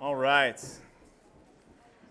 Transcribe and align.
All 0.00 0.16
right. 0.16 0.58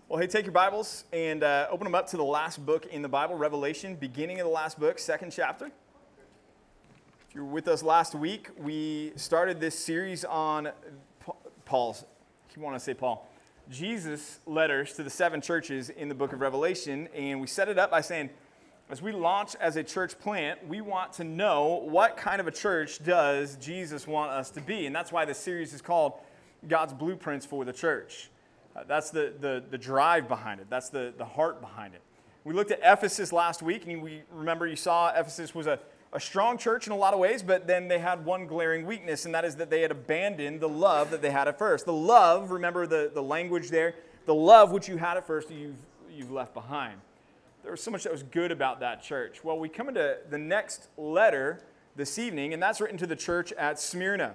Well, 0.08 0.20
hey, 0.20 0.28
take 0.28 0.44
your 0.44 0.52
Bibles 0.52 1.06
and 1.12 1.42
uh, 1.42 1.66
open 1.72 1.86
them 1.86 1.96
up 1.96 2.06
to 2.10 2.16
the 2.16 2.22
last 2.22 2.64
book 2.64 2.86
in 2.86 3.02
the 3.02 3.08
Bible, 3.08 3.34
Revelation, 3.34 3.96
beginning 3.96 4.38
of 4.38 4.46
the 4.46 4.52
last 4.52 4.78
book, 4.78 4.96
second 5.00 5.32
chapter. 5.32 5.66
If 5.66 7.34
you 7.34 7.44
were 7.44 7.50
with 7.50 7.66
us 7.66 7.82
last 7.82 8.14
week, 8.14 8.48
we 8.56 9.10
started 9.16 9.58
this 9.58 9.76
series 9.76 10.24
on 10.24 10.68
Paul's, 11.64 12.04
if 12.48 12.56
you 12.56 12.62
want 12.62 12.76
to 12.76 12.80
say 12.80 12.94
Paul, 12.94 13.28
Jesus' 13.68 14.38
letters 14.46 14.92
to 14.92 15.02
the 15.02 15.10
seven 15.10 15.40
churches 15.40 15.90
in 15.90 16.08
the 16.08 16.14
book 16.14 16.32
of 16.32 16.40
Revelation, 16.40 17.08
and 17.12 17.40
we 17.40 17.48
set 17.48 17.68
it 17.68 17.76
up 17.76 17.90
by 17.90 18.02
saying, 18.02 18.30
as 18.88 19.02
we 19.02 19.10
launch 19.10 19.56
as 19.56 19.74
a 19.74 19.82
church 19.82 20.16
plant, 20.20 20.64
we 20.68 20.80
want 20.80 21.12
to 21.14 21.24
know 21.24 21.82
what 21.88 22.16
kind 22.16 22.40
of 22.40 22.46
a 22.46 22.52
church 22.52 23.02
does 23.02 23.56
Jesus 23.56 24.06
want 24.06 24.30
us 24.30 24.48
to 24.50 24.60
be, 24.60 24.86
and 24.86 24.94
that's 24.94 25.10
why 25.10 25.24
this 25.24 25.38
series 25.38 25.74
is 25.74 25.82
called 25.82 26.12
God's 26.68 26.92
Blueprints 26.92 27.46
for 27.46 27.64
the 27.64 27.72
Church. 27.72 28.30
Uh, 28.74 28.84
that's 28.86 29.10
the, 29.10 29.32
the, 29.40 29.62
the 29.70 29.78
drive 29.78 30.28
behind 30.28 30.60
it, 30.60 30.66
that's 30.70 30.88
the, 30.90 31.12
the 31.16 31.24
heart 31.24 31.60
behind 31.60 31.94
it. 31.94 32.02
We 32.44 32.54
looked 32.54 32.70
at 32.70 32.80
Ephesus 32.82 33.32
last 33.32 33.62
week, 33.62 33.86
and 33.86 34.02
we 34.02 34.22
remember 34.32 34.66
you 34.66 34.76
saw 34.76 35.10
Ephesus 35.10 35.54
was 35.54 35.66
a, 35.66 35.78
a 36.12 36.20
strong 36.20 36.56
church 36.56 36.86
in 36.86 36.92
a 36.92 36.96
lot 36.96 37.12
of 37.12 37.20
ways, 37.20 37.42
but 37.42 37.66
then 37.66 37.88
they 37.88 37.98
had 37.98 38.24
one 38.24 38.46
glaring 38.46 38.86
weakness, 38.86 39.26
and 39.26 39.34
that 39.34 39.44
is 39.44 39.56
that 39.56 39.68
they 39.68 39.82
had 39.82 39.90
abandoned 39.90 40.60
the 40.60 40.68
love 40.68 41.10
that 41.10 41.20
they 41.20 41.30
had 41.30 41.48
at 41.48 41.58
first. 41.58 41.84
The 41.84 41.92
love, 41.92 42.50
remember 42.50 42.86
the, 42.86 43.10
the 43.12 43.22
language 43.22 43.68
there, 43.68 43.94
the 44.24 44.34
love 44.34 44.72
which 44.72 44.88
you 44.88 44.96
had 44.96 45.16
at 45.16 45.26
first, 45.26 45.50
you've, 45.50 45.76
you've 46.10 46.30
left 46.30 46.54
behind. 46.54 47.00
There 47.62 47.72
was 47.72 47.82
so 47.82 47.90
much 47.90 48.04
that 48.04 48.12
was 48.12 48.22
good 48.22 48.52
about 48.52 48.80
that 48.80 49.02
church. 49.02 49.44
Well, 49.44 49.58
we 49.58 49.68
come 49.68 49.88
into 49.88 50.16
the 50.30 50.38
next 50.38 50.88
letter 50.96 51.60
this 51.94 52.18
evening, 52.18 52.54
and 52.54 52.62
that's 52.62 52.80
written 52.80 52.96
to 52.98 53.06
the 53.06 53.16
church 53.16 53.52
at 53.52 53.78
Smyrna. 53.78 54.34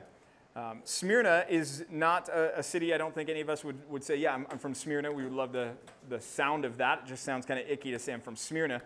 Um, 0.58 0.80
Smyrna 0.86 1.46
is 1.50 1.84
not 1.92 2.30
a, 2.30 2.60
a, 2.60 2.64
city, 2.64 2.94
I 2.94 2.98
don't 2.98 3.14
think 3.14 3.28
any 3.28 3.42
of 3.42 3.50
us 3.50 3.66
would, 3.66 3.78
would 3.90 4.06
say, 4.06 4.16
yeah, 4.16 4.34
I'm, 4.34 4.48
I'm, 4.50 4.58
from 4.58 4.74
Smyrna. 4.74 5.12
We 5.12 5.24
would 5.24 5.34
love 5.34 5.52
the, 5.52 5.72
the 6.08 6.22
sound 6.22 6.64
of 6.64 6.78
that. 6.78 7.02
It 7.04 7.10
just 7.10 7.26
sounds 7.26 7.46
kind 7.46 7.60
of 7.60 7.70
icky 7.70 7.92
to 7.92 8.00
say 8.00 8.14
I'm 8.14 8.22
from 8.22 8.38
Smyrna. 8.38 8.82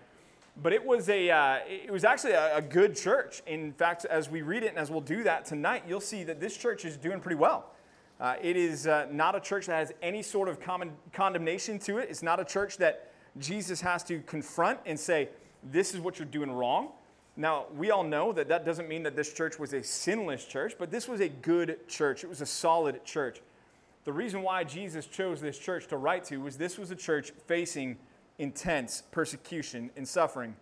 But 0.64 0.74
it 0.74 0.84
was, 0.84 1.10
a, 1.10 1.30
uh, 1.30 1.60
it 1.68 1.92
was 1.92 2.04
actually 2.04 2.32
a, 2.32 2.58
a, 2.58 2.62
good 2.62 2.96
church. 2.96 3.44
In 3.46 3.72
fact, 3.72 4.06
as 4.06 4.32
we 4.32 4.42
read 4.42 4.64
it 4.64 4.70
and 4.70 4.80
as 4.80 4.90
we'll 4.90 5.00
do 5.00 5.24
that 5.26 5.46
tonight, 5.46 5.84
you'll 5.88 6.02
see 6.02 6.24
that 6.24 6.40
this 6.40 6.58
church 6.58 6.86
is 6.86 6.98
doing 6.98 7.20
pretty 7.20 7.38
well. 7.38 7.72
Uh, 8.20 8.34
it 8.42 8.58
is 8.58 8.88
uh, 8.88 9.06
not 9.12 9.36
a 9.36 9.40
church 9.40 9.68
that 9.68 9.76
has 9.76 9.94
any 10.02 10.24
sort 10.24 10.50
of 10.50 10.60
common 10.60 10.92
condemnation 11.14 11.78
to 11.80 12.00
it. 12.00 12.10
It's 12.10 12.24
not 12.24 12.40
a 12.40 12.46
church 12.46 12.78
that 12.78 13.12
Jesus 13.38 13.80
has 13.82 14.04
to 14.06 14.22
confront 14.22 14.80
and 14.88 15.00
say, 15.00 15.30
this 15.64 15.94
is 15.94 16.00
what 16.00 16.18
you're 16.18 16.26
doing 16.26 16.52
wrong. 16.52 16.90
Now, 17.40 17.68
we 17.78 17.90
all 17.90 18.04
know 18.04 18.34
that 18.34 18.50
that 18.50 18.66
doesn't 18.66 18.90
mean 18.90 19.04
that 19.04 19.16
this 19.16 19.32
church 19.32 19.58
was 19.58 19.72
a 19.72 19.82
sinless 19.82 20.44
church, 20.44 20.74
but 20.78 20.92
this 20.92 21.08
was 21.08 21.22
a 21.22 21.30
good 21.30 21.88
church. 21.88 22.26
It 22.26 22.28
was 22.28 22.42
a 22.42 22.46
solid 22.46 23.06
church. 23.06 23.40
The 24.04 24.12
reason 24.12 24.42
why 24.42 24.66
Jesus 24.66 25.06
chose 25.06 25.40
this 25.40 25.58
church 25.58 25.88
to 25.88 25.96
write 25.96 26.26
to 26.26 26.42
was 26.42 26.58
this 26.58 26.78
was 26.78 26.92
a 26.92 26.98
church 26.98 27.32
facing 27.48 27.98
intense 28.40 29.04
persecution 29.12 29.90
and 29.96 30.06
suffering. 30.06 30.54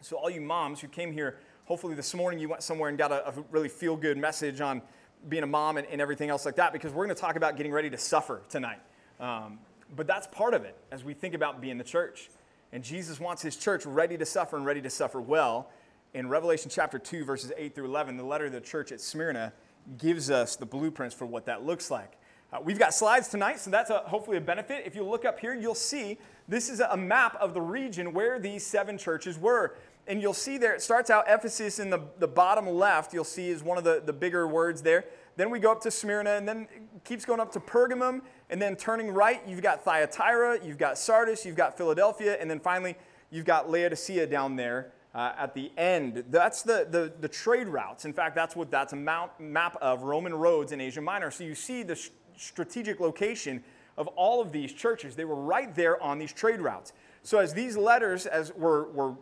So, 0.00 0.16
all 0.16 0.28
you 0.28 0.40
moms 0.40 0.80
who 0.80 0.88
came 0.88 1.12
here, 1.12 1.38
hopefully 1.66 1.94
this 1.94 2.12
morning 2.12 2.40
you 2.40 2.48
went 2.48 2.64
somewhere 2.64 2.88
and 2.88 2.98
got 2.98 3.12
a, 3.12 3.28
a 3.28 3.44
really 3.52 3.68
feel 3.68 3.96
good 3.96 4.18
message 4.18 4.60
on 4.60 4.82
being 5.28 5.44
a 5.44 5.46
mom 5.46 5.76
and, 5.76 5.86
and, 5.86 6.00
everything 6.00 6.28
else 6.28 6.44
like 6.44 6.56
that, 6.56 6.72
because 6.72 6.92
we're 6.92 7.04
going 7.04 7.14
to 7.14 7.20
talk 7.20 7.36
about 7.36 7.56
getting 7.56 7.70
ready 7.70 7.90
to 7.90 7.98
suffer 7.98 8.42
tonight. 8.48 8.80
Um, 9.20 9.60
but 9.94 10.08
that's 10.08 10.26
part 10.26 10.54
of 10.54 10.64
it 10.64 10.76
as 10.90 11.04
we 11.04 11.14
think 11.14 11.34
about 11.34 11.60
being 11.60 11.78
the 11.78 11.84
church. 11.84 12.30
And 12.72 12.82
Jesus 12.82 13.20
wants 13.20 13.42
his 13.42 13.54
church 13.54 13.86
ready 13.86 14.16
to 14.18 14.26
suffer 14.26 14.56
and 14.56 14.66
ready 14.66 14.82
to 14.82 14.90
suffer 14.90 15.20
well 15.20 15.70
in 16.14 16.28
Revelation 16.28 16.70
chapter 16.70 16.98
2, 16.98 17.24
verses 17.24 17.52
8 17.56 17.74
through 17.74 17.86
11, 17.86 18.16
the 18.16 18.24
letter 18.24 18.46
to 18.46 18.50
the 18.50 18.60
church 18.60 18.92
at 18.92 19.00
Smyrna 19.00 19.52
gives 19.96 20.30
us 20.30 20.56
the 20.56 20.66
blueprints 20.66 21.14
for 21.14 21.26
what 21.26 21.46
that 21.46 21.64
looks 21.64 21.90
like. 21.90 22.14
Uh, 22.52 22.58
we've 22.62 22.78
got 22.78 22.92
slides 22.92 23.28
tonight, 23.28 23.60
so 23.60 23.70
that's 23.70 23.90
a, 23.90 23.98
hopefully 23.98 24.36
a 24.36 24.40
benefit. 24.40 24.82
If 24.84 24.96
you 24.96 25.04
look 25.04 25.24
up 25.24 25.38
here, 25.38 25.54
you'll 25.54 25.74
see 25.74 26.18
this 26.48 26.68
is 26.68 26.80
a 26.80 26.96
map 26.96 27.36
of 27.40 27.54
the 27.54 27.60
region 27.60 28.12
where 28.12 28.40
these 28.40 28.66
seven 28.66 28.98
churches 28.98 29.38
were. 29.38 29.76
And 30.08 30.20
you'll 30.20 30.34
see 30.34 30.58
there, 30.58 30.74
it 30.74 30.82
starts 30.82 31.10
out 31.10 31.26
Ephesus 31.28 31.78
in 31.78 31.90
the, 31.90 32.00
the 32.18 32.26
bottom 32.26 32.66
left, 32.68 33.14
you'll 33.14 33.22
see 33.22 33.50
is 33.50 33.62
one 33.62 33.78
of 33.78 33.84
the, 33.84 34.02
the 34.04 34.12
bigger 34.12 34.48
words 34.48 34.82
there. 34.82 35.04
Then 35.36 35.48
we 35.48 35.60
go 35.60 35.70
up 35.70 35.80
to 35.82 35.90
Smyrna, 35.92 36.30
and 36.30 36.48
then 36.48 36.66
keeps 37.04 37.24
going 37.24 37.38
up 37.38 37.52
to 37.52 37.60
Pergamum, 37.60 38.22
and 38.48 38.60
then 38.60 38.74
turning 38.74 39.12
right, 39.12 39.40
you've 39.46 39.62
got 39.62 39.84
Thyatira, 39.84 40.58
you've 40.64 40.78
got 40.78 40.98
Sardis, 40.98 41.46
you've 41.46 41.54
got 41.54 41.76
Philadelphia, 41.76 42.36
and 42.40 42.50
then 42.50 42.58
finally, 42.58 42.96
you've 43.30 43.44
got 43.44 43.70
Laodicea 43.70 44.26
down 44.26 44.56
there 44.56 44.92
uh, 45.14 45.32
at 45.36 45.54
the 45.54 45.72
end. 45.76 46.24
That's 46.30 46.62
the, 46.62 46.86
the, 46.88 47.12
the, 47.20 47.28
trade 47.28 47.66
routes. 47.66 48.04
In 48.04 48.12
fact, 48.12 48.34
that's 48.34 48.54
what 48.54 48.70
that's 48.70 48.92
a 48.92 48.96
map, 48.96 49.40
map 49.40 49.76
of 49.80 50.02
Roman 50.02 50.34
roads 50.34 50.72
in 50.72 50.80
Asia 50.80 51.00
Minor. 51.00 51.30
So 51.30 51.42
you 51.44 51.54
see 51.54 51.82
the 51.82 51.96
sh- 51.96 52.10
strategic 52.36 53.00
location 53.00 53.64
of 53.96 54.06
all 54.08 54.40
of 54.40 54.52
these 54.52 54.72
churches. 54.72 55.16
They 55.16 55.24
were 55.24 55.34
right 55.34 55.74
there 55.74 56.00
on 56.02 56.18
these 56.18 56.32
trade 56.32 56.60
routes. 56.60 56.92
So 57.22 57.38
as 57.38 57.52
these 57.52 57.76
letters 57.76 58.26
as 58.26 58.54
were, 58.54 58.88
were 58.92 59.14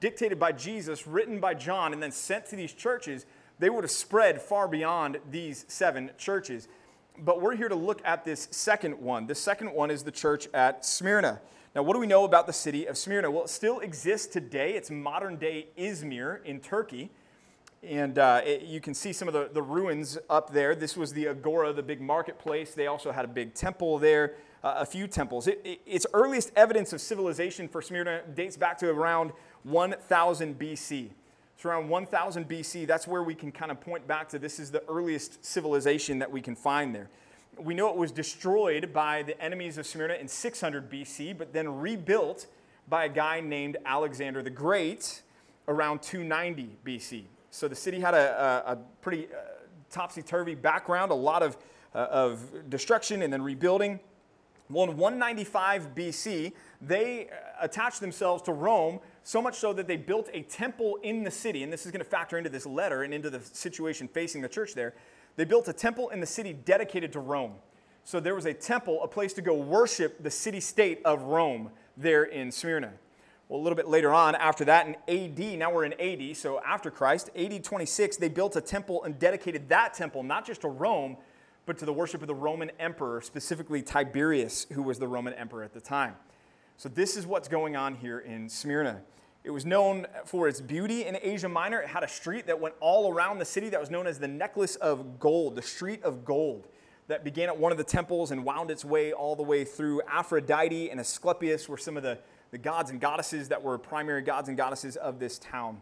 dictated 0.00 0.38
by 0.38 0.52
Jesus, 0.52 1.06
written 1.06 1.40
by 1.40 1.54
John, 1.54 1.92
and 1.92 2.02
then 2.02 2.12
sent 2.12 2.46
to 2.46 2.56
these 2.56 2.72
churches, 2.72 3.24
they 3.58 3.70
would 3.70 3.84
have 3.84 3.90
spread 3.90 4.42
far 4.42 4.66
beyond 4.66 5.18
these 5.30 5.64
seven 5.68 6.10
churches. 6.18 6.66
But 7.18 7.40
we're 7.40 7.56
here 7.56 7.68
to 7.68 7.74
look 7.74 8.00
at 8.04 8.24
this 8.24 8.48
second 8.50 8.98
one. 8.98 9.26
The 9.26 9.34
second 9.34 9.72
one 9.72 9.90
is 9.90 10.02
the 10.02 10.10
church 10.10 10.48
at 10.52 10.84
Smyrna. 10.84 11.40
Now, 11.72 11.84
what 11.84 11.94
do 11.94 12.00
we 12.00 12.08
know 12.08 12.24
about 12.24 12.48
the 12.48 12.52
city 12.52 12.86
of 12.86 12.98
Smyrna? 12.98 13.30
Well, 13.30 13.44
it 13.44 13.48
still 13.48 13.78
exists 13.78 14.26
today. 14.26 14.72
It's 14.72 14.90
modern 14.90 15.36
day 15.36 15.68
Izmir 15.78 16.44
in 16.44 16.58
Turkey. 16.58 17.10
And 17.84 18.18
uh, 18.18 18.40
it, 18.44 18.62
you 18.62 18.80
can 18.80 18.92
see 18.92 19.12
some 19.12 19.28
of 19.28 19.34
the, 19.34 19.50
the 19.52 19.62
ruins 19.62 20.18
up 20.28 20.52
there. 20.52 20.74
This 20.74 20.96
was 20.96 21.12
the 21.12 21.28
Agora, 21.28 21.72
the 21.72 21.82
big 21.82 22.00
marketplace. 22.00 22.74
They 22.74 22.88
also 22.88 23.12
had 23.12 23.24
a 23.24 23.28
big 23.28 23.54
temple 23.54 24.00
there, 24.00 24.34
uh, 24.64 24.74
a 24.78 24.84
few 24.84 25.06
temples. 25.06 25.46
It, 25.46 25.60
it, 25.64 25.80
its 25.86 26.06
earliest 26.12 26.50
evidence 26.56 26.92
of 26.92 27.00
civilization 27.00 27.68
for 27.68 27.80
Smyrna 27.80 28.22
dates 28.34 28.56
back 28.56 28.76
to 28.78 28.90
around 28.90 29.30
1000 29.62 30.58
BC. 30.58 31.10
It's 31.54 31.64
around 31.64 31.88
1000 31.88 32.48
BC. 32.48 32.84
That's 32.84 33.06
where 33.06 33.22
we 33.22 33.36
can 33.36 33.52
kind 33.52 33.70
of 33.70 33.80
point 33.80 34.08
back 34.08 34.28
to 34.30 34.40
this 34.40 34.58
is 34.58 34.72
the 34.72 34.82
earliest 34.88 35.44
civilization 35.44 36.18
that 36.18 36.32
we 36.32 36.40
can 36.40 36.56
find 36.56 36.92
there 36.92 37.10
we 37.58 37.74
know 37.74 37.88
it 37.90 37.96
was 37.96 38.12
destroyed 38.12 38.92
by 38.92 39.22
the 39.22 39.40
enemies 39.42 39.78
of 39.78 39.86
Smyrna 39.86 40.14
in 40.14 40.28
600 40.28 40.90
BC, 40.90 41.36
but 41.36 41.52
then 41.52 41.80
rebuilt 41.80 42.46
by 42.88 43.04
a 43.04 43.08
guy 43.08 43.40
named 43.40 43.76
Alexander 43.84 44.42
the 44.42 44.50
Great 44.50 45.22
around 45.68 46.02
290 46.02 46.76
BC. 46.84 47.24
So 47.50 47.68
the 47.68 47.74
city 47.74 48.00
had 48.00 48.14
a, 48.14 48.64
a, 48.66 48.72
a 48.72 48.76
pretty 49.02 49.26
uh, 49.26 49.38
topsy 49.90 50.22
turvy 50.22 50.54
background, 50.54 51.10
a 51.10 51.14
lot 51.14 51.42
of, 51.42 51.56
uh, 51.94 52.06
of 52.10 52.70
destruction 52.70 53.22
and 53.22 53.32
then 53.32 53.42
rebuilding. 53.42 54.00
Well, 54.68 54.88
in 54.88 54.96
195 54.96 55.94
BC, 55.94 56.52
they 56.80 57.28
uh, 57.28 57.34
attached 57.60 58.00
themselves 58.00 58.42
to 58.44 58.52
Rome 58.52 59.00
so 59.24 59.42
much 59.42 59.56
so 59.56 59.72
that 59.72 59.86
they 59.86 59.96
built 59.96 60.28
a 60.32 60.42
temple 60.42 60.98
in 61.02 61.24
the 61.24 61.30
city. 61.30 61.64
And 61.64 61.72
this 61.72 61.86
is 61.86 61.92
going 61.92 62.04
to 62.04 62.08
factor 62.08 62.38
into 62.38 62.50
this 62.50 62.66
letter 62.66 63.02
and 63.02 63.12
into 63.12 63.30
the 63.30 63.40
situation 63.40 64.06
facing 64.08 64.42
the 64.42 64.48
church 64.48 64.74
there. 64.74 64.94
They 65.40 65.46
built 65.46 65.68
a 65.68 65.72
temple 65.72 66.10
in 66.10 66.20
the 66.20 66.26
city 66.26 66.52
dedicated 66.52 67.14
to 67.14 67.18
Rome. 67.18 67.54
So 68.04 68.20
there 68.20 68.34
was 68.34 68.44
a 68.44 68.52
temple, 68.52 69.02
a 69.02 69.08
place 69.08 69.32
to 69.32 69.40
go 69.40 69.54
worship 69.54 70.22
the 70.22 70.30
city 70.30 70.60
state 70.60 71.00
of 71.02 71.22
Rome 71.22 71.70
there 71.96 72.24
in 72.24 72.52
Smyrna. 72.52 72.92
Well, 73.48 73.58
a 73.58 73.62
little 73.62 73.74
bit 73.74 73.88
later 73.88 74.12
on, 74.12 74.34
after 74.34 74.66
that, 74.66 74.86
in 74.86 74.96
AD, 75.08 75.58
now 75.58 75.72
we're 75.72 75.86
in 75.86 75.94
AD, 75.98 76.36
so 76.36 76.60
after 76.60 76.90
Christ, 76.90 77.30
AD 77.34 77.64
26, 77.64 78.18
they 78.18 78.28
built 78.28 78.54
a 78.56 78.60
temple 78.60 79.02
and 79.04 79.18
dedicated 79.18 79.66
that 79.70 79.94
temple 79.94 80.22
not 80.22 80.46
just 80.46 80.60
to 80.60 80.68
Rome, 80.68 81.16
but 81.64 81.78
to 81.78 81.86
the 81.86 81.92
worship 81.94 82.20
of 82.20 82.28
the 82.28 82.34
Roman 82.34 82.70
emperor, 82.78 83.22
specifically 83.22 83.80
Tiberius, 83.80 84.66
who 84.74 84.82
was 84.82 84.98
the 84.98 85.08
Roman 85.08 85.32
emperor 85.32 85.62
at 85.62 85.72
the 85.72 85.80
time. 85.80 86.16
So 86.76 86.90
this 86.90 87.16
is 87.16 87.26
what's 87.26 87.48
going 87.48 87.76
on 87.76 87.94
here 87.94 88.18
in 88.18 88.50
Smyrna. 88.50 89.00
It 89.42 89.50
was 89.50 89.64
known 89.64 90.06
for 90.26 90.48
its 90.48 90.60
beauty 90.60 91.06
in 91.06 91.16
Asia 91.20 91.48
Minor. 91.48 91.80
It 91.80 91.88
had 91.88 92.02
a 92.02 92.08
street 92.08 92.46
that 92.46 92.60
went 92.60 92.74
all 92.78 93.10
around 93.10 93.38
the 93.38 93.46
city 93.46 93.70
that 93.70 93.80
was 93.80 93.90
known 93.90 94.06
as 94.06 94.18
the 94.18 94.28
Necklace 94.28 94.76
of 94.76 95.18
Gold, 95.18 95.56
the 95.56 95.62
Street 95.62 96.02
of 96.02 96.26
Gold, 96.26 96.68
that 97.08 97.24
began 97.24 97.48
at 97.48 97.56
one 97.56 97.72
of 97.72 97.78
the 97.78 97.84
temples 97.84 98.32
and 98.32 98.44
wound 98.44 98.70
its 98.70 98.84
way 98.84 99.14
all 99.14 99.34
the 99.34 99.42
way 99.42 99.64
through. 99.64 100.02
Aphrodite 100.06 100.90
and 100.90 101.00
Asclepius 101.00 101.70
were 101.70 101.78
some 101.78 101.96
of 101.96 102.02
the, 102.02 102.18
the 102.50 102.58
gods 102.58 102.90
and 102.90 103.00
goddesses 103.00 103.48
that 103.48 103.62
were 103.62 103.78
primary 103.78 104.20
gods 104.20 104.48
and 104.48 104.58
goddesses 104.58 104.96
of 104.96 105.18
this 105.18 105.38
town. 105.38 105.80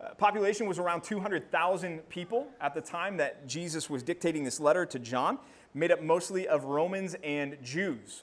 Uh, 0.00 0.14
population 0.14 0.68
was 0.68 0.78
around 0.78 1.02
200,000 1.02 2.08
people 2.08 2.46
at 2.60 2.72
the 2.72 2.80
time 2.80 3.16
that 3.16 3.48
Jesus 3.48 3.90
was 3.90 4.04
dictating 4.04 4.44
this 4.44 4.60
letter 4.60 4.86
to 4.86 5.00
John, 5.00 5.38
made 5.74 5.90
up 5.90 6.02
mostly 6.02 6.46
of 6.46 6.64
Romans 6.64 7.16
and 7.24 7.58
Jews. 7.64 8.22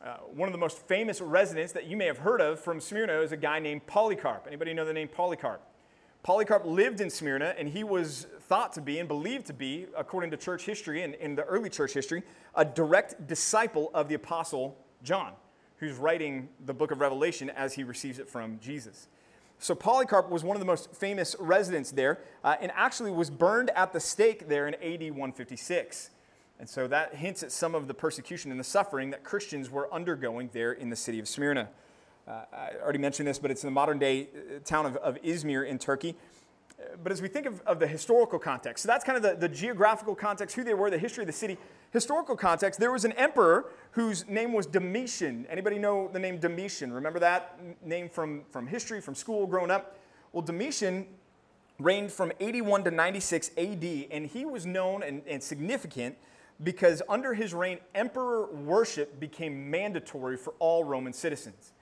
Uh, 0.00 0.18
one 0.32 0.48
of 0.48 0.52
the 0.52 0.58
most 0.58 0.78
famous 0.86 1.20
residents 1.20 1.72
that 1.72 1.86
you 1.86 1.96
may 1.96 2.06
have 2.06 2.18
heard 2.18 2.40
of 2.40 2.60
from 2.60 2.80
Smyrna 2.80 3.20
is 3.20 3.32
a 3.32 3.36
guy 3.36 3.58
named 3.58 3.84
Polycarp. 3.88 4.46
Anybody 4.46 4.72
know 4.72 4.84
the 4.84 4.92
name 4.92 5.08
Polycarp? 5.08 5.60
Polycarp 6.22 6.64
lived 6.64 7.00
in 7.00 7.10
Smyrna, 7.10 7.54
and 7.58 7.68
he 7.68 7.82
was 7.82 8.28
thought 8.42 8.72
to 8.74 8.80
be 8.80 9.00
and 9.00 9.08
believed 9.08 9.46
to 9.46 9.52
be, 9.52 9.86
according 9.96 10.30
to 10.30 10.36
church 10.36 10.64
history 10.64 11.02
and 11.02 11.14
in 11.16 11.34
the 11.34 11.42
early 11.44 11.68
church 11.68 11.94
history, 11.94 12.22
a 12.54 12.64
direct 12.64 13.26
disciple 13.26 13.90
of 13.92 14.08
the 14.08 14.14
apostle 14.14 14.76
John, 15.02 15.32
who's 15.78 15.96
writing 15.96 16.48
the 16.64 16.74
book 16.74 16.92
of 16.92 17.00
Revelation 17.00 17.50
as 17.50 17.74
he 17.74 17.82
receives 17.82 18.20
it 18.20 18.28
from 18.28 18.60
Jesus. 18.60 19.08
So 19.58 19.74
Polycarp 19.74 20.30
was 20.30 20.44
one 20.44 20.56
of 20.56 20.60
the 20.60 20.66
most 20.66 20.94
famous 20.94 21.34
residents 21.40 21.90
there, 21.90 22.20
uh, 22.44 22.54
and 22.60 22.70
actually 22.76 23.10
was 23.10 23.30
burned 23.30 23.70
at 23.70 23.92
the 23.92 24.00
stake 24.00 24.48
there 24.48 24.68
in 24.68 24.74
AD 24.74 25.10
156. 25.10 26.10
And 26.60 26.68
so 26.68 26.88
that 26.88 27.14
hints 27.14 27.42
at 27.42 27.52
some 27.52 27.74
of 27.74 27.86
the 27.86 27.94
persecution 27.94 28.50
and 28.50 28.58
the 28.58 28.64
suffering 28.64 29.10
that 29.10 29.22
Christians 29.22 29.70
were 29.70 29.92
undergoing 29.94 30.50
there 30.52 30.72
in 30.72 30.90
the 30.90 30.96
city 30.96 31.20
of 31.20 31.28
Smyrna. 31.28 31.68
Uh, 32.26 32.42
I 32.52 32.70
already 32.82 32.98
mentioned 32.98 33.28
this, 33.28 33.38
but 33.38 33.50
it's 33.50 33.62
in 33.62 33.68
the 33.68 33.72
modern 33.72 33.98
day 33.98 34.28
uh, 34.34 34.58
town 34.64 34.84
of, 34.84 34.96
of 34.96 35.22
Izmir 35.22 35.66
in 35.66 35.78
Turkey. 35.78 36.16
Uh, 36.78 36.96
but 37.02 37.12
as 37.12 37.22
we 37.22 37.28
think 37.28 37.46
of, 37.46 37.60
of 37.62 37.78
the 37.78 37.86
historical 37.86 38.40
context, 38.40 38.82
so 38.82 38.88
that's 38.88 39.04
kind 39.04 39.16
of 39.16 39.22
the, 39.22 39.36
the 39.36 39.48
geographical 39.48 40.16
context, 40.16 40.56
who 40.56 40.64
they 40.64 40.74
were, 40.74 40.90
the 40.90 40.98
history 40.98 41.22
of 41.22 41.26
the 41.26 41.32
city. 41.32 41.56
Historical 41.92 42.36
context, 42.36 42.80
there 42.80 42.92
was 42.92 43.04
an 43.04 43.12
emperor 43.12 43.70
whose 43.92 44.26
name 44.28 44.52
was 44.52 44.66
Domitian. 44.66 45.46
Anybody 45.48 45.78
know 45.78 46.10
the 46.12 46.18
name 46.18 46.38
Domitian? 46.38 46.92
Remember 46.92 47.20
that 47.20 47.58
name 47.84 48.08
from, 48.08 48.42
from 48.50 48.66
history, 48.66 49.00
from 49.00 49.14
school, 49.14 49.46
growing 49.46 49.70
up? 49.70 49.96
Well, 50.32 50.42
Domitian 50.42 51.06
reigned 51.78 52.12
from 52.12 52.32
81 52.40 52.84
to 52.84 52.90
96 52.90 53.52
AD, 53.56 53.84
and 54.10 54.26
he 54.26 54.44
was 54.44 54.66
known 54.66 55.02
and, 55.04 55.22
and 55.26 55.42
significant 55.42 56.16
because 56.62 57.02
under 57.08 57.34
his 57.34 57.54
reign, 57.54 57.78
emperor 57.94 58.52
worship 58.52 59.20
became 59.20 59.70
mandatory 59.70 60.36
for 60.36 60.54
all 60.58 60.84
Roman 60.84 61.12
citizens. 61.12 61.72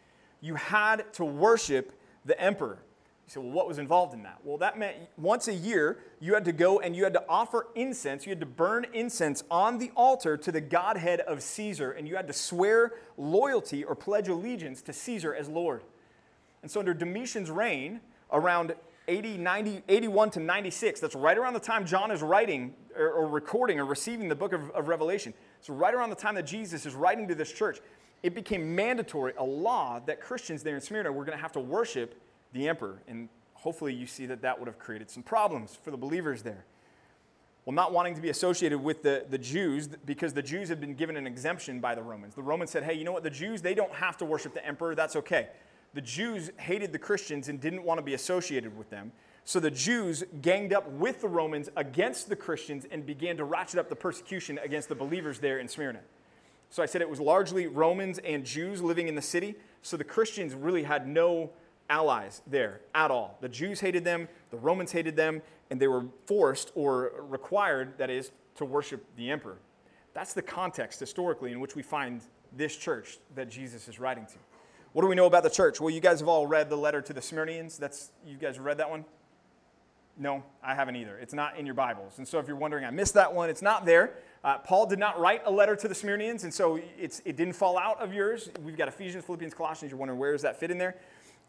You 0.41 0.55
had 0.57 1.13
to 1.15 1.25
worship 1.25 1.93
the 2.25 2.39
emperor. 2.41 2.79
You 3.27 3.33
say, 3.33 3.41
well, 3.41 3.51
what 3.51 3.67
was 3.67 3.79
involved 3.79 4.15
in 4.15 4.23
that? 4.23 4.39
Well, 4.45 4.59
that 4.59 4.79
meant 4.79 4.97
once 5.17 5.49
a 5.49 5.55
year, 5.55 5.99
you 6.21 6.35
had 6.35 6.45
to 6.45 6.53
go 6.53 6.79
and 6.79 6.95
you 6.95 7.03
had 7.03 7.15
to 7.15 7.25
offer 7.29 7.67
incense. 7.75 8.25
You 8.25 8.31
had 8.31 8.41
to 8.41 8.47
burn 8.47 8.87
incense 8.93 9.43
on 9.51 9.79
the 9.79 9.91
altar 9.97 10.37
to 10.37 10.53
the 10.53 10.61
Godhead 10.61 11.21
of 11.21 11.43
Caesar, 11.43 11.91
and 11.91 12.07
you 12.07 12.15
had 12.15 12.29
to 12.29 12.33
swear 12.33 12.93
loyalty 13.17 13.83
or 13.83 13.97
pledge 13.97 14.29
allegiance 14.29 14.81
to 14.83 14.93
Caesar 14.93 15.35
as 15.35 15.49
Lord. 15.49 15.83
And 16.63 16.71
so, 16.71 16.81
under 16.81 16.95
Domitian's 16.95 17.51
reign, 17.51 18.01
around 18.33 18.75
80, 19.09 19.39
90, 19.39 19.83
81 19.89 20.31
to 20.31 20.41
96, 20.41 21.01
that's 21.01 21.15
right 21.15 21.37
around 21.37 21.55
the 21.55 21.61
time 21.61 21.85
John 21.85 22.11
is 22.11 22.23
writing 22.23 22.75
or, 22.99 23.11
or 23.11 23.29
recording 23.29 23.79
or 23.79 23.85
receiving 23.85 24.29
the 24.29 24.35
book 24.35 24.53
of, 24.53 24.71
of 24.71 24.89
Revelation. 24.89 25.35
So, 25.61 25.75
right 25.75 25.95
around 25.95 26.11
the 26.11 26.17
time 26.17 26.35
that 26.35 26.47
Jesus 26.47 26.87
is 26.87 26.95
writing 26.95 27.29
to 27.29 27.35
this 27.35 27.53
church, 27.53 27.79
it 28.23 28.35
became 28.35 28.75
mandatory, 28.75 29.33
a 29.39 29.45
law 29.45 30.01
that 30.07 30.21
Christians 30.21 30.63
there 30.63 30.75
in 30.75 30.81
Smyrna 30.81 31.13
were 31.13 31.25
going 31.25 31.37
to 31.37 31.43
have 31.43 31.53
to 31.53 31.61
worship 31.61 32.21
the 32.53 32.69
emperor. 32.69 33.03
And 33.07 33.29
hopefully, 33.55 33.95
you 33.95 34.07
see 34.07 34.27
that 34.27 34.43
that 34.43 34.59
would 34.59 34.67
have 34.67 34.79
created 34.79 35.11
some 35.11 35.23
problems 35.23 35.77
for 35.81 35.91
the 35.91 35.97
believers 35.97 36.43
there. 36.43 36.65
Well, 37.67 37.75
not 37.75 37.93
wanting 37.93 38.15
to 38.15 38.21
be 38.21 38.31
associated 38.31 38.79
with 38.79 39.03
the, 39.03 39.27
the 39.29 39.39
Jews 39.39 39.89
because 39.89 40.33
the 40.33 40.43
Jews 40.43 40.69
had 40.69 40.81
been 40.81 40.95
given 40.95 41.17
an 41.17 41.27
exemption 41.27 41.81
by 41.81 41.97
the 41.97 42.03
Romans. 42.03 42.37
The 42.37 42.43
Romans 42.43 42.71
said, 42.71 42.85
hey, 42.85 42.95
you 42.95 43.03
know 43.03 43.11
what? 43.11 43.25
The 43.25 43.31
Jews, 43.31 43.61
they 43.61 43.75
don't 43.75 43.93
have 43.93 44.17
to 44.19 44.25
worship 44.25 44.55
the 44.55 44.65
emperor. 44.65 44.95
That's 44.95 45.17
okay. 45.17 45.49
The 45.93 46.01
Jews 46.01 46.53
hated 46.59 46.93
the 46.93 46.99
Christians 47.01 47.49
and 47.49 47.61
didn't 47.61 47.83
want 47.83 47.99
to 47.99 48.03
be 48.03 48.15
associated 48.15 48.77
with 48.79 48.89
them. 48.91 49.11
So 49.47 49.61
the 49.61 49.71
Jews 49.71 50.25
ganged 50.43 50.73
up 50.73 50.91
with 50.91 51.21
the 51.21 51.29
Romans 51.29 51.69
against 51.77 52.29
the 52.29 52.35
Christians 52.35 52.85
and 52.91 53.07
began 53.07 53.37
to 53.37 53.45
ratchet 53.45 53.79
up 53.79 53.89
the 53.89 53.95
persecution 53.95 54.59
against 54.59 54.89
the 54.89 54.97
believers 54.97 55.39
there 55.39 55.61
in 55.61 55.69
Smyrna. 55.69 56.01
So 56.69 56.83
I 56.83 56.87
said 56.87 57.01
it 57.01 57.09
was 57.09 57.21
largely 57.21 57.69
Romans 57.69 58.19
and 58.19 58.45
Jews 58.45 58.83
living 58.83 59.07
in 59.07 59.15
the 59.15 59.23
city. 59.23 59.55
So 59.83 59.97
the 59.97 60.03
Christians 60.03 60.53
really 60.53 60.83
had 60.83 61.07
no 61.07 61.51
allies 61.89 62.43
there 62.49 62.81
at 62.93 63.13
all. 63.13 63.39
The 63.41 63.49
Jews 63.49 63.79
hated 63.79 64.03
them, 64.05 64.27
the 64.51 64.57
Romans 64.57 64.91
hated 64.91 65.15
them, 65.15 65.41
and 65.71 65.81
they 65.81 65.87
were 65.87 66.07
forced 66.25 66.73
or 66.75 67.13
required, 67.29 67.97
that 67.99 68.11
is, 68.11 68.33
to 68.57 68.65
worship 68.65 69.07
the 69.15 69.31
emperor. 69.31 69.59
That's 70.13 70.35
the 70.35 70.43
context 70.43 70.99
historically 70.99 71.53
in 71.53 71.61
which 71.61 71.77
we 71.77 71.83
find 71.83 72.21
this 72.57 72.75
church 72.75 73.19
that 73.37 73.49
Jesus 73.49 73.87
is 73.87 74.01
writing 74.01 74.27
to. 74.27 74.39
What 74.93 75.03
do 75.03 75.09
we 75.09 75.15
know 75.15 75.27
about 75.27 75.45
the 75.45 75.51
church? 75.51 75.81
Well, 75.81 75.91
you 75.91 76.01
guys 76.01 76.19
have 76.19 76.29
all 76.29 76.49
read 76.49 76.69
the 76.69 76.77
letter 76.77 77.01
to 77.01 77.13
the 77.13 77.21
Smyrnians. 77.21 77.79
That's 77.79 78.11
you 78.27 78.39
guys 78.39 78.59
read 78.59 78.79
that 78.79 78.91
one? 78.91 79.05
No, 80.19 80.43
I 80.63 80.75
haven't 80.75 80.97
either. 80.97 81.19
It's 81.19 81.35
not 81.35 81.59
in 81.59 81.67
your 81.67 81.75
Bibles. 81.75 82.19
And 82.19 82.27
so 82.27 82.39
if 82.39 82.49
you're 82.49 82.57
wondering, 82.57 82.85
I 82.85 82.91
missed 82.91 83.15
that 83.15 83.35
one, 83.35 83.51
it's 83.51 83.61
not 83.61 83.85
there. 83.85 84.15
Uh, 84.43 84.57
Paul 84.59 84.87
did 84.87 84.99
not 84.99 85.21
write 85.21 85.43
a 85.45 85.51
letter 85.51 85.77
to 85.77 85.89
the 85.89 85.95
Smyrnians, 85.95 86.45
and 86.45 86.55
so 86.55 86.77
it 86.99 87.23
didn't 87.25 87.53
fall 87.53 87.77
out 87.77 88.01
of 88.01 88.15
yours. 88.15 88.49
We've 88.63 88.77
got 88.77 88.89
Ephesians, 88.89 89.25
Philippians, 89.25 89.53
Colossians. 89.53 89.91
You're 89.91 89.99
wondering, 89.99 90.19
where 90.19 90.33
does 90.33 90.43
that 90.43 90.59
fit 90.59 90.71
in 90.71 90.79
there? 90.79 90.97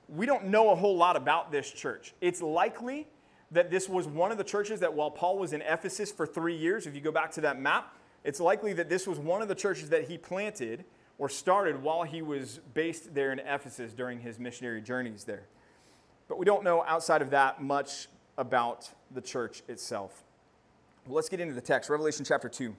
We 0.09 0.25
don't 0.25 0.45
know 0.47 0.71
a 0.71 0.75
whole 0.75 0.97
lot 0.97 1.15
about 1.15 1.51
this 1.51 1.71
church. 1.71 2.13
It's 2.19 2.41
likely 2.41 3.07
that 3.51 3.69
this 3.71 3.87
was 3.87 4.07
one 4.07 4.31
of 4.31 4.37
the 4.37 4.43
churches 4.43 4.81
that 4.81 4.93
while 4.93 5.11
Paul 5.11 5.37
was 5.37 5.53
in 5.53 5.61
Ephesus 5.61 6.11
for 6.11 6.25
three 6.27 6.55
years, 6.55 6.85
if 6.87 6.95
you 6.95 7.01
go 7.01 7.11
back 7.11 7.31
to 7.31 7.41
that 7.41 7.59
map, 7.59 7.95
it's 8.23 8.39
likely 8.41 8.73
that 8.73 8.89
this 8.89 9.07
was 9.07 9.19
one 9.19 9.41
of 9.41 9.47
the 9.47 9.55
churches 9.55 9.89
that 9.89 10.09
he 10.09 10.17
planted 10.17 10.83
or 11.17 11.29
started 11.29 11.81
while 11.81 12.03
he 12.03 12.21
was 12.21 12.59
based 12.73 13.13
there 13.15 13.31
in 13.31 13.39
Ephesus 13.39 13.93
during 13.93 14.19
his 14.19 14.39
missionary 14.39 14.81
journeys 14.81 15.23
there. 15.23 15.47
But 16.27 16.37
we 16.37 16.45
don't 16.45 16.63
know 16.63 16.83
outside 16.83 17.21
of 17.21 17.29
that 17.29 17.61
much 17.61 18.07
about 18.37 18.89
the 19.11 19.21
church 19.21 19.63
itself. 19.67 20.23
Well, 21.05 21.15
let's 21.15 21.29
get 21.29 21.39
into 21.39 21.53
the 21.53 21.61
text. 21.61 21.89
Revelation 21.89 22.25
chapter 22.25 22.49
2. 22.49 22.75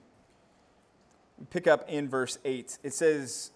We 1.39 1.45
pick 1.49 1.67
up 1.67 1.89
in 1.89 2.07
verse 2.07 2.37
8. 2.45 2.79
It 2.83 2.93
says, 2.93 3.51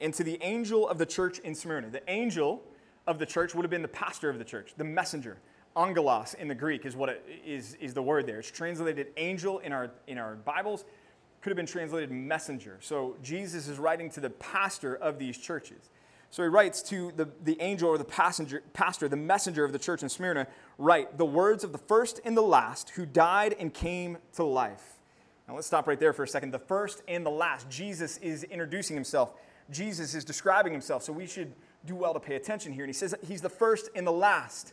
And 0.00 0.14
to 0.14 0.24
the 0.24 0.38
angel 0.42 0.88
of 0.88 0.98
the 0.98 1.06
church 1.06 1.38
in 1.40 1.54
Smyrna. 1.54 1.90
The 1.90 2.08
angel 2.10 2.62
of 3.06 3.18
the 3.18 3.26
church 3.26 3.54
would 3.54 3.64
have 3.64 3.70
been 3.70 3.82
the 3.82 3.88
pastor 3.88 4.30
of 4.30 4.38
the 4.38 4.44
church, 4.44 4.72
the 4.76 4.84
messenger. 4.84 5.38
Angelos 5.76 6.34
in 6.34 6.48
the 6.48 6.54
Greek 6.54 6.86
is 6.86 6.94
what 6.94 7.08
it 7.08 7.24
is, 7.44 7.74
is 7.80 7.94
the 7.94 8.02
word 8.02 8.26
there. 8.26 8.38
It's 8.38 8.50
translated 8.50 9.08
angel 9.16 9.58
in 9.58 9.72
our, 9.72 9.90
in 10.06 10.18
our 10.18 10.36
Bibles, 10.36 10.84
could 11.40 11.50
have 11.50 11.56
been 11.56 11.66
translated 11.66 12.10
messenger. 12.10 12.78
So 12.80 13.16
Jesus 13.22 13.68
is 13.68 13.78
writing 13.78 14.08
to 14.10 14.20
the 14.20 14.30
pastor 14.30 14.94
of 14.94 15.18
these 15.18 15.36
churches. 15.36 15.90
So 16.34 16.42
he 16.42 16.48
writes 16.48 16.82
to 16.88 17.12
the, 17.12 17.28
the 17.44 17.56
angel 17.60 17.88
or 17.88 17.96
the 17.96 18.02
passenger, 18.02 18.60
pastor, 18.72 19.08
the 19.08 19.14
messenger 19.14 19.64
of 19.64 19.70
the 19.70 19.78
church 19.78 20.02
in 20.02 20.08
Smyrna, 20.08 20.48
write 20.78 21.16
the 21.16 21.24
words 21.24 21.62
of 21.62 21.70
the 21.70 21.78
first 21.78 22.20
and 22.24 22.36
the 22.36 22.42
last 22.42 22.90
who 22.90 23.06
died 23.06 23.54
and 23.56 23.72
came 23.72 24.18
to 24.32 24.42
life. 24.42 24.98
Now 25.46 25.54
let's 25.54 25.68
stop 25.68 25.86
right 25.86 26.00
there 26.00 26.12
for 26.12 26.24
a 26.24 26.26
second. 26.26 26.50
The 26.50 26.58
first 26.58 27.04
and 27.06 27.24
the 27.24 27.30
last. 27.30 27.70
Jesus 27.70 28.16
is 28.16 28.42
introducing 28.42 28.96
himself. 28.96 29.32
Jesus 29.70 30.12
is 30.16 30.24
describing 30.24 30.72
himself. 30.72 31.04
So 31.04 31.12
we 31.12 31.28
should 31.28 31.52
do 31.86 31.94
well 31.94 32.12
to 32.12 32.18
pay 32.18 32.34
attention 32.34 32.72
here. 32.72 32.82
And 32.82 32.88
he 32.88 32.98
says 32.98 33.14
he's 33.24 33.40
the 33.40 33.48
first 33.48 33.90
and 33.94 34.04
the 34.04 34.10
last. 34.10 34.72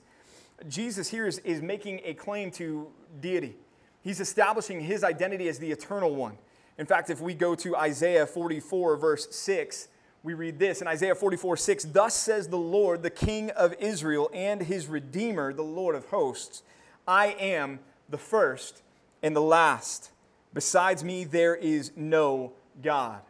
Jesus 0.67 1.09
here 1.09 1.27
is, 1.27 1.37
is 1.45 1.61
making 1.61 2.01
a 2.03 2.15
claim 2.15 2.49
to 2.53 2.87
deity. 3.19 3.55
He's 4.01 4.19
establishing 4.19 4.81
his 4.81 5.03
identity 5.03 5.47
as 5.47 5.59
the 5.59 5.69
eternal 5.69 6.15
one. 6.15 6.39
In 6.79 6.87
fact, 6.87 7.11
if 7.11 7.21
we 7.21 7.35
go 7.35 7.53
to 7.53 7.77
Isaiah 7.77 8.25
44, 8.25 8.97
verse 8.97 9.27
6, 9.29 9.89
we 10.23 10.33
read 10.33 10.59
this 10.59 10.81
in 10.81 10.87
Isaiah 10.87 11.15
44 11.15 11.57
6 11.57 11.85
Thus 11.85 12.15
says 12.15 12.47
the 12.47 12.57
Lord, 12.57 13.03
the 13.03 13.09
King 13.09 13.49
of 13.51 13.73
Israel, 13.79 14.29
and 14.33 14.61
his 14.61 14.87
Redeemer, 14.87 15.53
the 15.53 15.63
Lord 15.63 15.95
of 15.95 16.05
hosts 16.05 16.63
I 17.07 17.35
am 17.39 17.79
the 18.09 18.17
first 18.17 18.83
and 19.23 19.35
the 19.35 19.41
last. 19.41 20.11
Besides 20.53 21.03
me, 21.03 21.23
there 21.23 21.55
is 21.55 21.91
no 21.95 22.53
God. 22.83 23.21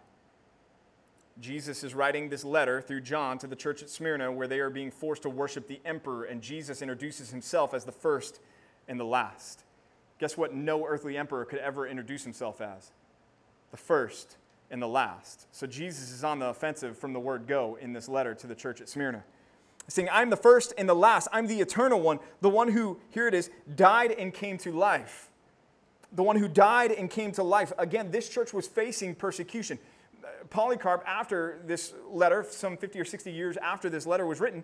Jesus 1.39 1.83
is 1.83 1.95
writing 1.95 2.29
this 2.29 2.43
letter 2.43 2.81
through 2.81 3.01
John 3.01 3.37
to 3.39 3.47
the 3.47 3.55
church 3.55 3.81
at 3.81 3.89
Smyrna 3.89 4.31
where 4.31 4.47
they 4.47 4.59
are 4.59 4.69
being 4.69 4.91
forced 4.91 5.23
to 5.23 5.29
worship 5.29 5.67
the 5.67 5.79
emperor, 5.85 6.25
and 6.25 6.41
Jesus 6.41 6.81
introduces 6.81 7.31
himself 7.31 7.73
as 7.73 7.85
the 7.85 7.91
first 7.91 8.39
and 8.87 8.99
the 8.99 9.05
last. 9.05 9.63
Guess 10.19 10.37
what 10.37 10.53
no 10.53 10.85
earthly 10.85 11.17
emperor 11.17 11.45
could 11.45 11.59
ever 11.59 11.87
introduce 11.87 12.23
himself 12.23 12.61
as? 12.61 12.91
The 13.71 13.77
first 13.77 14.37
and 14.71 14.81
the 14.81 14.87
last. 14.87 15.45
So 15.51 15.67
Jesus 15.67 16.11
is 16.11 16.23
on 16.23 16.39
the 16.39 16.47
offensive 16.47 16.97
from 16.97 17.13
the 17.13 17.19
word 17.19 17.45
go 17.45 17.77
in 17.79 17.93
this 17.93 18.09
letter 18.09 18.33
to 18.33 18.47
the 18.47 18.55
church 18.55 18.81
at 18.81 18.89
Smyrna. 18.89 19.23
Saying, 19.87 20.09
I'm 20.11 20.29
the 20.29 20.37
first 20.37 20.73
and 20.77 20.87
the 20.87 20.95
last. 20.95 21.27
I'm 21.31 21.47
the 21.47 21.59
eternal 21.59 21.99
one, 21.99 22.19
the 22.39 22.49
one 22.49 22.69
who, 22.69 22.99
here 23.09 23.27
it 23.27 23.33
is, 23.33 23.49
died 23.75 24.11
and 24.11 24.33
came 24.33 24.57
to 24.59 24.71
life. 24.71 25.29
The 26.13 26.23
one 26.23 26.37
who 26.37 26.47
died 26.47 26.91
and 26.91 27.09
came 27.09 27.31
to 27.33 27.43
life. 27.43 27.73
Again, 27.77 28.11
this 28.11 28.29
church 28.29 28.53
was 28.53 28.67
facing 28.67 29.15
persecution. 29.15 29.77
Polycarp, 30.49 31.03
after 31.05 31.61
this 31.65 31.93
letter, 32.09 32.45
some 32.49 32.77
50 32.77 32.99
or 32.99 33.05
60 33.05 33.31
years 33.31 33.57
after 33.57 33.89
this 33.89 34.05
letter 34.05 34.25
was 34.25 34.39
written, 34.39 34.63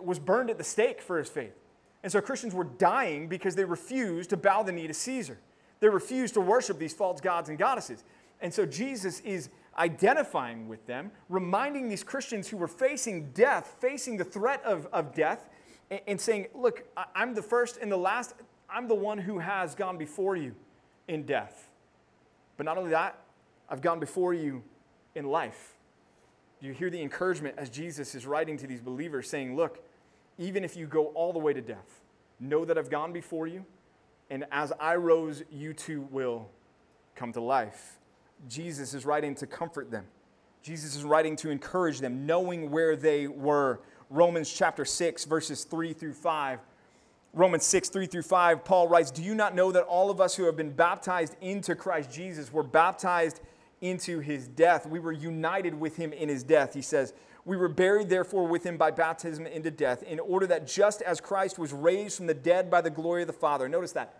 was 0.00 0.18
burned 0.18 0.50
at 0.50 0.58
the 0.58 0.64
stake 0.64 1.00
for 1.00 1.18
his 1.18 1.28
faith. 1.28 1.54
And 2.02 2.12
so 2.12 2.20
Christians 2.20 2.54
were 2.54 2.64
dying 2.64 3.28
because 3.28 3.54
they 3.54 3.64
refused 3.64 4.30
to 4.30 4.36
bow 4.36 4.62
the 4.62 4.72
knee 4.72 4.86
to 4.86 4.94
Caesar. 4.94 5.38
They 5.80 5.88
refused 5.88 6.34
to 6.34 6.40
worship 6.40 6.78
these 6.78 6.94
false 6.94 7.20
gods 7.20 7.48
and 7.48 7.58
goddesses. 7.58 8.04
And 8.44 8.52
so 8.52 8.66
Jesus 8.66 9.20
is 9.20 9.48
identifying 9.78 10.68
with 10.68 10.86
them, 10.86 11.10
reminding 11.30 11.88
these 11.88 12.04
Christians 12.04 12.46
who 12.46 12.58
were 12.58 12.68
facing 12.68 13.30
death, 13.30 13.76
facing 13.80 14.18
the 14.18 14.24
threat 14.24 14.62
of, 14.66 14.86
of 14.92 15.14
death, 15.14 15.48
and, 15.90 16.00
and 16.06 16.20
saying, 16.20 16.48
Look, 16.54 16.84
I'm 17.14 17.32
the 17.32 17.40
first 17.40 17.78
and 17.78 17.90
the 17.90 17.96
last. 17.96 18.34
I'm 18.68 18.86
the 18.86 18.94
one 18.94 19.16
who 19.16 19.38
has 19.38 19.74
gone 19.74 19.96
before 19.96 20.36
you 20.36 20.54
in 21.08 21.24
death. 21.24 21.70
But 22.58 22.66
not 22.66 22.76
only 22.76 22.90
that, 22.90 23.18
I've 23.70 23.80
gone 23.80 23.98
before 23.98 24.34
you 24.34 24.62
in 25.14 25.24
life. 25.24 25.72
You 26.60 26.74
hear 26.74 26.90
the 26.90 27.00
encouragement 27.00 27.54
as 27.56 27.70
Jesus 27.70 28.14
is 28.14 28.26
writing 28.26 28.58
to 28.58 28.66
these 28.66 28.82
believers, 28.82 29.26
saying, 29.30 29.56
Look, 29.56 29.82
even 30.36 30.64
if 30.64 30.76
you 30.76 30.86
go 30.86 31.06
all 31.06 31.32
the 31.32 31.38
way 31.38 31.54
to 31.54 31.62
death, 31.62 32.02
know 32.38 32.66
that 32.66 32.76
I've 32.76 32.90
gone 32.90 33.14
before 33.14 33.46
you, 33.46 33.64
and 34.28 34.44
as 34.52 34.70
I 34.78 34.96
rose, 34.96 35.42
you 35.50 35.72
too 35.72 36.02
will 36.10 36.50
come 37.14 37.32
to 37.32 37.40
life. 37.40 37.98
Jesus 38.48 38.94
is 38.94 39.04
writing 39.04 39.34
to 39.36 39.46
comfort 39.46 39.90
them. 39.90 40.04
Jesus 40.62 40.96
is 40.96 41.04
writing 41.04 41.36
to 41.36 41.50
encourage 41.50 42.00
them, 42.00 42.24
knowing 42.26 42.70
where 42.70 42.96
they 42.96 43.26
were. 43.26 43.80
Romans 44.10 44.52
chapter 44.52 44.84
6, 44.84 45.24
verses 45.24 45.64
3 45.64 45.92
through 45.92 46.14
5. 46.14 46.60
Romans 47.34 47.64
6, 47.64 47.88
3 47.88 48.06
through 48.06 48.22
5, 48.22 48.64
Paul 48.64 48.88
writes, 48.88 49.10
Do 49.10 49.22
you 49.22 49.34
not 49.34 49.54
know 49.54 49.72
that 49.72 49.82
all 49.82 50.10
of 50.10 50.20
us 50.20 50.36
who 50.36 50.44
have 50.44 50.56
been 50.56 50.70
baptized 50.70 51.34
into 51.40 51.74
Christ 51.74 52.12
Jesus 52.12 52.52
were 52.52 52.62
baptized 52.62 53.40
into 53.80 54.20
his 54.20 54.46
death? 54.46 54.86
We 54.86 55.00
were 55.00 55.12
united 55.12 55.74
with 55.74 55.96
him 55.96 56.12
in 56.12 56.28
his 56.28 56.44
death, 56.44 56.74
he 56.74 56.82
says. 56.82 57.12
We 57.44 57.56
were 57.56 57.68
buried, 57.68 58.08
therefore, 58.08 58.46
with 58.46 58.64
him 58.64 58.76
by 58.76 58.92
baptism 58.92 59.46
into 59.46 59.70
death, 59.70 60.02
in 60.04 60.20
order 60.20 60.46
that 60.46 60.66
just 60.66 61.02
as 61.02 61.20
Christ 61.20 61.58
was 61.58 61.72
raised 61.72 62.16
from 62.16 62.26
the 62.26 62.34
dead 62.34 62.70
by 62.70 62.80
the 62.80 62.88
glory 62.88 63.22
of 63.22 63.26
the 63.26 63.34
Father, 63.34 63.68
notice 63.68 63.92
that, 63.92 64.14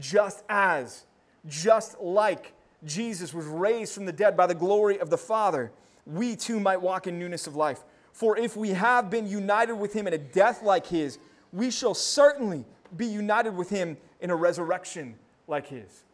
just 0.00 0.42
as, 0.48 1.04
just 1.46 2.00
like 2.00 2.53
Jesus 2.84 3.32
was 3.32 3.46
raised 3.46 3.94
from 3.94 4.04
the 4.04 4.12
dead 4.12 4.36
by 4.36 4.46
the 4.46 4.54
glory 4.54 4.98
of 4.98 5.10
the 5.10 5.18
Father, 5.18 5.72
we 6.06 6.36
too 6.36 6.60
might 6.60 6.80
walk 6.80 7.06
in 7.06 7.18
newness 7.18 7.46
of 7.46 7.56
life. 7.56 7.82
For 8.12 8.38
if 8.38 8.56
we 8.56 8.70
have 8.70 9.10
been 9.10 9.26
united 9.26 9.74
with 9.74 9.92
him 9.92 10.06
in 10.06 10.12
a 10.12 10.18
death 10.18 10.62
like 10.62 10.86
his, 10.86 11.18
we 11.52 11.70
shall 11.70 11.94
certainly 11.94 12.64
be 12.96 13.06
united 13.06 13.56
with 13.56 13.70
him 13.70 13.96
in 14.20 14.30
a 14.30 14.36
resurrection 14.36 15.16
like 15.48 15.66
his. 15.66 16.04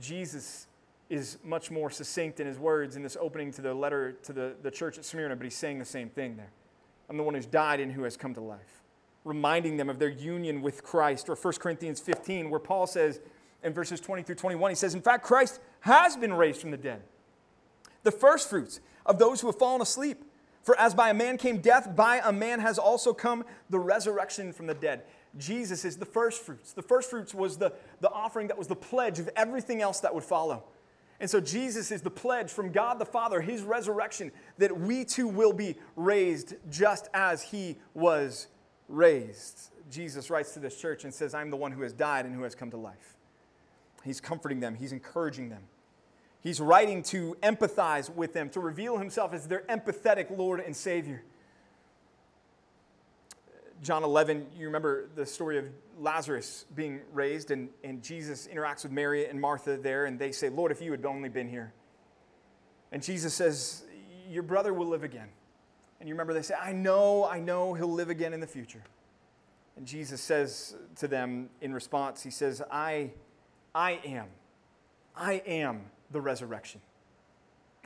Jesus 0.00 0.66
is 1.08 1.38
much 1.44 1.70
more 1.70 1.90
succinct 1.90 2.40
in 2.40 2.46
his 2.46 2.58
words 2.58 2.96
in 2.96 3.02
this 3.02 3.16
opening 3.20 3.52
to 3.52 3.62
the 3.62 3.72
letter 3.72 4.12
to 4.24 4.32
the, 4.32 4.54
the 4.62 4.70
church 4.70 4.98
at 4.98 5.04
Smyrna, 5.04 5.36
but 5.36 5.44
he's 5.44 5.54
saying 5.54 5.78
the 5.78 5.84
same 5.84 6.08
thing 6.08 6.36
there. 6.36 6.50
I'm 7.08 7.16
the 7.16 7.22
one 7.22 7.34
who's 7.34 7.46
died 7.46 7.80
and 7.80 7.92
who 7.92 8.02
has 8.02 8.16
come 8.16 8.34
to 8.34 8.40
life, 8.40 8.82
reminding 9.24 9.76
them 9.76 9.88
of 9.88 9.98
their 9.98 10.08
union 10.08 10.60
with 10.60 10.82
Christ. 10.82 11.28
Or 11.28 11.36
1 11.36 11.54
Corinthians 11.54 12.00
15, 12.00 12.50
where 12.50 12.58
Paul 12.58 12.86
says 12.86 13.20
in 13.66 13.74
verses 13.74 14.00
20 14.00 14.22
through 14.22 14.36
21, 14.36 14.70
he 14.70 14.74
says, 14.76 14.94
In 14.94 15.02
fact, 15.02 15.24
Christ 15.24 15.60
has 15.80 16.16
been 16.16 16.32
raised 16.32 16.60
from 16.60 16.70
the 16.70 16.76
dead, 16.76 17.02
the 18.04 18.12
firstfruits 18.12 18.80
of 19.04 19.18
those 19.18 19.40
who 19.40 19.48
have 19.48 19.58
fallen 19.58 19.82
asleep. 19.82 20.24
For 20.62 20.78
as 20.78 20.94
by 20.94 21.10
a 21.10 21.14
man 21.14 21.36
came 21.36 21.58
death, 21.58 21.94
by 21.94 22.20
a 22.24 22.32
man 22.32 22.60
has 22.60 22.78
also 22.78 23.12
come 23.12 23.44
the 23.68 23.78
resurrection 23.78 24.52
from 24.52 24.66
the 24.66 24.74
dead. 24.74 25.02
Jesus 25.36 25.84
is 25.84 25.96
the 25.96 26.04
firstfruits. 26.04 26.72
The 26.72 26.82
firstfruits 26.82 27.34
was 27.34 27.58
the, 27.58 27.72
the 28.00 28.10
offering 28.10 28.48
that 28.48 28.58
was 28.58 28.68
the 28.68 28.76
pledge 28.76 29.18
of 29.18 29.28
everything 29.36 29.82
else 29.82 30.00
that 30.00 30.14
would 30.14 30.24
follow. 30.24 30.64
And 31.18 31.28
so 31.28 31.40
Jesus 31.40 31.90
is 31.90 32.02
the 32.02 32.10
pledge 32.10 32.50
from 32.50 32.72
God 32.72 32.98
the 32.98 33.06
Father, 33.06 33.40
his 33.40 33.62
resurrection, 33.62 34.32
that 34.58 34.76
we 34.76 35.04
too 35.04 35.28
will 35.28 35.52
be 35.52 35.76
raised 35.94 36.54
just 36.70 37.08
as 37.14 37.42
he 37.42 37.78
was 37.94 38.48
raised. 38.88 39.70
Jesus 39.90 40.30
writes 40.30 40.52
to 40.54 40.60
this 40.60 40.80
church 40.80 41.04
and 41.04 41.12
says, 41.12 41.34
I'm 41.34 41.50
the 41.50 41.56
one 41.56 41.72
who 41.72 41.82
has 41.82 41.92
died 41.92 42.26
and 42.26 42.34
who 42.34 42.42
has 42.42 42.54
come 42.54 42.70
to 42.70 42.76
life. 42.76 43.15
He's 44.06 44.20
comforting 44.20 44.60
them, 44.60 44.76
he's 44.76 44.92
encouraging 44.92 45.50
them. 45.50 45.62
He's 46.40 46.60
writing 46.60 47.02
to 47.04 47.36
empathize 47.42 48.08
with 48.08 48.32
them, 48.32 48.50
to 48.50 48.60
reveal 48.60 48.98
himself 48.98 49.34
as 49.34 49.48
their 49.48 49.62
empathetic 49.62 50.36
Lord 50.36 50.60
and 50.60 50.76
Savior. 50.76 51.24
John 53.82 54.04
11, 54.04 54.46
you 54.56 54.66
remember 54.66 55.08
the 55.16 55.26
story 55.26 55.58
of 55.58 55.64
Lazarus 55.98 56.64
being 56.74 57.00
raised, 57.12 57.50
and, 57.50 57.68
and 57.82 58.00
Jesus 58.02 58.46
interacts 58.46 58.84
with 58.84 58.92
Mary 58.92 59.26
and 59.26 59.40
Martha 59.40 59.76
there, 59.76 60.06
and 60.06 60.18
they 60.18 60.30
say, 60.30 60.48
Lord, 60.48 60.70
if 60.70 60.80
you 60.80 60.92
had 60.92 61.04
only 61.04 61.28
been 61.28 61.48
here. 61.48 61.72
And 62.92 63.02
Jesus 63.02 63.34
says, 63.34 63.84
Your 64.30 64.44
brother 64.44 64.72
will 64.72 64.86
live 64.86 65.02
again. 65.02 65.28
And 65.98 66.08
you 66.08 66.14
remember 66.14 66.32
they 66.32 66.42
say, 66.42 66.54
I 66.54 66.72
know, 66.72 67.24
I 67.24 67.40
know 67.40 67.74
he'll 67.74 67.92
live 67.92 68.10
again 68.10 68.32
in 68.32 68.40
the 68.40 68.46
future. 68.46 68.82
And 69.76 69.84
Jesus 69.84 70.20
says 70.20 70.76
to 70.96 71.08
them 71.08 71.50
in 71.60 71.74
response, 71.74 72.22
He 72.22 72.30
says, 72.30 72.62
I, 72.70 73.10
I 73.76 74.00
am, 74.06 74.28
I 75.14 75.34
am 75.46 75.82
the 76.10 76.20
resurrection. 76.20 76.80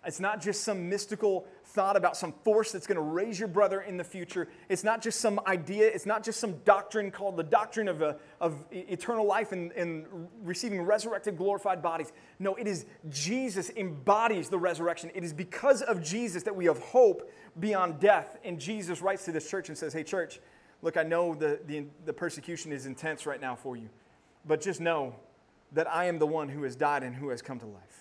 It's 0.06 0.20
not 0.20 0.40
just 0.40 0.62
some 0.62 0.88
mystical 0.88 1.46
thought 1.64 1.96
about 1.96 2.16
some 2.16 2.32
force 2.44 2.70
that's 2.70 2.86
going 2.86 2.96
to 2.96 3.02
raise 3.02 3.40
your 3.40 3.48
brother 3.48 3.80
in 3.80 3.96
the 3.96 4.04
future. 4.04 4.46
It's 4.68 4.84
not 4.84 5.02
just 5.02 5.20
some 5.20 5.40
idea. 5.48 5.88
It's 5.88 6.06
not 6.06 6.22
just 6.22 6.38
some 6.38 6.58
doctrine 6.58 7.10
called 7.10 7.36
the 7.36 7.42
doctrine 7.42 7.88
of, 7.88 8.02
a, 8.02 8.06
uh, 8.06 8.14
of 8.40 8.64
eternal 8.70 9.26
life 9.26 9.50
and, 9.50 9.72
and 9.72 10.06
receiving 10.44 10.80
resurrected, 10.80 11.36
glorified 11.36 11.82
bodies. 11.82 12.12
No, 12.38 12.54
it 12.54 12.68
is 12.68 12.86
Jesus 13.08 13.70
embodies 13.76 14.48
the 14.48 14.58
resurrection. 14.58 15.10
It 15.12 15.24
is 15.24 15.32
because 15.32 15.82
of 15.82 16.02
Jesus 16.04 16.44
that 16.44 16.54
we 16.54 16.66
have 16.66 16.78
hope 16.78 17.28
beyond 17.58 17.98
death. 17.98 18.38
And 18.44 18.60
Jesus 18.60 19.02
writes 19.02 19.24
to 19.24 19.32
this 19.32 19.50
church 19.50 19.68
and 19.68 19.76
says, 19.76 19.92
Hey, 19.92 20.04
church, 20.04 20.38
look, 20.82 20.96
I 20.96 21.02
know 21.02 21.34
the, 21.34 21.58
the, 21.66 21.84
the 22.06 22.12
persecution 22.12 22.70
is 22.70 22.86
intense 22.86 23.26
right 23.26 23.40
now 23.40 23.56
for 23.56 23.76
you, 23.76 23.88
but 24.46 24.60
just 24.62 24.80
know 24.80 25.16
that 25.72 25.90
I 25.90 26.06
am 26.06 26.18
the 26.18 26.26
one 26.26 26.48
who 26.48 26.62
has 26.64 26.76
died 26.76 27.02
and 27.02 27.14
who 27.14 27.28
has 27.28 27.42
come 27.42 27.58
to 27.60 27.66
life 27.66 28.00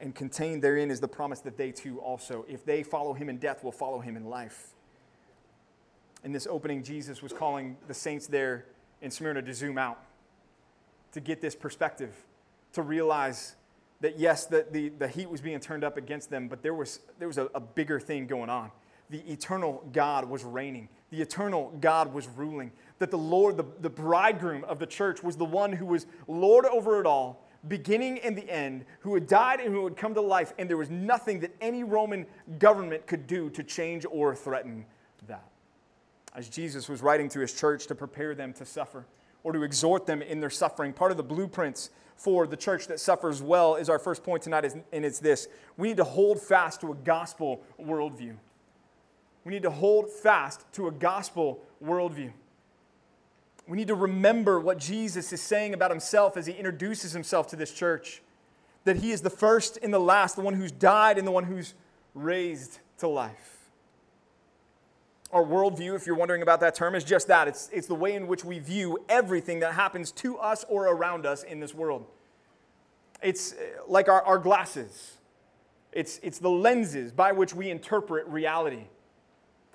and 0.00 0.14
contained 0.14 0.62
therein 0.62 0.90
is 0.90 0.98
the 0.98 1.08
promise 1.08 1.40
that 1.40 1.56
they 1.56 1.70
too 1.70 2.00
also, 2.00 2.44
if 2.48 2.64
they 2.64 2.82
follow 2.82 3.12
him 3.12 3.28
in 3.28 3.36
death, 3.36 3.62
will 3.62 3.70
follow 3.70 4.00
him 4.00 4.16
in 4.16 4.24
life. 4.24 4.68
In 6.24 6.32
this 6.32 6.46
opening, 6.46 6.82
Jesus 6.82 7.22
was 7.22 7.32
calling 7.32 7.76
the 7.86 7.94
saints 7.94 8.26
there 8.26 8.66
in 9.02 9.10
Smyrna 9.10 9.42
to 9.42 9.54
zoom 9.54 9.78
out, 9.78 10.02
to 11.12 11.20
get 11.20 11.40
this 11.40 11.54
perspective, 11.54 12.14
to 12.72 12.82
realize 12.82 13.56
that 14.00 14.18
yes, 14.18 14.46
the, 14.46 14.66
the, 14.70 14.88
the 14.88 15.08
heat 15.08 15.28
was 15.28 15.42
being 15.42 15.60
turned 15.60 15.84
up 15.84 15.98
against 15.98 16.30
them, 16.30 16.48
but 16.48 16.62
there 16.62 16.74
was, 16.74 17.00
there 17.18 17.28
was 17.28 17.38
a, 17.38 17.50
a 17.54 17.60
bigger 17.60 18.00
thing 18.00 18.26
going 18.26 18.48
on. 18.48 18.70
The 19.10 19.20
eternal 19.30 19.86
God 19.92 20.28
was 20.28 20.44
reigning, 20.44 20.88
the 21.10 21.20
eternal 21.20 21.76
God 21.80 22.14
was 22.14 22.26
ruling, 22.28 22.72
that 23.00 23.10
the 23.10 23.18
Lord, 23.18 23.56
the, 23.56 23.64
the 23.80 23.90
bridegroom 23.90 24.62
of 24.64 24.78
the 24.78 24.86
church, 24.86 25.22
was 25.22 25.36
the 25.36 25.44
one 25.44 25.72
who 25.72 25.86
was 25.86 26.06
Lord 26.28 26.66
over 26.66 27.00
it 27.00 27.06
all 27.06 27.44
beginning 27.68 28.18
and 28.20 28.36
the 28.36 28.48
end, 28.48 28.84
who 29.00 29.14
had 29.14 29.26
died 29.26 29.60
and 29.60 29.74
who 29.74 29.84
had 29.84 29.96
come 29.96 30.14
to 30.14 30.20
life, 30.20 30.52
and 30.58 30.68
there 30.68 30.76
was 30.76 30.90
nothing 30.90 31.40
that 31.40 31.54
any 31.60 31.84
Roman 31.84 32.26
government 32.58 33.06
could 33.06 33.26
do 33.26 33.50
to 33.50 33.62
change 33.62 34.06
or 34.10 34.34
threaten 34.34 34.86
that. 35.26 35.44
As 36.34 36.48
Jesus 36.48 36.88
was 36.88 37.02
writing 37.02 37.28
to 37.30 37.40
his 37.40 37.52
church 37.52 37.86
to 37.88 37.94
prepare 37.94 38.34
them 38.34 38.52
to 38.54 38.64
suffer 38.64 39.04
or 39.42 39.52
to 39.52 39.62
exhort 39.62 40.06
them 40.06 40.22
in 40.22 40.40
their 40.40 40.50
suffering, 40.50 40.92
part 40.92 41.10
of 41.10 41.16
the 41.16 41.22
blueprints 41.22 41.90
for 42.16 42.46
the 42.46 42.56
church 42.56 42.86
that 42.86 43.00
suffers 43.00 43.42
well 43.42 43.76
is 43.76 43.88
our 43.88 43.98
first 43.98 44.22
point 44.22 44.42
tonight, 44.42 44.64
and 44.92 45.04
it's 45.04 45.18
this 45.18 45.48
we 45.76 45.88
need 45.88 45.96
to 45.96 46.04
hold 46.04 46.40
fast 46.40 46.80
to 46.82 46.92
a 46.92 46.94
gospel 46.94 47.62
worldview. 47.80 48.36
We 49.44 49.52
need 49.52 49.62
to 49.62 49.70
hold 49.70 50.10
fast 50.10 50.64
to 50.74 50.88
a 50.88 50.92
gospel 50.92 51.60
worldview. 51.82 52.32
We 53.66 53.76
need 53.76 53.88
to 53.88 53.94
remember 53.94 54.58
what 54.58 54.78
Jesus 54.78 55.32
is 55.32 55.40
saying 55.40 55.74
about 55.74 55.90
himself 55.90 56.36
as 56.36 56.46
he 56.46 56.52
introduces 56.52 57.12
himself 57.12 57.46
to 57.48 57.56
this 57.56 57.72
church 57.72 58.22
that 58.84 58.96
he 58.96 59.10
is 59.10 59.20
the 59.20 59.30
first 59.30 59.78
and 59.82 59.92
the 59.92 59.98
last, 60.00 60.36
the 60.36 60.42
one 60.42 60.54
who's 60.54 60.72
died 60.72 61.18
and 61.18 61.26
the 61.26 61.30
one 61.30 61.44
who's 61.44 61.74
raised 62.14 62.78
to 62.98 63.08
life. 63.08 63.58
Our 65.32 65.44
worldview, 65.44 65.94
if 65.94 66.06
you're 66.06 66.16
wondering 66.16 66.42
about 66.42 66.60
that 66.60 66.74
term, 66.74 66.94
is 66.94 67.04
just 67.04 67.28
that 67.28 67.46
it's, 67.46 67.68
it's 67.72 67.86
the 67.86 67.94
way 67.94 68.14
in 68.14 68.26
which 68.26 68.44
we 68.44 68.58
view 68.58 68.98
everything 69.08 69.60
that 69.60 69.74
happens 69.74 70.10
to 70.12 70.38
us 70.38 70.64
or 70.68 70.86
around 70.88 71.24
us 71.24 71.44
in 71.44 71.60
this 71.60 71.72
world. 71.72 72.06
It's 73.22 73.52
uh, 73.52 73.56
like 73.86 74.08
our, 74.08 74.22
our 74.22 74.38
glasses, 74.38 75.18
it's, 75.92 76.18
it's 76.22 76.38
the 76.38 76.50
lenses 76.50 77.12
by 77.12 77.32
which 77.32 77.54
we 77.54 77.70
interpret 77.70 78.26
reality. 78.26 78.84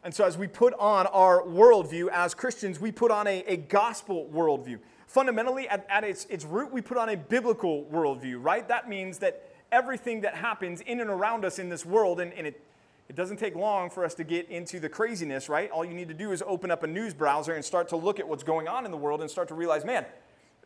And 0.05 0.13
so, 0.13 0.23
as 0.23 0.37
we 0.37 0.45
put 0.45 0.75
on 0.75 1.07
our 1.07 1.41
worldview 1.41 2.09
as 2.09 2.35
Christians, 2.35 2.79
we 2.79 2.91
put 2.91 3.09
on 3.09 3.25
a, 3.25 3.43
a 3.47 3.57
gospel 3.57 4.29
worldview. 4.31 4.77
Fundamentally, 5.07 5.67
at, 5.67 5.83
at 5.89 6.03
its, 6.03 6.25
its 6.25 6.45
root, 6.45 6.71
we 6.71 6.79
put 6.79 6.97
on 6.97 7.09
a 7.09 7.17
biblical 7.17 7.85
worldview, 7.85 8.35
right? 8.39 8.67
That 8.67 8.87
means 8.87 9.17
that 9.17 9.49
everything 9.71 10.21
that 10.21 10.35
happens 10.35 10.81
in 10.81 10.99
and 10.99 11.09
around 11.09 11.43
us 11.43 11.57
in 11.57 11.69
this 11.69 11.87
world, 11.87 12.19
and, 12.19 12.31
and 12.33 12.45
it, 12.45 12.61
it 13.09 13.15
doesn't 13.15 13.37
take 13.37 13.55
long 13.55 13.89
for 13.89 14.05
us 14.05 14.13
to 14.15 14.23
get 14.23 14.47
into 14.47 14.79
the 14.79 14.89
craziness, 14.89 15.49
right? 15.49 15.71
All 15.71 15.83
you 15.83 15.95
need 15.95 16.09
to 16.09 16.13
do 16.13 16.31
is 16.31 16.43
open 16.45 16.69
up 16.69 16.83
a 16.83 16.87
news 16.87 17.15
browser 17.15 17.53
and 17.53 17.65
start 17.65 17.89
to 17.89 17.95
look 17.95 18.19
at 18.19 18.27
what's 18.27 18.43
going 18.43 18.67
on 18.67 18.85
in 18.85 18.91
the 18.91 18.97
world 18.97 19.21
and 19.21 19.31
start 19.31 19.47
to 19.47 19.55
realize, 19.55 19.83
man, 19.83 20.05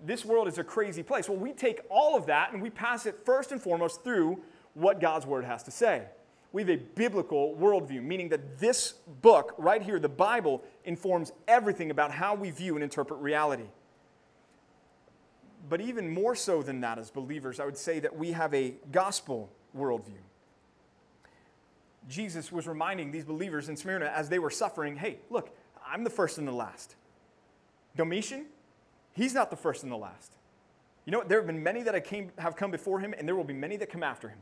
this 0.02 0.26
world 0.26 0.50
is 0.50 0.58
a 0.58 0.66
crazy 0.66 1.02
place. 1.02 1.30
Well, 1.30 1.38
we 1.38 1.54
take 1.54 1.80
all 1.90 2.18
of 2.18 2.26
that 2.26 2.52
and 2.52 2.62
we 2.62 2.72
pass 2.72 3.06
it 3.06 3.22
first 3.24 3.54
and 3.54 3.62
foremost 3.62 4.04
through 4.04 4.44
what 4.74 5.00
God's 5.00 5.26
word 5.26 5.46
has 5.46 5.64
to 5.64 5.72
say 5.72 6.08
we 6.52 6.64
have 6.64 6.70
a 6.70 6.78
biblical 6.78 7.56
worldview, 7.56 8.02
meaning 8.02 8.30
that 8.30 8.58
this 8.58 8.94
book, 9.22 9.54
right 9.58 9.82
here, 9.82 10.00
the 10.00 10.10
Bible, 10.10 10.64
informs 10.84 11.32
everything 11.48 11.92
about 11.92 12.12
how 12.12 12.34
we 12.34 12.50
view 12.50 12.76
and 12.76 12.84
interpret 12.84 13.20
reality. 13.20 13.68
But 15.70 15.82
even 15.82 16.10
more 16.10 16.36
so 16.36 16.64
than 16.64 16.82
that, 16.82 16.98
as 16.98 17.12
believers, 17.12 17.60
I 17.60 17.66
would 17.66 17.78
say 17.78 18.00
that 18.00 18.18
we 18.18 18.32
have 18.32 18.54
a 18.54 18.74
gospel 18.92 19.52
worldview. 19.78 20.22
Jesus 22.08 22.52
was 22.52 22.68
reminding 22.68 23.12
these 23.12 23.26
believers 23.26 23.70
in 23.70 23.78
Smyrna 23.78 24.06
as 24.08 24.30
they 24.30 24.40
were 24.40 24.50
suffering 24.50 24.96
hey, 24.96 25.20
look, 25.30 25.56
I'm 25.86 26.04
the 26.04 26.10
first 26.10 26.40
and 26.40 26.48
the 26.48 26.52
last. 26.52 26.96
Domitian, 27.96 28.46
he's 29.14 29.36
not 29.36 29.52
the 29.52 29.56
first 29.56 29.84
and 29.84 29.92
the 29.92 29.98
last. 29.98 30.34
You 31.06 31.12
know, 31.12 31.24
there 31.24 31.38
have 31.38 31.48
been 31.48 31.62
many 31.62 31.84
that 31.84 32.04
came, 32.04 32.32
have 32.38 32.56
come 32.56 32.72
before 32.72 33.00
him, 33.00 33.14
and 33.18 33.28
there 33.28 33.36
will 33.36 33.44
be 33.44 33.54
many 33.54 33.78
that 33.78 33.92
come 33.92 34.04
after 34.04 34.30
him. 34.30 34.40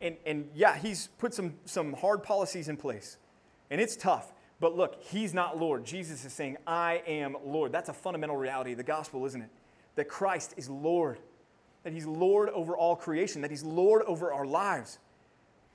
And, 0.00 0.16
and 0.26 0.48
yeah, 0.54 0.76
he's 0.76 1.08
put 1.18 1.34
some, 1.34 1.54
some 1.64 1.92
hard 1.92 2.22
policies 2.22 2.68
in 2.68 2.76
place. 2.76 3.16
And 3.70 3.80
it's 3.80 3.96
tough. 3.96 4.32
But 4.60 4.76
look, 4.76 5.02
he's 5.02 5.34
not 5.34 5.58
Lord. 5.58 5.84
Jesus 5.84 6.24
is 6.24 6.32
saying, 6.32 6.56
I 6.66 7.02
am 7.06 7.36
Lord. 7.44 7.70
That's 7.72 7.88
a 7.88 7.92
fundamental 7.92 8.36
reality 8.36 8.72
of 8.72 8.78
the 8.78 8.84
gospel, 8.84 9.24
isn't 9.26 9.40
it? 9.40 9.50
That 9.94 10.08
Christ 10.08 10.54
is 10.56 10.68
Lord, 10.68 11.18
that 11.84 11.92
he's 11.92 12.06
Lord 12.06 12.48
over 12.50 12.76
all 12.76 12.96
creation, 12.96 13.42
that 13.42 13.50
he's 13.50 13.62
Lord 13.62 14.02
over 14.02 14.32
our 14.32 14.46
lives. 14.46 14.98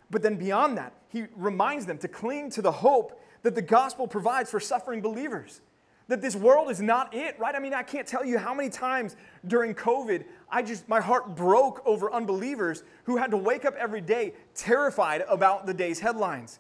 But 0.10 0.22
then 0.22 0.36
beyond 0.36 0.78
that, 0.78 0.94
he 1.10 1.26
reminds 1.36 1.86
them 1.86 1.98
to 2.00 2.08
cling 2.08 2.50
to 2.52 2.62
the 2.62 2.72
hope 2.72 3.20
that 3.44 3.56
the 3.56 3.62
gospel 3.62 4.08
provides 4.08 4.52
for 4.52 4.60
suffering 4.60 5.02
believers. 5.02 5.62
That 6.08 6.22
this 6.22 6.36
world 6.36 6.70
is 6.70 6.82
not 6.82 7.14
it, 7.14 7.40
right? 7.40 7.56
I 7.56 7.60
mean, 7.60 7.74
I 7.74 7.84
can't 7.84 8.08
tell 8.08 8.26
you 8.26 8.38
how 8.38 8.54
many 8.54 8.70
times 8.70 9.16
during 9.48 9.74
COVID, 9.74 10.26
I 10.50 10.62
just, 10.62 10.88
my 10.90 11.00
heart 11.00 11.36
broke 11.36 11.82
over 11.86 12.12
unbelievers 12.12 12.84
who 13.06 13.18
had 13.18 13.32
to 13.32 13.38
wake 13.38 13.66
up 13.66 13.76
every 13.76 14.02
day 14.02 14.34
terrified 14.54 15.24
about 15.30 15.66
the 15.66 15.74
day's 15.74 16.00
headlines. 16.00 16.60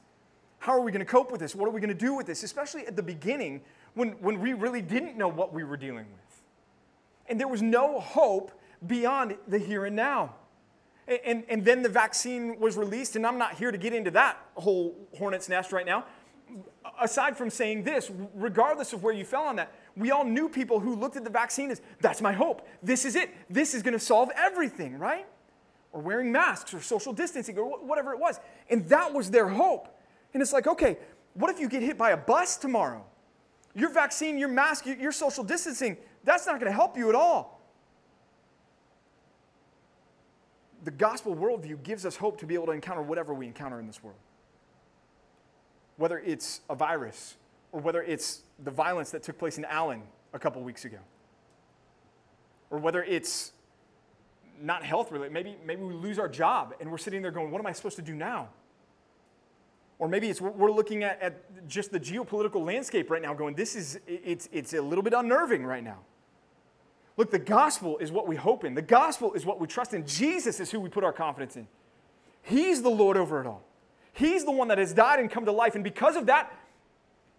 How 0.59 0.71
are 0.71 0.81
we 0.81 0.91
going 0.91 1.05
to 1.05 1.11
cope 1.11 1.29
with 1.29 1.41
this? 1.41 1.55
What 1.55 1.67
are 1.67 1.71
we 1.71 1.81
going 1.81 1.89
to 1.89 2.05
do 2.05 2.15
with 2.15 2.25
this? 2.25 2.43
Especially 2.43 2.87
at 2.87 2.95
the 2.95 3.03
beginning 3.03 3.61
when, 3.95 4.11
when 4.13 4.39
we 4.39 4.53
really 4.53 4.81
didn't 4.81 5.17
know 5.17 5.27
what 5.27 5.53
we 5.53 5.63
were 5.63 5.77
dealing 5.77 6.05
with. 6.05 6.41
And 7.27 7.39
there 7.39 7.49
was 7.49 7.61
no 7.61 7.99
hope 7.99 8.51
beyond 8.87 9.35
the 9.47 9.57
here 9.57 9.85
and 9.85 9.95
now. 9.95 10.35
And, 11.05 11.19
and, 11.25 11.43
and 11.49 11.65
then 11.65 11.81
the 11.81 11.89
vaccine 11.89 12.59
was 12.59 12.77
released, 12.77 13.17
and 13.17 13.27
I'm 13.27 13.37
not 13.37 13.55
here 13.55 13.71
to 13.71 13.77
get 13.77 13.93
into 13.93 14.11
that 14.11 14.37
whole 14.55 14.95
hornet's 15.17 15.49
nest 15.49 15.73
right 15.73 15.85
now 15.85 16.05
aside 17.01 17.37
from 17.37 17.49
saying 17.49 17.83
this, 17.83 18.11
regardless 18.33 18.93
of 18.93 19.03
where 19.03 19.13
you 19.13 19.25
fell 19.25 19.43
on 19.43 19.55
that, 19.57 19.71
we 19.95 20.11
all 20.11 20.25
knew 20.25 20.49
people 20.49 20.79
who 20.79 20.95
looked 20.95 21.17
at 21.17 21.23
the 21.23 21.29
vaccine 21.29 21.71
as 21.71 21.81
that's 22.01 22.21
my 22.21 22.33
hope. 22.33 22.67
This 22.81 23.05
is 23.05 23.15
it. 23.15 23.29
This 23.49 23.73
is 23.73 23.83
going 23.83 23.93
to 23.93 23.99
solve 23.99 24.29
everything, 24.35 24.97
right? 24.97 25.27
Or 25.91 26.01
wearing 26.01 26.31
masks 26.31 26.73
or 26.73 26.81
social 26.81 27.13
distancing 27.13 27.57
or 27.57 27.77
whatever 27.79 28.13
it 28.13 28.19
was. 28.19 28.39
And 28.69 28.87
that 28.89 29.13
was 29.13 29.29
their 29.29 29.47
hope. 29.47 29.87
And 30.33 30.41
it's 30.41 30.53
like, 30.53 30.65
okay, 30.65 30.97
what 31.35 31.51
if 31.51 31.59
you 31.59 31.69
get 31.69 31.83
hit 31.83 31.97
by 31.97 32.11
a 32.11 32.17
bus 32.17 32.57
tomorrow? 32.57 33.05
Your 33.75 33.91
vaccine, 33.91 34.37
your 34.37 34.49
mask, 34.49 34.85
your 34.85 35.11
social 35.11 35.43
distancing, 35.43 35.97
that's 36.23 36.45
not 36.45 36.59
going 36.59 36.71
to 36.71 36.75
help 36.75 36.97
you 36.97 37.09
at 37.09 37.15
all. 37.15 37.61
The 40.83 40.91
gospel 40.91 41.35
worldview 41.35 41.81
gives 41.83 42.05
us 42.05 42.15
hope 42.15 42.39
to 42.39 42.45
be 42.45 42.55
able 42.55 42.67
to 42.67 42.71
encounter 42.71 43.01
whatever 43.01 43.33
we 43.33 43.45
encounter 43.45 43.79
in 43.79 43.87
this 43.87 44.03
world 44.03 44.17
whether 45.97 46.19
it's 46.19 46.61
a 46.69 46.75
virus 46.75 47.35
or 47.71 47.79
whether 47.81 48.01
it's 48.03 48.43
the 48.63 48.71
violence 48.71 49.11
that 49.11 49.23
took 49.23 49.37
place 49.37 49.57
in 49.57 49.65
Allen 49.65 50.03
a 50.33 50.39
couple 50.39 50.61
weeks 50.61 50.85
ago, 50.85 50.99
or 52.69 52.77
whether 52.77 53.03
it's 53.03 53.51
not 54.61 54.83
health 54.83 55.11
related. 55.11 55.33
Maybe, 55.33 55.55
maybe 55.65 55.83
we 55.83 55.93
lose 55.93 56.19
our 56.19 56.29
job 56.29 56.73
and 56.79 56.89
we're 56.89 56.97
sitting 56.97 57.21
there 57.21 57.31
going, 57.31 57.51
What 57.51 57.59
am 57.59 57.67
I 57.67 57.71
supposed 57.71 57.95
to 57.97 58.01
do 58.01 58.13
now? 58.13 58.49
Or 59.99 60.07
maybe 60.07 60.29
it's 60.29 60.41
we're 60.41 60.71
looking 60.71 61.03
at, 61.03 61.21
at 61.21 61.67
just 61.67 61.91
the 61.91 61.99
geopolitical 61.99 62.65
landscape 62.65 63.09
right 63.09 63.21
now, 63.21 63.33
going, 63.33 63.55
This 63.55 63.75
is, 63.75 63.99
it's, 64.07 64.47
it's 64.51 64.73
a 64.73 64.81
little 64.81 65.03
bit 65.03 65.13
unnerving 65.13 65.65
right 65.65 65.83
now. 65.83 65.99
Look, 67.15 67.29
the 67.29 67.39
gospel 67.39 67.97
is 67.99 68.11
what 68.11 68.27
we 68.27 68.35
hope 68.35 68.63
in, 68.63 68.73
the 68.73 68.81
gospel 68.81 69.33
is 69.33 69.45
what 69.45 69.59
we 69.59 69.67
trust 69.67 69.93
in. 69.93 70.05
Jesus 70.05 70.59
is 70.59 70.71
who 70.71 70.79
we 70.79 70.89
put 70.89 71.03
our 71.03 71.13
confidence 71.13 71.55
in. 71.55 71.67
He's 72.41 72.81
the 72.81 72.89
Lord 72.89 73.17
over 73.17 73.39
it 73.39 73.47
all. 73.47 73.63
He's 74.13 74.45
the 74.45 74.51
one 74.51 74.67
that 74.69 74.77
has 74.77 74.93
died 74.93 75.19
and 75.19 75.29
come 75.29 75.45
to 75.45 75.51
life. 75.51 75.75
And 75.75 75.83
because 75.83 76.15
of 76.15 76.27
that, 76.27 76.55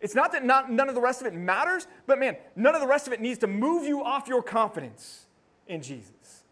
it's 0.00 0.14
not 0.14 0.32
that 0.32 0.44
not, 0.44 0.70
none 0.70 0.88
of 0.88 0.94
the 0.94 1.00
rest 1.00 1.20
of 1.20 1.26
it 1.26 1.34
matters, 1.34 1.86
but 2.06 2.18
man, 2.18 2.36
none 2.56 2.74
of 2.74 2.80
the 2.80 2.86
rest 2.86 3.06
of 3.06 3.12
it 3.12 3.20
needs 3.20 3.38
to 3.38 3.46
move 3.46 3.86
you 3.86 4.04
off 4.04 4.28
your 4.28 4.42
confidence 4.42 5.26
in 5.66 5.80
Jesus. 5.80 6.42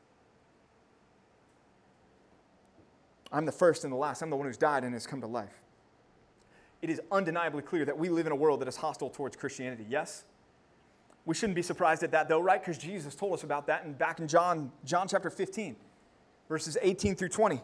I'm 3.33 3.47
the 3.47 3.53
first 3.53 3.85
and 3.85 3.93
the 3.93 3.97
last. 3.97 4.23
I'm 4.23 4.31
the 4.31 4.37
one 4.37 4.47
who's 4.47 4.57
died 4.57 4.85
and 4.85 4.95
has 4.95 5.07
come 5.07 5.21
to 5.23 5.27
life. 5.27 5.61
It 6.83 6.91
is 6.91 7.01
undeniably 7.11 7.63
clear 7.63 7.85
that 7.85 7.97
we 7.97 8.09
live 8.09 8.27
in 8.27 8.33
a 8.33 8.37
world 8.37 8.61
that 8.61 8.69
is 8.69 8.77
hostile 8.77 9.11
towards 9.11 9.37
Christianity. 9.37 9.87
Yes? 9.89 10.25
We 11.25 11.35
shouldn't 11.35 11.57
be 11.57 11.63
surprised 11.63 12.03
at 12.03 12.11
that 12.13 12.29
though, 12.29 12.41
right? 12.41 12.61
Because 12.61 12.79
Jesus 12.79 13.15
told 13.15 13.33
us 13.33 13.43
about 13.43 13.67
that 13.69 13.85
and 13.85 13.97
back 13.97 14.19
in 14.19 14.29
John, 14.29 14.73
John 14.85 15.09
chapter 15.09 15.31
15, 15.31 15.77
verses 16.49 16.77
18 16.81 17.15
through 17.17 17.29
20. 17.29 17.61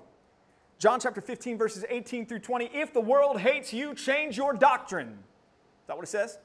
John 0.79 1.01
chapter 1.01 1.21
15, 1.21 1.59
verses 1.59 1.85
18 1.89 2.27
through 2.27 2.39
20. 2.39 2.71
If 2.73 2.93
the 2.93 3.01
world 3.01 3.41
hates 3.41 3.73
you, 3.73 3.95
change 3.95 4.37
your 4.37 4.53
doctrine. 4.53 5.09
Is 5.09 5.87
that 5.89 5.97
what 5.97 6.05
it 6.05 6.09
says? 6.09 6.39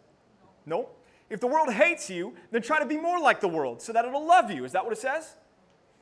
No. 0.66 0.90
If 1.30 1.40
the 1.40 1.48
world 1.48 1.72
hates 1.72 2.10
you, 2.10 2.34
then 2.52 2.62
try 2.62 2.80
to 2.80 2.86
be 2.86 2.98
more 2.98 3.20
like 3.20 3.42
the 3.42 3.48
world 3.48 3.82
so 3.82 3.94
that 3.94 4.06
it'll 4.06 4.26
love 4.26 4.50
you. 4.50 4.66
Is 4.66 4.72
that 4.72 4.84
what 4.84 4.94
it 4.94 5.00
says? 5.00 5.36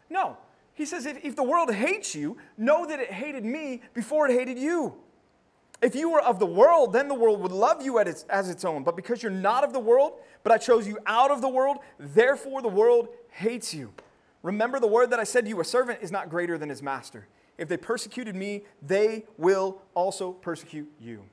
No. 0.09 0.37
He 0.73 0.85
says, 0.85 1.05
if, 1.05 1.23
if 1.23 1.35
the 1.35 1.43
world 1.43 1.73
hates 1.73 2.15
you, 2.15 2.37
know 2.57 2.85
that 2.85 2.99
it 2.99 3.11
hated 3.11 3.43
me 3.43 3.81
before 3.93 4.29
it 4.29 4.33
hated 4.33 4.57
you. 4.57 4.95
If 5.81 5.95
you 5.95 6.11
were 6.11 6.21
of 6.21 6.39
the 6.39 6.45
world, 6.45 6.93
then 6.93 7.07
the 7.07 7.15
world 7.15 7.41
would 7.41 7.51
love 7.51 7.81
you 7.81 7.99
its, 7.99 8.23
as 8.29 8.49
its 8.49 8.63
own. 8.63 8.83
But 8.83 8.95
because 8.95 9.21
you're 9.21 9.31
not 9.31 9.63
of 9.63 9.73
the 9.73 9.79
world, 9.79 10.19
but 10.43 10.53
I 10.53 10.57
chose 10.57 10.87
you 10.87 10.99
out 11.05 11.31
of 11.31 11.41
the 11.41 11.49
world, 11.49 11.79
therefore 11.99 12.61
the 12.61 12.67
world 12.69 13.09
hates 13.31 13.73
you. 13.73 13.91
Remember 14.43 14.79
the 14.79 14.87
word 14.87 15.09
that 15.09 15.19
I 15.19 15.23
said 15.23 15.45
to 15.45 15.49
you 15.49 15.59
a 15.59 15.65
servant 15.65 15.99
is 16.01 16.11
not 16.11 16.29
greater 16.29 16.57
than 16.57 16.69
his 16.69 16.81
master. 16.81 17.27
If 17.57 17.67
they 17.67 17.77
persecuted 17.77 18.35
me, 18.35 18.63
they 18.81 19.25
will 19.37 19.81
also 19.93 20.31
persecute 20.31 20.91
you. 20.99 21.23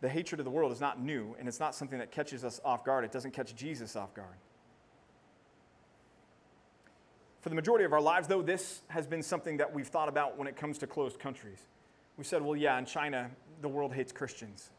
The 0.00 0.08
hatred 0.10 0.38
of 0.40 0.44
the 0.44 0.50
world 0.50 0.70
is 0.70 0.80
not 0.80 1.00
new, 1.00 1.34
and 1.38 1.48
it's 1.48 1.60
not 1.60 1.74
something 1.74 1.98
that 1.98 2.10
catches 2.10 2.44
us 2.44 2.60
off 2.64 2.84
guard. 2.84 3.04
It 3.04 3.12
doesn't 3.12 3.30
catch 3.30 3.54
Jesus 3.54 3.96
off 3.96 4.12
guard. 4.12 4.36
For 7.40 7.48
the 7.48 7.54
majority 7.54 7.84
of 7.84 7.92
our 7.92 8.00
lives, 8.00 8.28
though, 8.28 8.42
this 8.42 8.82
has 8.88 9.06
been 9.06 9.22
something 9.22 9.58
that 9.58 9.72
we've 9.72 9.86
thought 9.86 10.08
about 10.08 10.36
when 10.36 10.48
it 10.48 10.56
comes 10.56 10.78
to 10.78 10.86
closed 10.86 11.18
countries. 11.18 11.58
We 12.16 12.24
said, 12.24 12.42
well, 12.42 12.56
yeah, 12.56 12.78
in 12.78 12.84
China, 12.84 13.30
the 13.60 13.68
world 13.68 13.92
hates 13.92 14.12
Christians. 14.12 14.70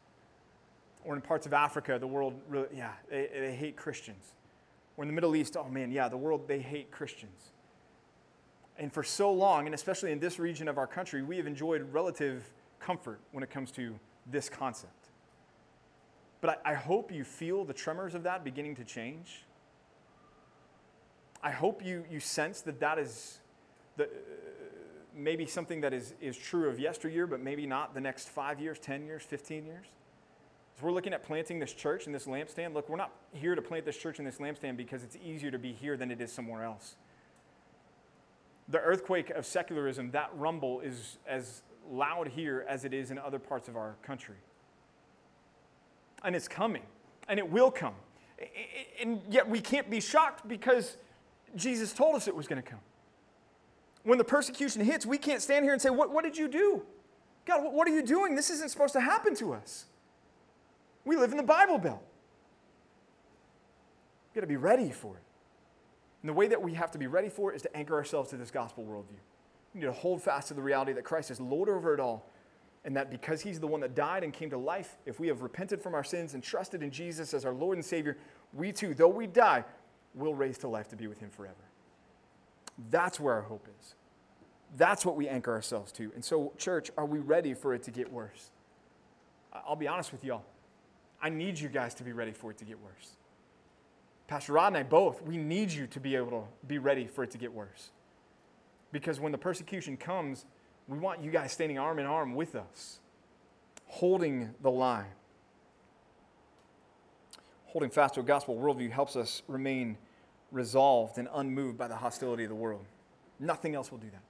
Or 1.04 1.14
in 1.14 1.20
parts 1.20 1.46
of 1.46 1.52
Africa, 1.52 1.98
the 1.98 2.06
world 2.06 2.34
really, 2.48 2.68
yeah, 2.74 2.92
they, 3.08 3.28
they 3.32 3.54
hate 3.54 3.76
Christians. 3.76 4.32
Or 4.96 5.04
in 5.04 5.08
the 5.08 5.14
Middle 5.14 5.36
East, 5.36 5.56
oh 5.56 5.68
man, 5.68 5.90
yeah, 5.90 6.08
the 6.08 6.16
world, 6.16 6.48
they 6.48 6.58
hate 6.58 6.90
Christians. 6.90 7.52
And 8.78 8.92
for 8.92 9.02
so 9.02 9.32
long, 9.32 9.66
and 9.66 9.74
especially 9.74 10.12
in 10.12 10.20
this 10.20 10.38
region 10.38 10.68
of 10.68 10.78
our 10.78 10.86
country, 10.86 11.22
we 11.22 11.36
have 11.36 11.46
enjoyed 11.46 11.82
relative 11.92 12.50
comfort 12.78 13.20
when 13.32 13.42
it 13.42 13.50
comes 13.50 13.70
to 13.72 13.98
this 14.30 14.48
concept. 14.48 15.08
But 16.40 16.60
I, 16.64 16.72
I 16.72 16.74
hope 16.74 17.10
you 17.10 17.24
feel 17.24 17.64
the 17.64 17.72
tremors 17.72 18.14
of 18.14 18.22
that 18.24 18.44
beginning 18.44 18.76
to 18.76 18.84
change. 18.84 19.44
I 21.42 21.50
hope 21.50 21.84
you, 21.84 22.04
you 22.10 22.20
sense 22.20 22.60
that 22.62 22.80
that 22.80 22.98
is 22.98 23.38
the, 23.96 24.04
uh, 24.04 24.08
maybe 25.14 25.46
something 25.46 25.80
that 25.80 25.92
is, 25.92 26.14
is 26.20 26.36
true 26.36 26.68
of 26.68 26.78
yesteryear, 26.78 27.26
but 27.26 27.40
maybe 27.40 27.66
not 27.66 27.94
the 27.94 28.00
next 28.00 28.28
five 28.28 28.60
years, 28.60 28.78
10 28.78 29.06
years, 29.06 29.22
15 29.22 29.64
years. 29.64 29.86
As 30.76 30.82
we're 30.82 30.92
looking 30.92 31.12
at 31.12 31.22
planting 31.22 31.58
this 31.58 31.72
church 31.72 32.06
and 32.06 32.14
this 32.14 32.26
lampstand, 32.26 32.74
look, 32.74 32.88
we're 32.88 32.96
not 32.96 33.12
here 33.32 33.54
to 33.54 33.62
plant 33.62 33.84
this 33.84 33.96
church 33.96 34.18
and 34.18 34.26
this 34.26 34.36
lampstand 34.36 34.76
because 34.76 35.02
it's 35.02 35.16
easier 35.24 35.50
to 35.50 35.58
be 35.58 35.72
here 35.72 35.96
than 35.96 36.10
it 36.10 36.20
is 36.20 36.30
somewhere 36.30 36.64
else 36.64 36.96
the 38.68 38.80
earthquake 38.80 39.30
of 39.30 39.46
secularism, 39.46 40.10
that 40.10 40.30
rumble 40.34 40.80
is 40.80 41.18
as 41.26 41.62
loud 41.88 42.28
here 42.28 42.66
as 42.68 42.84
it 42.84 42.92
is 42.92 43.10
in 43.10 43.18
other 43.18 43.38
parts 43.38 43.68
of 43.68 43.76
our 43.76 43.96
country. 44.02 44.36
And 46.24 46.34
it's 46.34 46.48
coming, 46.48 46.82
and 47.28 47.38
it 47.38 47.48
will 47.48 47.70
come. 47.70 47.94
And 49.00 49.22
yet 49.30 49.48
we 49.48 49.60
can't 49.60 49.88
be 49.88 50.00
shocked 50.00 50.48
because 50.48 50.96
Jesus 51.54 51.92
told 51.92 52.16
us 52.16 52.26
it 52.26 52.34
was 52.34 52.48
going 52.48 52.60
to 52.60 52.68
come. 52.68 52.80
When 54.02 54.18
the 54.18 54.24
persecution 54.24 54.84
hits, 54.84 55.06
we 55.06 55.18
can't 55.18 55.40
stand 55.40 55.64
here 55.64 55.72
and 55.72 55.80
say, 55.80 55.90
What, 55.90 56.10
what 56.10 56.24
did 56.24 56.36
you 56.36 56.48
do? 56.48 56.82
God, 57.44 57.72
what 57.72 57.88
are 57.88 57.92
you 57.92 58.02
doing? 58.02 58.34
This 58.34 58.50
isn't 58.50 58.70
supposed 58.70 58.92
to 58.94 59.00
happen 59.00 59.34
to 59.36 59.52
us. 59.52 59.86
We 61.06 61.16
live 61.16 61.30
in 61.30 61.38
the 61.38 61.42
Bible 61.42 61.78
Belt. 61.78 62.02
We've 64.28 64.34
got 64.34 64.40
to 64.42 64.46
be 64.48 64.56
ready 64.56 64.90
for 64.90 65.16
it. 65.16 65.22
And 66.20 66.28
the 66.28 66.34
way 66.34 66.48
that 66.48 66.60
we 66.60 66.74
have 66.74 66.90
to 66.90 66.98
be 66.98 67.06
ready 67.06 67.28
for 67.28 67.52
it 67.52 67.56
is 67.56 67.62
to 67.62 67.74
anchor 67.74 67.94
ourselves 67.94 68.30
to 68.30 68.36
this 68.36 68.50
gospel 68.50 68.84
worldview. 68.84 69.20
We 69.72 69.80
need 69.80 69.86
to 69.86 69.92
hold 69.92 70.20
fast 70.20 70.48
to 70.48 70.54
the 70.54 70.62
reality 70.62 70.92
that 70.94 71.04
Christ 71.04 71.30
is 71.30 71.40
Lord 71.40 71.68
over 71.68 71.94
it 71.94 72.00
all, 72.00 72.28
and 72.84 72.96
that 72.96 73.08
because 73.08 73.40
He's 73.40 73.60
the 73.60 73.68
one 73.68 73.80
that 73.82 73.94
died 73.94 74.24
and 74.24 74.32
came 74.32 74.50
to 74.50 74.58
life, 74.58 74.96
if 75.06 75.20
we 75.20 75.28
have 75.28 75.42
repented 75.42 75.80
from 75.80 75.94
our 75.94 76.02
sins 76.02 76.34
and 76.34 76.42
trusted 76.42 76.82
in 76.82 76.90
Jesus 76.90 77.32
as 77.32 77.44
our 77.44 77.54
Lord 77.54 77.78
and 77.78 77.84
Savior, 77.84 78.16
we 78.52 78.72
too, 78.72 78.92
though 78.92 79.06
we 79.06 79.28
die, 79.28 79.64
will 80.12 80.34
raise 80.34 80.58
to 80.58 80.68
life 80.68 80.88
to 80.88 80.96
be 80.96 81.06
with 81.06 81.20
Him 81.20 81.30
forever. 81.30 81.54
That's 82.90 83.20
where 83.20 83.34
our 83.34 83.42
hope 83.42 83.68
is. 83.80 83.94
That's 84.76 85.06
what 85.06 85.14
we 85.14 85.28
anchor 85.28 85.52
ourselves 85.52 85.92
to. 85.92 86.10
And 86.16 86.24
so, 86.24 86.52
church, 86.58 86.90
are 86.98 87.06
we 87.06 87.20
ready 87.20 87.54
for 87.54 87.74
it 87.74 87.84
to 87.84 87.92
get 87.92 88.12
worse? 88.12 88.50
I'll 89.52 89.76
be 89.76 89.86
honest 89.86 90.10
with 90.10 90.24
y'all. 90.24 90.42
I 91.26 91.28
need 91.28 91.58
you 91.58 91.68
guys 91.68 91.92
to 91.94 92.04
be 92.04 92.12
ready 92.12 92.30
for 92.30 92.52
it 92.52 92.58
to 92.58 92.64
get 92.64 92.80
worse. 92.80 93.16
Pastor 94.28 94.52
Rod 94.52 94.68
and 94.68 94.76
I 94.76 94.84
both, 94.84 95.22
we 95.22 95.36
need 95.36 95.72
you 95.72 95.88
to 95.88 95.98
be 95.98 96.14
able 96.14 96.30
to 96.30 96.66
be 96.68 96.78
ready 96.78 97.08
for 97.08 97.24
it 97.24 97.32
to 97.32 97.38
get 97.38 97.52
worse. 97.52 97.90
Because 98.92 99.18
when 99.18 99.32
the 99.32 99.38
persecution 99.38 99.96
comes, 99.96 100.44
we 100.86 100.98
want 100.98 101.24
you 101.24 101.32
guys 101.32 101.50
standing 101.50 101.80
arm 101.80 101.98
in 101.98 102.06
arm 102.06 102.36
with 102.36 102.54
us, 102.54 103.00
holding 103.86 104.54
the 104.62 104.70
line. 104.70 105.10
Holding 107.64 107.90
fast 107.90 108.14
to 108.14 108.20
a 108.20 108.22
gospel 108.22 108.56
worldview 108.56 108.92
helps 108.92 109.16
us 109.16 109.42
remain 109.48 109.98
resolved 110.52 111.18
and 111.18 111.26
unmoved 111.34 111.76
by 111.76 111.88
the 111.88 111.96
hostility 111.96 112.44
of 112.44 112.50
the 112.50 112.54
world. 112.54 112.84
Nothing 113.40 113.74
else 113.74 113.90
will 113.90 113.98
do 113.98 114.10
that. 114.12 114.22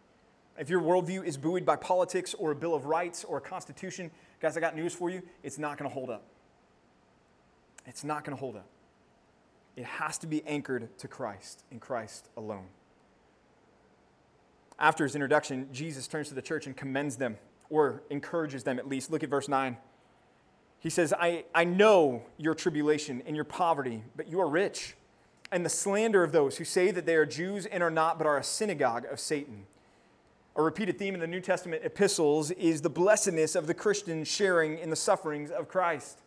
If 0.58 0.70
your 0.70 0.80
worldview 0.80 1.26
is 1.26 1.36
buoyed 1.36 1.66
by 1.66 1.76
politics 1.76 2.32
or 2.32 2.52
a 2.52 2.56
Bill 2.56 2.74
of 2.74 2.86
Rights 2.86 3.22
or 3.22 3.36
a 3.36 3.42
Constitution, 3.42 4.10
guys, 4.40 4.56
I 4.56 4.60
got 4.60 4.74
news 4.74 4.94
for 4.94 5.10
you. 5.10 5.20
It's 5.42 5.58
not 5.58 5.76
going 5.76 5.90
to 5.90 5.92
hold 5.92 6.08
up. 6.08 6.22
It's 7.86 8.04
not 8.04 8.24
going 8.24 8.36
to 8.36 8.40
hold 8.40 8.56
up. 8.56 8.66
It 9.76 9.84
has 9.84 10.18
to 10.18 10.26
be 10.26 10.42
anchored 10.46 10.96
to 10.98 11.08
Christ 11.08 11.64
in 11.70 11.78
Christ 11.78 12.28
alone. 12.36 12.66
After 14.78 15.04
his 15.04 15.14
introduction, 15.14 15.68
Jesus 15.72 16.06
turns 16.06 16.28
to 16.28 16.34
the 16.34 16.42
church 16.42 16.66
and 16.66 16.76
commends 16.76 17.16
them, 17.16 17.36
or 17.70 18.02
encourages 18.10 18.64
them 18.64 18.78
at 18.78 18.88
least. 18.88 19.10
Look 19.10 19.22
at 19.22 19.30
verse 19.30 19.48
9. 19.48 19.76
He 20.78 20.90
says, 20.90 21.12
I, 21.18 21.44
I 21.54 21.64
know 21.64 22.22
your 22.36 22.54
tribulation 22.54 23.22
and 23.26 23.34
your 23.34 23.44
poverty, 23.44 24.02
but 24.14 24.28
you 24.28 24.40
are 24.40 24.48
rich, 24.48 24.94
and 25.50 25.64
the 25.64 25.70
slander 25.70 26.22
of 26.22 26.32
those 26.32 26.58
who 26.58 26.64
say 26.64 26.90
that 26.90 27.06
they 27.06 27.14
are 27.14 27.26
Jews 27.26 27.66
and 27.66 27.82
are 27.82 27.90
not, 27.90 28.18
but 28.18 28.26
are 28.26 28.36
a 28.36 28.44
synagogue 28.44 29.06
of 29.10 29.18
Satan. 29.18 29.66
A 30.54 30.62
repeated 30.62 30.98
theme 30.98 31.14
in 31.14 31.20
the 31.20 31.26
New 31.26 31.40
Testament 31.40 31.82
epistles 31.84 32.50
is 32.52 32.80
the 32.80 32.90
blessedness 32.90 33.54
of 33.54 33.66
the 33.66 33.74
Christian 33.74 34.24
sharing 34.24 34.78
in 34.78 34.90
the 34.90 34.96
sufferings 34.96 35.50
of 35.50 35.68
Christ. 35.68 36.20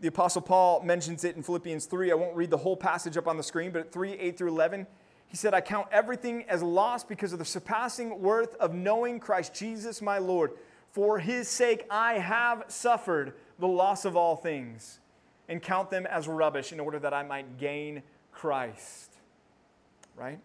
The 0.00 0.08
Apostle 0.08 0.42
Paul 0.42 0.82
mentions 0.82 1.24
it 1.24 1.36
in 1.36 1.42
Philippians 1.42 1.86
3. 1.86 2.12
I 2.12 2.14
won't 2.14 2.36
read 2.36 2.50
the 2.50 2.56
whole 2.56 2.76
passage 2.76 3.16
up 3.16 3.26
on 3.26 3.36
the 3.36 3.42
screen, 3.42 3.72
but 3.72 3.80
at 3.80 3.92
3 3.92 4.12
8 4.12 4.38
through 4.38 4.48
11, 4.48 4.86
he 5.26 5.36
said, 5.36 5.54
I 5.54 5.60
count 5.60 5.88
everything 5.90 6.44
as 6.48 6.62
lost 6.62 7.08
because 7.08 7.32
of 7.32 7.38
the 7.38 7.44
surpassing 7.44 8.22
worth 8.22 8.54
of 8.56 8.74
knowing 8.74 9.20
Christ 9.20 9.54
Jesus 9.54 10.00
my 10.00 10.18
Lord. 10.18 10.52
For 10.92 11.18
his 11.18 11.48
sake 11.48 11.84
I 11.90 12.14
have 12.14 12.64
suffered 12.68 13.34
the 13.58 13.66
loss 13.66 14.04
of 14.04 14.16
all 14.16 14.36
things 14.36 15.00
and 15.48 15.60
count 15.60 15.90
them 15.90 16.06
as 16.06 16.28
rubbish 16.28 16.72
in 16.72 16.80
order 16.80 16.98
that 17.00 17.12
I 17.12 17.22
might 17.24 17.58
gain 17.58 18.02
Christ. 18.32 19.16
Right? 20.16 20.38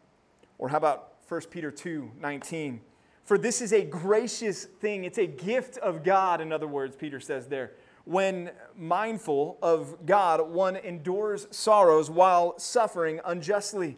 Or 0.58 0.70
how 0.70 0.78
about 0.78 1.14
1 1.30 1.42
Peter 1.52 1.72
2 1.72 2.12
19? 2.20 2.82
For 3.24 3.38
this 3.38 3.62
is 3.62 3.72
a 3.72 3.84
gracious 3.84 4.66
thing. 4.66 5.06
It's 5.06 5.18
a 5.18 5.28
gift 5.28 5.78
of 5.78 6.04
God, 6.04 6.42
in 6.42 6.52
other 6.52 6.68
words, 6.68 6.96
Peter 6.96 7.20
says 7.20 7.48
there. 7.48 7.72
When 8.06 8.52
mindful 8.76 9.58
of 9.62 10.06
God, 10.06 10.42
one 10.50 10.76
endures 10.76 11.48
sorrows 11.52 12.10
while 12.10 12.60
suffering 12.60 13.22
unjustly. 13.24 13.98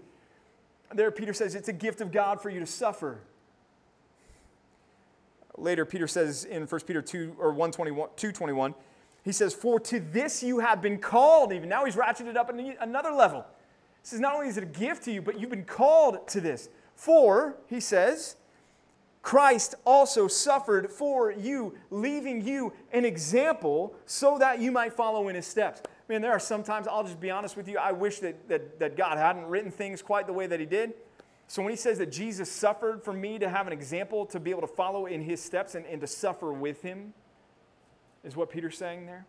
There, 0.94 1.10
Peter 1.12 1.34
says 1.34 1.56
it's 1.56 1.70
a 1.70 1.74
gift 1.74 2.02
of 2.02 2.12
God 2.12 2.40
for 2.42 2.50
you 2.50 2.60
to 2.60 2.68
suffer. 2.68 3.22
Later, 5.58 5.86
Peter 5.86 6.08
says 6.08 6.44
in 6.44 6.68
1 6.68 6.82
Peter 6.82 7.02
2 7.02 7.36
or 7.40 7.50
121, 7.50 8.10
221, 8.16 8.76
he 9.24 9.32
says, 9.32 9.54
For 9.54 9.80
to 9.80 10.00
this 10.00 10.44
you 10.44 10.60
have 10.60 10.82
been 10.82 11.00
called. 11.00 11.52
Even 11.52 11.70
now, 11.70 11.86
he's 11.86 11.96
ratcheted 11.96 12.36
up 12.36 12.50
another 12.50 13.12
level. 13.12 13.46
He 14.02 14.08
says, 14.08 14.20
Not 14.20 14.36
only 14.36 14.48
is 14.48 14.58
it 14.58 14.64
a 14.64 14.68
gift 14.68 15.04
to 15.06 15.12
you, 15.12 15.22
but 15.22 15.40
you've 15.40 15.50
been 15.50 15.66
called 15.66 16.28
to 16.30 16.42
this. 16.42 16.70
For, 16.96 17.58
he 17.68 17.80
says, 17.80 18.36
Christ 19.26 19.74
also 19.88 20.28
suffered 20.28 20.92
for 20.92 21.32
you, 21.32 21.74
leaving 21.90 22.46
you 22.46 22.72
an 22.94 23.06
example 23.06 23.96
so 24.06 24.38
that 24.38 24.60
you 24.60 24.72
might 24.72 24.94
follow 24.94 25.30
in 25.30 25.36
his 25.36 25.48
steps. 25.48 25.82
Man, 26.08 26.22
there 26.22 26.32
are 26.32 26.40
sometimes, 26.40 26.88
I'll 26.88 27.04
just 27.04 27.20
be 27.20 27.32
honest 27.32 27.58
with 27.58 27.68
you, 27.68 27.80
I 27.80 27.92
wish 27.92 28.20
that, 28.20 28.48
that, 28.50 28.78
that 28.78 28.96
God 28.96 29.18
hadn't 29.18 29.48
written 29.48 29.72
things 29.72 30.04
quite 30.04 30.28
the 30.28 30.34
way 30.34 30.46
that 30.46 30.60
he 30.60 30.68
did. 30.68 30.94
So 31.48 31.64
when 31.64 31.72
he 31.72 31.76
says 31.76 31.98
that 31.98 32.12
Jesus 32.12 32.52
suffered 32.52 33.04
for 33.04 33.14
me 33.14 33.40
to 33.40 33.50
have 33.50 33.66
an 33.66 33.74
example 33.74 34.28
to 34.28 34.40
be 34.40 34.52
able 34.52 34.62
to 34.62 34.68
follow 34.68 35.08
in 35.08 35.24
his 35.24 35.42
steps 35.42 35.74
and, 35.74 35.88
and 35.88 36.00
to 36.02 36.08
suffer 36.08 36.54
with 36.54 36.84
him, 36.84 37.16
is 38.24 38.36
what 38.36 38.52
Peter's 38.52 38.78
saying 38.78 39.08
there. 39.08 39.26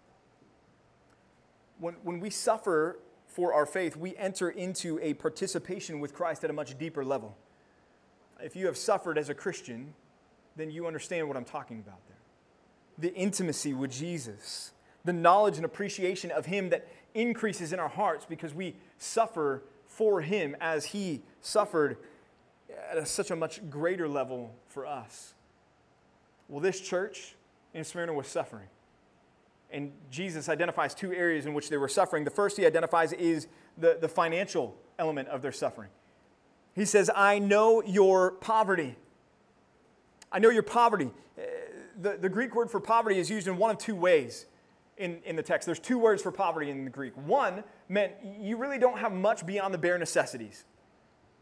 When, 1.78 1.94
when 2.02 2.20
we 2.20 2.28
suffer 2.28 2.98
for 3.28 3.54
our 3.54 3.64
faith, 3.64 3.96
we 3.96 4.14
enter 4.16 4.50
into 4.50 4.98
a 5.00 5.14
participation 5.14 6.00
with 6.00 6.12
Christ 6.12 6.44
at 6.44 6.50
a 6.50 6.52
much 6.52 6.76
deeper 6.76 7.02
level 7.02 7.34
if 8.42 8.56
you 8.56 8.66
have 8.66 8.76
suffered 8.76 9.18
as 9.18 9.28
a 9.28 9.34
Christian, 9.34 9.94
then 10.56 10.70
you 10.70 10.86
understand 10.86 11.28
what 11.28 11.36
I'm 11.36 11.44
talking 11.44 11.78
about 11.78 12.00
there. 12.08 12.16
The 12.98 13.14
intimacy 13.14 13.74
with 13.74 13.90
Jesus, 13.90 14.72
the 15.04 15.12
knowledge 15.12 15.56
and 15.56 15.64
appreciation 15.64 16.30
of 16.30 16.46
Him 16.46 16.70
that 16.70 16.88
increases 17.14 17.72
in 17.72 17.80
our 17.80 17.88
hearts 17.88 18.26
because 18.28 18.54
we 18.54 18.74
suffer 18.98 19.62
for 19.86 20.20
Him 20.20 20.56
as 20.60 20.86
He 20.86 21.22
suffered 21.40 21.98
at 22.90 22.98
a, 22.98 23.06
such 23.06 23.30
a 23.30 23.36
much 23.36 23.68
greater 23.70 24.08
level 24.08 24.54
for 24.68 24.86
us. 24.86 25.34
Well, 26.48 26.60
this 26.60 26.80
church 26.80 27.34
in 27.74 27.84
Smyrna 27.84 28.12
was 28.12 28.26
suffering. 28.26 28.68
And 29.70 29.92
Jesus 30.10 30.48
identifies 30.48 30.94
two 30.94 31.12
areas 31.12 31.44
in 31.44 31.54
which 31.54 31.68
they 31.68 31.76
were 31.76 31.88
suffering. 31.88 32.24
The 32.24 32.30
first 32.30 32.56
he 32.56 32.64
identifies 32.64 33.12
is 33.12 33.48
the, 33.76 33.98
the 34.00 34.08
financial 34.08 34.76
element 34.98 35.28
of 35.28 35.42
their 35.42 35.52
suffering. 35.52 35.90
He 36.76 36.84
says, 36.84 37.10
I 37.16 37.38
know 37.38 37.82
your 37.82 38.32
poverty. 38.32 38.96
I 40.30 40.38
know 40.38 40.50
your 40.50 40.62
poverty. 40.62 41.10
Uh, 41.36 41.42
the, 42.00 42.18
the 42.18 42.28
Greek 42.28 42.54
word 42.54 42.70
for 42.70 42.78
poverty 42.78 43.18
is 43.18 43.30
used 43.30 43.48
in 43.48 43.56
one 43.56 43.70
of 43.70 43.78
two 43.78 43.96
ways 43.96 44.44
in, 44.98 45.20
in 45.24 45.36
the 45.36 45.42
text. 45.42 45.64
There's 45.64 45.80
two 45.80 45.98
words 45.98 46.22
for 46.22 46.30
poverty 46.30 46.70
in 46.70 46.84
the 46.84 46.90
Greek. 46.90 47.16
One 47.16 47.64
meant 47.88 48.12
you 48.22 48.58
really 48.58 48.78
don't 48.78 48.98
have 48.98 49.12
much 49.12 49.46
beyond 49.46 49.72
the 49.72 49.78
bare 49.78 49.96
necessities, 49.96 50.64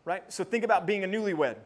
right? 0.05 0.33
So 0.33 0.45
think 0.45 0.63
about 0.63 0.87
being 0.87 1.03
a 1.03 1.09
newlywed. 1.09 1.57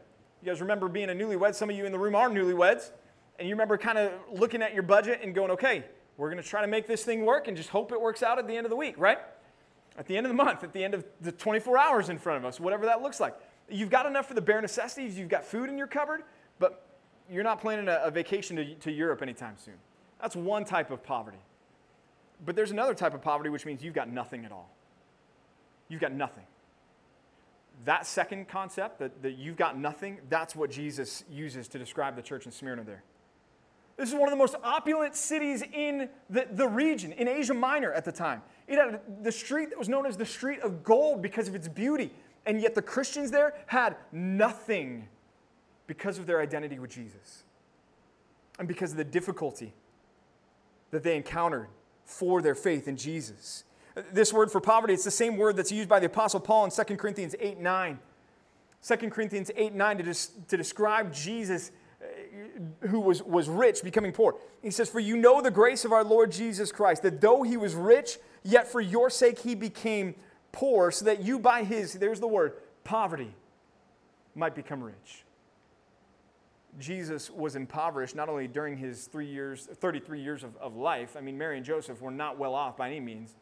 You 0.41 0.45
guys 0.45 0.61
remember 0.61 0.87
being 0.87 1.11
a 1.11 1.13
newlywed? 1.13 1.53
Some 1.53 1.69
of 1.69 1.75
you 1.75 1.85
in 1.85 1.91
the 1.91 1.99
room 1.99 2.15
are 2.15 2.27
newlyweds. 2.27 2.89
And 3.37 3.47
you 3.47 3.53
remember 3.53 3.77
kind 3.77 3.99
of 3.99 4.11
looking 4.31 4.63
at 4.63 4.73
your 4.73 4.83
budget 4.83 5.21
and 5.23 5.35
going, 5.35 5.51
okay, 5.51 5.85
we're 6.17 6.29
going 6.29 6.41
to 6.41 6.47
try 6.47 6.61
to 6.61 6.67
make 6.67 6.87
this 6.87 7.03
thing 7.03 7.23
work 7.23 7.47
and 7.47 7.55
just 7.55 7.69
hope 7.69 7.91
it 7.91 8.01
works 8.01 8.23
out 8.23 8.39
at 8.39 8.47
the 8.47 8.57
end 8.57 8.65
of 8.65 8.69
the 8.69 8.75
week, 8.75 8.95
right? 8.97 9.19
At 9.97 10.07
the 10.07 10.17
end 10.17 10.25
of 10.25 10.29
the 10.29 10.35
month, 10.35 10.63
at 10.63 10.73
the 10.73 10.83
end 10.83 10.93
of 10.93 11.05
the 11.21 11.31
24 11.31 11.77
hours 11.77 12.09
in 12.09 12.17
front 12.17 12.37
of 12.37 12.45
us, 12.45 12.59
whatever 12.59 12.85
that 12.87 13.01
looks 13.01 13.19
like. 13.19 13.35
You've 13.71 13.89
got 13.89 14.05
enough 14.05 14.27
for 14.27 14.33
the 14.33 14.41
bare 14.41 14.61
necessities, 14.61 15.17
you've 15.17 15.29
got 15.29 15.45
food 15.45 15.69
in 15.69 15.77
your 15.77 15.87
cupboard, 15.87 16.23
but 16.59 16.85
you're 17.29 17.43
not 17.43 17.61
planning 17.61 17.87
a, 17.87 18.01
a 18.03 18.11
vacation 18.11 18.55
to, 18.55 18.75
to 18.75 18.91
Europe 18.91 19.21
anytime 19.21 19.55
soon. 19.57 19.75
That's 20.21 20.35
one 20.35 20.65
type 20.65 20.91
of 20.91 21.03
poverty. 21.03 21.37
But 22.45 22.55
there's 22.55 22.71
another 22.71 22.93
type 22.93 23.13
of 23.13 23.21
poverty 23.21 23.49
which 23.49 23.65
means 23.65 23.83
you've 23.83 23.93
got 23.93 24.09
nothing 24.09 24.45
at 24.45 24.51
all. 24.51 24.69
You've 25.87 26.01
got 26.01 26.13
nothing. 26.13 26.43
That 27.85 28.05
second 28.05 28.47
concept, 28.47 28.99
that, 28.99 29.21
that 29.23 29.37
you've 29.37 29.55
got 29.55 29.77
nothing, 29.77 30.19
that's 30.29 30.55
what 30.55 30.69
Jesus 30.69 31.23
uses 31.31 31.67
to 31.69 31.79
describe 31.79 32.15
the 32.15 32.21
church 32.21 32.45
in 32.45 32.51
Smyrna 32.51 32.83
there. 32.83 33.03
This 33.95 34.09
is 34.09 34.15
one 34.15 34.29
of 34.29 34.31
the 34.31 34.37
most 34.37 34.55
opulent 34.63 35.15
cities 35.15 35.61
in 35.61 36.09
the, 36.29 36.47
the 36.51 36.67
region, 36.67 37.11
in 37.11 37.27
Asia 37.27 37.53
Minor 37.53 37.91
at 37.91 38.05
the 38.05 38.13
time. 38.13 38.41
It 38.67 38.77
had 38.77 39.01
the 39.23 39.31
street 39.31 39.69
that 39.69 39.79
was 39.79 39.89
known 39.89 40.05
as 40.05 40.15
the 40.15 40.25
Street 40.25 40.61
of 40.61 40.83
Gold 40.83 41.21
because 41.21 41.49
of 41.49 41.55
its 41.55 41.67
beauty. 41.67 42.13
And 42.49 42.59
yet 42.59 42.73
the 42.73 42.81
Christians 42.81 43.29
there 43.29 43.53
had 43.67 43.95
nothing 44.11 45.07
because 45.85 46.17
of 46.17 46.25
their 46.25 46.41
identity 46.41 46.79
with 46.79 46.89
Jesus 46.89 47.43
and 48.57 48.67
because 48.67 48.89
of 48.89 48.97
the 48.97 49.03
difficulty 49.03 49.71
that 50.89 51.03
they 51.03 51.15
encountered 51.15 51.67
for 52.05 52.41
their 52.41 52.55
faith 52.55 52.87
in 52.87 52.97
Jesus. 52.97 53.65
This 54.11 54.33
word 54.33 54.51
for 54.51 54.59
poverty, 54.59 54.95
it's 54.95 55.03
the 55.03 55.11
same 55.11 55.37
word 55.37 55.57
that's 55.57 55.71
used 55.71 55.87
by 55.87 55.99
the 55.99 56.07
Apostle 56.07 56.39
Paul 56.39 56.65
in 56.65 56.71
2 56.71 56.97
Corinthians 56.97 57.35
8 57.39 57.59
9. 57.59 57.99
2 58.81 58.95
Corinthians 59.11 59.51
8 59.55 59.75
9 59.75 59.97
to, 59.97 60.03
des- 60.03 60.13
to 60.47 60.57
describe 60.57 61.13
Jesus 61.13 61.71
uh, 62.01 62.87
who 62.87 62.99
was, 62.99 63.21
was 63.21 63.47
rich 63.47 63.83
becoming 63.83 64.11
poor. 64.11 64.37
He 64.63 64.71
says, 64.71 64.89
For 64.89 64.99
you 64.99 65.17
know 65.17 65.39
the 65.39 65.51
grace 65.51 65.85
of 65.85 65.91
our 65.91 66.03
Lord 66.03 66.31
Jesus 66.31 66.71
Christ, 66.71 67.03
that 67.03 67.21
though 67.21 67.43
he 67.43 67.57
was 67.57 67.75
rich, 67.75 68.17
yet 68.41 68.67
for 68.67 68.81
your 68.81 69.11
sake 69.11 69.37
he 69.37 69.53
became 69.53 70.15
poor 70.51 70.91
so 70.91 71.05
that 71.05 71.21
you 71.21 71.39
by 71.39 71.63
his, 71.63 71.93
there's 71.93 72.19
the 72.19 72.27
word, 72.27 72.53
poverty, 72.83 73.33
might 74.35 74.55
become 74.55 74.83
rich. 74.83 75.23
Jesus 76.77 77.29
was 77.29 77.55
impoverished 77.55 78.15
not 78.15 78.29
only 78.29 78.47
during 78.47 78.77
his 78.77 79.05
three 79.07 79.25
years, 79.25 79.65
33 79.65 80.21
years 80.21 80.43
of, 80.43 80.55
of 80.57 80.75
life. 80.75 81.15
I 81.17 81.21
mean, 81.21 81.37
Mary 81.37 81.57
and 81.57 81.65
Joseph 81.65 82.01
were 82.01 82.11
not 82.11 82.37
well 82.37 82.53
off 82.53 82.77
by 82.77 82.87
any 82.87 82.99
means, 82.99 83.35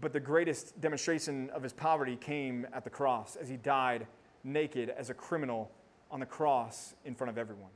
but 0.00 0.12
the 0.12 0.20
greatest 0.20 0.80
demonstration 0.80 1.50
of 1.50 1.62
his 1.62 1.72
poverty 1.72 2.16
came 2.16 2.66
at 2.72 2.84
the 2.84 2.90
cross 2.90 3.36
as 3.36 3.48
he 3.48 3.56
died 3.56 4.06
naked 4.44 4.88
as 4.90 5.10
a 5.10 5.14
criminal 5.14 5.70
on 6.10 6.20
the 6.20 6.26
cross 6.26 6.94
in 7.04 7.14
front 7.14 7.30
of 7.30 7.38
everyone. 7.38 7.70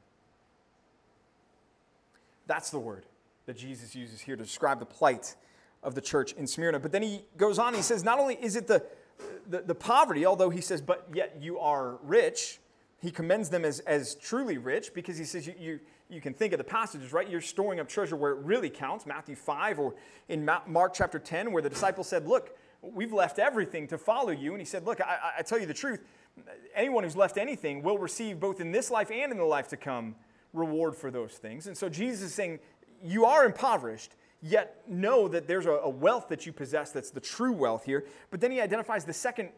That's 2.47 2.71
the 2.71 2.79
word 2.79 3.07
that 3.47 3.57
Jesus 3.57 3.95
uses 3.95 4.21
here 4.21 4.37
to 4.37 4.43
describe 4.43 4.79
the 4.79 4.87
plight 4.87 5.37
of 5.83 5.95
the 5.95 6.01
church 6.01 6.33
in 6.33 6.47
Smyrna. 6.47 6.79
But 6.79 6.93
then 6.93 7.03
he 7.03 7.25
goes 7.37 7.59
on, 7.59 7.75
he 7.75 7.83
says, 7.83 8.05
not 8.05 8.19
only 8.19 8.37
is 8.41 8.57
it 8.57 8.67
the, 8.67 8.85
the, 9.49 9.61
the, 9.63 9.75
poverty, 9.75 10.25
although 10.25 10.51
he 10.51 10.61
says, 10.61 10.81
but 10.81 11.09
yet 11.13 11.39
you 11.41 11.59
are 11.59 11.99
rich, 12.03 12.61
he 13.01 13.11
commends 13.11 13.49
them 13.49 13.65
as, 13.65 13.81
as 13.81 14.15
truly 14.15 14.59
rich 14.59 14.95
because 14.95 15.19
he 15.19 15.25
says 15.25 15.47
you, 15.47 15.55
you, 15.59 15.81
you 16.09 16.21
can 16.21 16.35
think 16.35 16.53
of 16.53 16.59
the 16.59 16.65
passages, 16.65 17.13
right? 17.13 17.29
You're 17.29 17.41
storing 17.41 17.81
up 17.81 17.89
treasure 17.89 18.17
where 18.17 18.33
it 18.33 18.39
really 18.45 18.71
counts, 18.71 19.07
Matthew 19.07 19.35
5 19.35 19.79
or 19.81 19.95
in 20.29 20.49
Mark 20.67 20.95
chapter 20.95 21.19
10, 21.19 21.51
where 21.53 21.63
the 21.63 21.71
disciples 21.71 22.09
said, 22.09 22.29
Look, 22.29 22.57
we've 22.81 23.13
left 23.13 23.39
everything 23.39 23.89
to 23.89 23.99
follow 23.99 24.31
you. 24.31 24.53
And 24.53 24.61
he 24.61 24.65
said, 24.65 24.85
Look, 24.85 25.01
I, 25.01 25.33
I 25.39 25.43
tell 25.43 25.59
you 25.59 25.67
the 25.67 25.75
truth, 25.75 26.05
anyone 26.75 27.03
who's 27.03 27.17
left 27.17 27.39
anything 27.39 27.83
will 27.83 27.99
receive 27.99 28.39
both 28.39 28.61
in 28.61 28.73
this 28.73 28.91
life 28.91 29.11
and 29.11 29.33
in 29.33 29.39
the 29.39 29.45
life 29.45 29.69
to 29.69 29.77
come 29.77 30.15
reward 30.53 30.95
for 30.95 31.11
those 31.11 31.33
things. 31.33 31.67
And 31.67 31.77
so 31.77 31.89
Jesus 31.89 32.23
is 32.23 32.35
saying, 32.35 32.61
You 33.03 33.25
are 33.25 33.45
impoverished 33.45 34.15
yet 34.43 34.83
know 34.89 35.29
that 35.29 35.47
there's 35.47 35.67
a, 35.67 35.89
wealth 35.89 36.29
that 36.29 36.45
you 36.45 36.53
possess 36.53 36.91
that's 36.91 37.11
the 37.11 37.21
true 37.21 37.53
wealth 37.53 37.85
here. 37.85 38.05
But 38.31 38.41
then 38.41 38.51
he 38.51 38.61
identifies 38.61 39.05
the 39.05 39.13
second 39.13 39.51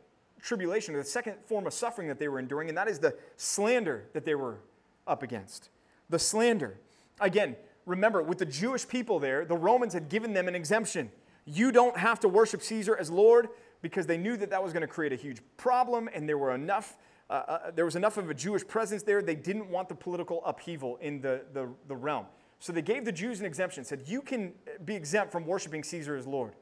tribulation, 0.43 0.95
the 0.95 1.03
second 1.03 1.37
form 1.47 1.67
of 1.67 1.73
suffering 1.73 2.07
that 2.09 2.19
they 2.19 2.29
were 2.29 2.39
enduring, 2.39 2.69
and 2.69 2.77
that 2.77 2.87
is 2.87 2.99
the 2.99 3.17
slander 3.37 4.05
that 4.13 4.25
they 4.25 4.35
were 4.35 4.59
up 5.07 5.23
against. 5.23 5.71
The 6.11 6.19
slander. 6.19 6.79
Again, 7.19 7.57
remember, 7.87 8.23
with 8.23 8.39
the 8.39 8.47
Jewish 8.47 8.87
people 8.87 9.19
there, 9.19 9.45
the 9.47 9.57
Romans 9.57 9.95
had 9.95 10.09
given 10.09 10.35
them 10.35 10.49
an 10.49 10.55
exemption. 10.55 11.11
You 11.47 11.73
don't 11.73 11.97
have 11.97 12.21
to 12.21 12.29
worship 12.29 12.63
Caesar 12.63 12.97
as 12.97 13.11
Lord 13.11 13.49
because 13.81 14.07
they 14.07 14.19
knew 14.19 14.37
that 14.37 14.51
that 14.51 14.63
was 14.63 14.73
going 14.73 14.83
to 14.83 14.87
create 14.87 15.13
a 15.13 15.17
huge 15.17 15.41
problem, 15.57 16.09
and 16.13 16.29
there 16.29 16.39
were 16.39 16.55
enough. 16.55 16.97
Uh, 17.31 17.33
uh, 17.33 17.71
there 17.71 17.87
was 17.87 17.97
enough 17.97 18.19
of 18.19 18.29
a 18.29 18.35
Jewish 18.35 18.67
presence 18.67 19.03
there. 19.03 19.23
They 19.23 19.35
didn't 19.35 19.71
want 19.71 19.89
the 19.89 19.95
political 19.95 20.45
upheaval 20.45 20.97
in 21.01 21.23
the, 21.23 21.43
the, 21.55 21.69
the 21.89 21.97
realm. 21.97 22.27
So 22.65 22.73
they 22.73 22.81
gave 22.81 23.05
the 23.05 23.13
Jews 23.13 23.41
an 23.41 23.47
exemption, 23.47 23.85
said, 23.85 24.05
You 24.07 24.23
can 24.23 24.55
be 24.87 24.95
exempt 24.95 25.31
from 25.31 25.45
worshiping 25.45 25.85
Caesar 25.85 26.17
as 26.17 26.27
Lord. 26.27 26.55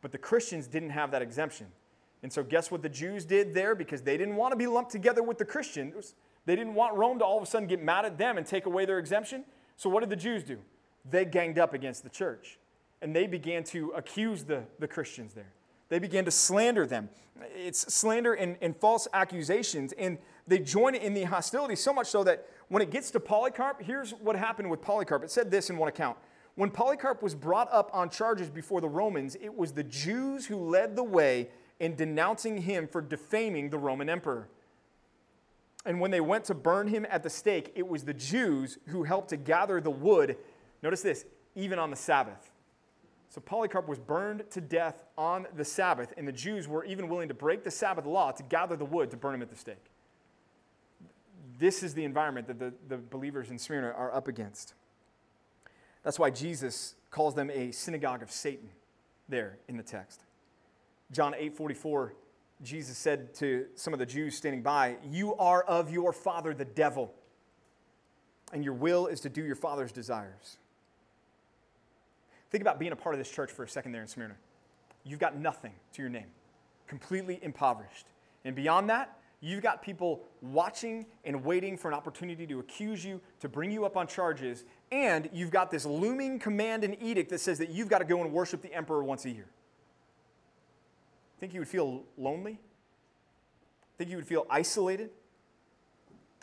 But 0.00 0.12
the 0.12 0.18
Christians 0.18 0.68
didn't 0.68 0.90
have 0.90 1.10
that 1.10 1.22
exemption. 1.22 1.66
And 2.22 2.32
so, 2.32 2.44
guess 2.44 2.70
what 2.70 2.82
the 2.82 2.88
Jews 2.88 3.24
did 3.24 3.52
there? 3.52 3.74
Because 3.74 4.00
they 4.00 4.16
didn't 4.16 4.36
want 4.36 4.52
to 4.52 4.56
be 4.56 4.68
lumped 4.68 4.92
together 4.92 5.24
with 5.24 5.38
the 5.38 5.44
Christians. 5.44 6.14
They 6.46 6.54
didn't 6.54 6.74
want 6.74 6.94
Rome 6.94 7.18
to 7.18 7.24
all 7.24 7.36
of 7.36 7.42
a 7.42 7.46
sudden 7.46 7.66
get 7.66 7.82
mad 7.82 8.04
at 8.04 8.16
them 8.16 8.38
and 8.38 8.46
take 8.46 8.66
away 8.66 8.84
their 8.84 9.00
exemption. 9.00 9.42
So, 9.76 9.90
what 9.90 10.02
did 10.02 10.10
the 10.10 10.14
Jews 10.14 10.44
do? 10.44 10.58
They 11.10 11.24
ganged 11.24 11.58
up 11.58 11.74
against 11.74 12.04
the 12.04 12.10
church 12.10 12.60
and 13.02 13.14
they 13.14 13.26
began 13.26 13.64
to 13.64 13.90
accuse 13.96 14.44
the, 14.44 14.62
the 14.78 14.86
Christians 14.86 15.34
there. 15.34 15.50
They 15.88 15.98
began 15.98 16.24
to 16.26 16.30
slander 16.30 16.86
them. 16.86 17.08
It's 17.56 17.92
slander 17.92 18.34
and, 18.34 18.56
and 18.60 18.76
false 18.76 19.08
accusations. 19.12 19.92
And 19.98 20.18
they 20.46 20.60
join 20.60 20.94
in 20.94 21.12
the 21.12 21.24
hostility 21.24 21.74
so 21.74 21.92
much 21.92 22.06
so 22.06 22.22
that 22.22 22.46
when 22.68 22.82
it 22.82 22.90
gets 22.90 23.10
to 23.12 23.20
Polycarp, 23.20 23.82
here's 23.82 24.12
what 24.12 24.36
happened 24.36 24.70
with 24.70 24.80
Polycarp. 24.80 25.22
It 25.22 25.30
said 25.30 25.50
this 25.50 25.70
in 25.70 25.76
one 25.76 25.88
account. 25.88 26.16
When 26.56 26.70
Polycarp 26.70 27.22
was 27.22 27.34
brought 27.34 27.72
up 27.72 27.90
on 27.92 28.10
charges 28.10 28.48
before 28.48 28.80
the 28.80 28.88
Romans, 28.88 29.36
it 29.40 29.54
was 29.54 29.72
the 29.72 29.82
Jews 29.82 30.46
who 30.46 30.56
led 30.56 30.94
the 30.94 31.02
way 31.02 31.48
in 31.80 31.96
denouncing 31.96 32.58
him 32.58 32.86
for 32.86 33.00
defaming 33.00 33.70
the 33.70 33.78
Roman 33.78 34.08
emperor. 34.08 34.48
And 35.84 36.00
when 36.00 36.10
they 36.10 36.20
went 36.20 36.44
to 36.44 36.54
burn 36.54 36.88
him 36.88 37.06
at 37.10 37.22
the 37.22 37.30
stake, 37.30 37.72
it 37.74 37.86
was 37.86 38.04
the 38.04 38.14
Jews 38.14 38.78
who 38.86 39.02
helped 39.02 39.30
to 39.30 39.36
gather 39.36 39.80
the 39.80 39.90
wood. 39.90 40.36
Notice 40.82 41.02
this, 41.02 41.26
even 41.54 41.78
on 41.78 41.90
the 41.90 41.96
Sabbath. 41.96 42.52
So 43.28 43.40
Polycarp 43.40 43.88
was 43.88 43.98
burned 43.98 44.44
to 44.50 44.60
death 44.60 45.02
on 45.18 45.48
the 45.56 45.64
Sabbath, 45.64 46.14
and 46.16 46.26
the 46.26 46.32
Jews 46.32 46.68
were 46.68 46.84
even 46.84 47.08
willing 47.08 47.28
to 47.28 47.34
break 47.34 47.64
the 47.64 47.70
Sabbath 47.70 48.06
law 48.06 48.30
to 48.30 48.42
gather 48.44 48.76
the 48.76 48.84
wood 48.84 49.10
to 49.10 49.16
burn 49.16 49.34
him 49.34 49.42
at 49.42 49.50
the 49.50 49.56
stake. 49.56 49.90
This 51.58 51.82
is 51.82 51.94
the 51.94 52.04
environment 52.04 52.46
that 52.48 52.58
the, 52.58 52.72
the 52.88 52.96
believers 52.96 53.50
in 53.50 53.58
Smyrna 53.58 53.88
are 53.88 54.14
up 54.14 54.28
against. 54.28 54.74
That's 56.02 56.18
why 56.18 56.30
Jesus 56.30 56.94
calls 57.10 57.34
them 57.34 57.50
a 57.50 57.70
synagogue 57.70 58.22
of 58.22 58.30
Satan 58.30 58.68
there 59.28 59.58
in 59.68 59.76
the 59.76 59.82
text. 59.82 60.24
John 61.12 61.34
8 61.36 61.56
44, 61.56 62.14
Jesus 62.62 62.98
said 62.98 63.34
to 63.34 63.66
some 63.74 63.92
of 63.92 63.98
the 63.98 64.06
Jews 64.06 64.36
standing 64.36 64.62
by, 64.62 64.96
You 65.08 65.34
are 65.36 65.62
of 65.62 65.90
your 65.90 66.12
father, 66.12 66.54
the 66.54 66.64
devil, 66.64 67.14
and 68.52 68.64
your 68.64 68.74
will 68.74 69.06
is 69.06 69.20
to 69.20 69.28
do 69.28 69.44
your 69.44 69.56
father's 69.56 69.92
desires. 69.92 70.58
Think 72.50 72.62
about 72.62 72.78
being 72.78 72.92
a 72.92 72.96
part 72.96 73.14
of 73.14 73.18
this 73.18 73.30
church 73.30 73.50
for 73.50 73.64
a 73.64 73.68
second 73.68 73.92
there 73.92 74.02
in 74.02 74.08
Smyrna. 74.08 74.36
You've 75.04 75.18
got 75.18 75.36
nothing 75.36 75.72
to 75.94 76.02
your 76.02 76.10
name, 76.10 76.28
completely 76.86 77.38
impoverished. 77.42 78.06
And 78.44 78.54
beyond 78.54 78.90
that, 78.90 79.18
you've 79.44 79.62
got 79.62 79.82
people 79.82 80.22
watching 80.40 81.04
and 81.24 81.44
waiting 81.44 81.76
for 81.76 81.88
an 81.88 81.94
opportunity 81.94 82.46
to 82.46 82.60
accuse 82.60 83.04
you, 83.04 83.20
to 83.40 83.48
bring 83.48 83.70
you 83.70 83.84
up 83.84 83.96
on 83.96 84.06
charges, 84.06 84.64
and 84.90 85.28
you've 85.32 85.50
got 85.50 85.70
this 85.70 85.84
looming 85.84 86.38
command 86.38 86.82
and 86.82 86.96
edict 87.02 87.28
that 87.28 87.40
says 87.40 87.58
that 87.58 87.68
you've 87.68 87.88
got 87.88 87.98
to 87.98 88.06
go 88.06 88.22
and 88.22 88.32
worship 88.32 88.62
the 88.62 88.72
emperor 88.72 89.04
once 89.04 89.26
a 89.26 89.30
year. 89.30 89.46
Think 91.40 91.52
you 91.52 91.60
would 91.60 91.68
feel 91.68 92.04
lonely? 92.16 92.58
Think 93.98 94.08
you 94.08 94.16
would 94.16 94.26
feel 94.26 94.46
isolated? 94.48 95.10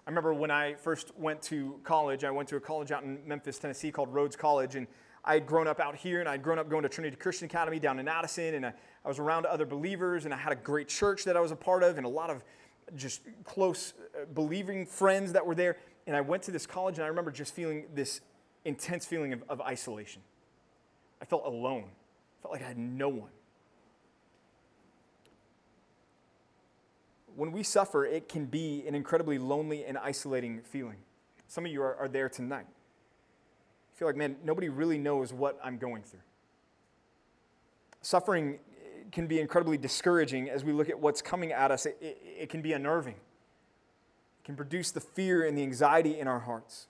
I 0.06 0.10
remember 0.10 0.34
when 0.34 0.52
I 0.52 0.76
first 0.76 1.12
went 1.18 1.42
to 1.44 1.80
college, 1.84 2.24
I 2.24 2.32
went 2.32 2.50
to 2.50 2.56
a 2.56 2.60
college 2.60 2.92
out 2.92 3.04
in 3.04 3.20
Memphis, 3.26 3.58
Tennessee 3.58 3.92
called 3.92 4.14
Rhodes 4.14 4.36
College, 4.36 4.76
and 4.76 4.86
I 5.24 5.36
had 5.36 5.46
grown 5.46 5.68
up 5.68 5.80
out 5.80 5.96
here 5.96 6.20
and 6.20 6.30
I'd 6.30 6.42
grown 6.42 6.60
up 6.60 6.70
going 6.70 6.84
to 6.84 6.90
Trinity 6.90 7.16
Christian 7.16 7.46
Academy 7.46 7.80
down 7.80 8.00
in 8.00 8.08
Addison, 8.08 8.56
and 8.56 8.66
I, 8.66 8.74
I 9.06 9.08
was 9.08 9.20
around 9.20 9.46
other 9.46 9.66
believers, 9.66 10.26
and 10.26 10.34
I 10.34 10.38
had 10.38 10.52
a 10.52 10.56
great 10.56 10.88
church 10.88 11.24
that 11.26 11.38
I 11.38 11.40
was 11.40 11.52
a 11.52 11.56
part 11.56 11.84
of, 11.84 11.98
and 11.98 12.06
a 12.06 12.10
lot 12.10 12.30
of 12.30 12.44
just 12.96 13.22
close 13.44 13.94
uh, 14.16 14.26
believing 14.34 14.86
friends 14.86 15.34
that 15.34 15.46
were 15.46 15.56
there. 15.56 15.78
And 16.08 16.16
I 16.16 16.22
went 16.22 16.44
to 16.44 16.52
this 16.52 16.66
college, 16.66 16.98
and 16.98 17.06
I 17.06 17.08
remember 17.08 17.32
just 17.32 17.54
feeling 17.54 17.86
this 17.94 18.22
intense 18.66 19.06
feeling 19.06 19.34
of, 19.34 19.44
of 19.50 19.62
isolation. 19.62 20.22
I 21.22 21.26
felt 21.26 21.46
alone, 21.46 21.86
I 21.86 22.42
felt 22.42 22.54
like 22.54 22.64
I 22.64 22.68
had 22.68 22.78
no 22.78 23.10
one. 23.10 23.30
When 27.36 27.52
we 27.52 27.64
suffer, 27.64 28.06
it 28.06 28.28
can 28.28 28.46
be 28.46 28.84
an 28.88 28.96
incredibly 28.96 29.38
lonely 29.38 29.86
and 29.86 29.98
isolating 29.98 30.62
feeling. 30.62 30.98
Some 31.48 31.66
of 31.66 31.72
you 31.72 31.82
are, 31.82 31.96
are 31.96 32.08
there 32.08 32.30
tonight 32.30 32.68
feel 34.02 34.08
like, 34.08 34.16
man, 34.16 34.36
nobody 34.44 34.68
really 34.68 34.98
knows 34.98 35.32
what 35.32 35.60
I'm 35.64 35.78
going 35.78 36.02
through. 36.02 36.22
Suffering 38.02 38.58
can 39.12 39.28
be 39.28 39.40
incredibly 39.40 39.78
discouraging 39.78 40.50
as 40.50 40.64
we 40.64 40.72
look 40.72 40.90
at 40.90 41.00
what's 41.00 41.22
coming 41.22 41.52
at 41.52 41.72
us. 41.72 41.86
It, 41.86 41.98
it, 42.02 42.22
it, 42.42 42.50
can 42.50 42.62
be 42.62 42.74
unnerving, 42.74 43.16
it 43.16 44.46
can 44.46 44.56
produce 44.56 44.92
the 44.92 45.02
fear 45.02 45.46
and 45.46 45.58
the 45.58 45.64
anxiety 45.64 46.20
in 46.20 46.28
our 46.28 46.40
hearts. 46.40 46.88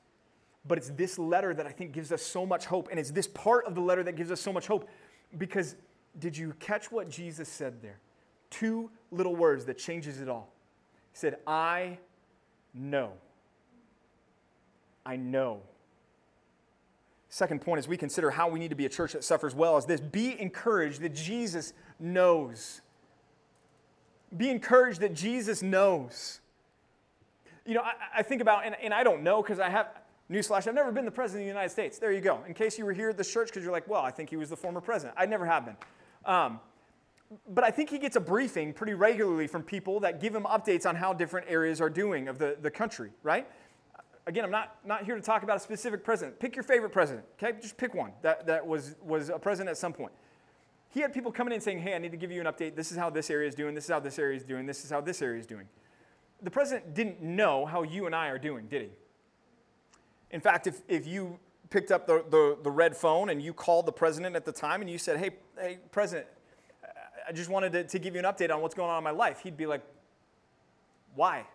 But 0.68 0.78
it's 0.78 0.90
this 0.90 1.18
letter 1.18 1.54
that 1.56 1.66
I 1.66 1.72
think 1.72 1.92
gives 1.92 2.12
us 2.12 2.22
so 2.22 2.46
much 2.46 2.66
hope. 2.68 2.90
And 2.92 3.00
it's 3.00 3.10
this 3.10 3.28
part 3.28 3.66
of 3.66 3.74
the 3.74 3.82
letter 3.82 4.04
that 4.04 4.16
gives 4.16 4.30
us 4.30 4.40
so 4.40 4.54
much 4.54 4.68
hope. 4.68 4.88
Because 5.36 5.76
did 6.20 6.38
you 6.38 6.54
catch 6.60 6.92
what 6.92 7.10
Jesus 7.10 7.50
said 7.50 7.82
there? 7.82 7.98
Two 8.52 8.92
little 9.10 9.36
words 9.36 9.66
that 9.66 9.80
changes 9.80 10.22
it 10.22 10.30
all. 10.30 10.54
He 11.14 11.18
said, 11.18 11.38
I 11.48 11.98
know. 12.76 13.14
I 15.04 15.16
know 15.16 15.62
Second 17.34 17.62
point 17.62 17.80
as 17.80 17.88
we 17.88 17.96
consider 17.96 18.30
how 18.30 18.50
we 18.50 18.60
need 18.60 18.72
to 18.72 18.76
be 18.76 18.86
a 18.86 18.90
church 18.90 19.14
that 19.14 19.24
suffers 19.24 19.56
well 19.56 19.78
is 19.78 19.86
this 19.86 20.02
be 20.02 20.40
encouraged 20.40 21.00
that 21.00 21.16
Jesus 21.16 21.72
knows. 21.98 22.82
Be 24.36 24.50
encouraged 24.50 25.00
that 25.00 25.14
Jesus 25.14 25.64
knows. 25.64 26.42
You 27.66 27.76
know, 27.76 27.84
I, 27.84 27.94
I 28.18 28.22
think 28.22 28.42
about, 28.42 28.66
and, 28.66 28.76
and 28.84 28.94
I 28.94 29.06
don't 29.06 29.24
know 29.24 29.42
because 29.42 29.62
I 29.62 29.70
have, 29.70 29.88
newsflash, 30.30 30.68
I've 30.68 30.76
never 30.76 30.92
been 30.92 31.06
the 31.06 31.12
president 31.12 31.44
of 31.44 31.46
the 31.46 31.54
United 31.54 31.70
States. 31.70 32.00
There 32.00 32.12
you 32.12 32.20
go. 32.20 32.40
In 32.46 32.54
case 32.54 32.78
you 32.78 32.84
were 32.84 32.92
here 32.92 33.12
at 33.12 33.18
this 33.18 33.32
church 33.32 33.48
because 33.48 33.64
you're 33.64 33.72
like, 33.72 33.88
well, 33.88 34.02
I 34.02 34.12
think 34.12 34.30
he 34.30 34.36
was 34.36 34.50
the 34.50 34.58
former 34.58 34.82
president. 34.82 35.16
I 35.18 35.26
never 35.26 35.46
have 35.46 35.64
been. 35.64 35.78
Um, 36.26 36.60
but 37.48 37.64
I 37.64 37.72
think 37.72 37.90
he 37.90 37.98
gets 37.98 38.18
a 38.18 38.20
briefing 38.20 38.74
pretty 38.74 38.94
regularly 38.94 39.48
from 39.48 39.64
people 39.64 40.02
that 40.02 40.20
give 40.20 40.36
him 40.36 40.44
updates 40.44 40.86
on 40.86 40.98
how 40.98 41.14
different 41.14 41.48
areas 41.50 41.80
are 41.80 41.90
doing 41.90 42.28
of 42.28 42.40
the, 42.40 42.58
the 42.62 42.70
country, 42.70 43.12
right? 43.24 43.48
Again, 44.28 44.44
I'm 44.44 44.52
not, 44.52 44.78
not 44.86 45.04
here 45.04 45.16
to 45.16 45.22
talk 45.22 45.44
about 45.44 45.58
a 45.58 45.60
specific 45.60 46.04
president. 46.04 46.40
Pick 46.40 46.56
your 46.56 46.64
favorite 46.64 46.92
president, 46.92 47.26
okay? 47.42 47.58
Just 47.60 47.78
pick 47.78 47.94
one 47.94 48.12
that, 48.22 48.46
that 48.48 48.66
was, 48.66 48.96
was 49.02 49.30
a 49.30 49.40
president 49.40 49.70
at 49.70 49.78
some 49.78 49.94
point. 49.94 50.12
He 50.90 51.00
had 51.00 51.14
people 51.14 51.32
coming 51.32 51.54
in 51.54 51.62
saying, 51.62 51.80
hey, 51.80 51.96
I 51.96 51.98
need 51.98 52.12
to 52.12 52.18
give 52.18 52.32
you 52.32 52.42
an 52.42 52.48
update. 52.48 52.76
This 52.76 52.92
is 52.92 52.98
how 52.98 53.10
this 53.10 53.30
area 53.30 53.48
is 53.48 53.56
doing. 53.56 53.74
This 53.74 53.86
is 53.86 53.92
how 53.92 54.00
this 54.00 54.20
area 54.20 54.38
is 54.38 54.44
doing. 54.44 54.66
This 54.66 54.84
is 54.84 54.92
how 54.92 55.00
this 55.00 55.22
area 55.22 55.40
is 55.40 55.48
doing. 55.48 55.68
The 56.42 56.52
president 56.52 56.94
didn't 56.94 57.22
know 57.22 57.66
how 57.66 57.84
you 57.84 58.08
and 58.08 58.16
I 58.16 58.28
are 58.28 58.40
doing, 58.40 58.68
did 58.68 58.82
he? 58.82 58.90
In 60.32 60.42
fact, 60.42 60.68
if, 60.68 60.82
if 60.88 61.08
you 61.08 61.40
picked 61.70 61.92
up 61.92 62.08
the, 62.08 62.26
the, 62.30 62.58
the 62.64 62.72
red 62.72 62.96
phone 62.96 63.30
and 63.30 63.42
you 63.42 63.54
called 63.54 63.86
the 63.86 63.92
president 63.92 64.36
at 64.36 64.44
the 64.46 64.52
time 64.52 64.82
and 64.82 64.90
you 64.90 64.98
said, 64.98 65.18
hey, 65.18 65.32
hey 65.58 65.78
president, 65.92 66.28
I 67.28 67.32
just 67.32 67.50
wanted 67.50 67.72
to, 67.74 67.84
to 67.86 68.00
give 68.00 68.16
you 68.16 68.20
an 68.20 68.26
update 68.26 68.54
on 68.54 68.62
what's 68.62 68.76
going 68.76 68.90
on 68.90 68.98
in 68.98 69.04
my 69.04 69.12
life, 69.12 69.40
he'd 69.42 69.56
be 69.56 69.66
like, 69.66 69.82
why? 71.16 71.46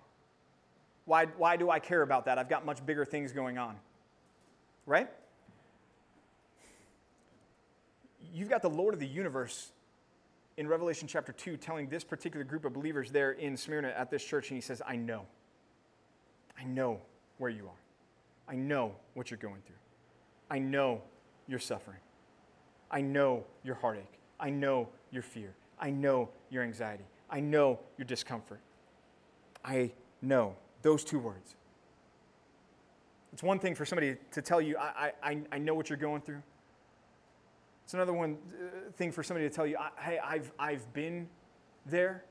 Why, 1.06 1.26
why 1.26 1.56
do 1.56 1.70
I 1.70 1.78
care 1.78 2.02
about 2.02 2.26
that? 2.26 2.36
I've 2.38 2.48
got 2.48 2.66
much 2.66 2.84
bigger 2.84 3.04
things 3.04 3.32
going 3.32 3.58
on. 3.58 3.76
Right? 4.84 5.08
You've 8.34 8.50
got 8.50 8.60
the 8.60 8.68
Lord 8.70 8.92
of 8.92 9.00
the 9.00 9.06
universe 9.06 9.70
in 10.56 10.68
Revelation 10.68 11.08
chapter 11.08 11.32
2 11.32 11.56
telling 11.56 11.88
this 11.88 12.04
particular 12.04 12.44
group 12.44 12.64
of 12.64 12.72
believers 12.72 13.10
there 13.10 13.32
in 13.32 13.56
Smyrna 13.56 13.88
at 13.88 14.10
this 14.10 14.24
church, 14.24 14.50
and 14.50 14.56
he 14.56 14.60
says, 14.60 14.82
I 14.86 14.96
know. 14.96 15.22
I 16.58 16.64
know 16.64 17.00
where 17.38 17.50
you 17.50 17.66
are. 17.66 18.52
I 18.52 18.56
know 18.56 18.92
what 19.14 19.30
you're 19.30 19.38
going 19.38 19.60
through. 19.66 19.76
I 20.50 20.58
know 20.58 21.02
your 21.46 21.58
suffering. 21.58 21.98
I 22.90 23.00
know 23.00 23.44
your 23.62 23.74
heartache. 23.74 24.20
I 24.40 24.50
know 24.50 24.88
your 25.10 25.22
fear. 25.22 25.54
I 25.78 25.90
know 25.90 26.30
your 26.50 26.62
anxiety. 26.62 27.04
I 27.28 27.40
know 27.40 27.80
your 27.98 28.06
discomfort. 28.06 28.60
I 29.64 29.92
know 30.22 30.56
those 30.86 31.02
two 31.02 31.18
words. 31.18 31.56
It's 33.32 33.42
one 33.42 33.58
thing 33.58 33.74
for 33.74 33.84
somebody 33.84 34.16
to 34.30 34.40
tell 34.40 34.60
you, 34.60 34.78
I, 34.78 35.12
I, 35.20 35.38
I 35.50 35.58
know 35.58 35.74
what 35.74 35.90
you're 35.90 35.98
going 35.98 36.22
through. 36.22 36.42
It's 37.84 37.92
another 37.92 38.12
one 38.12 38.38
uh, 38.54 38.92
thing 38.92 39.10
for 39.10 39.24
somebody 39.24 39.48
to 39.48 39.54
tell 39.54 39.66
you, 39.66 39.76
hey, 39.98 40.18
I've, 40.18 40.52
I've 40.58 40.92
been 40.92 41.28
there. 41.86 42.24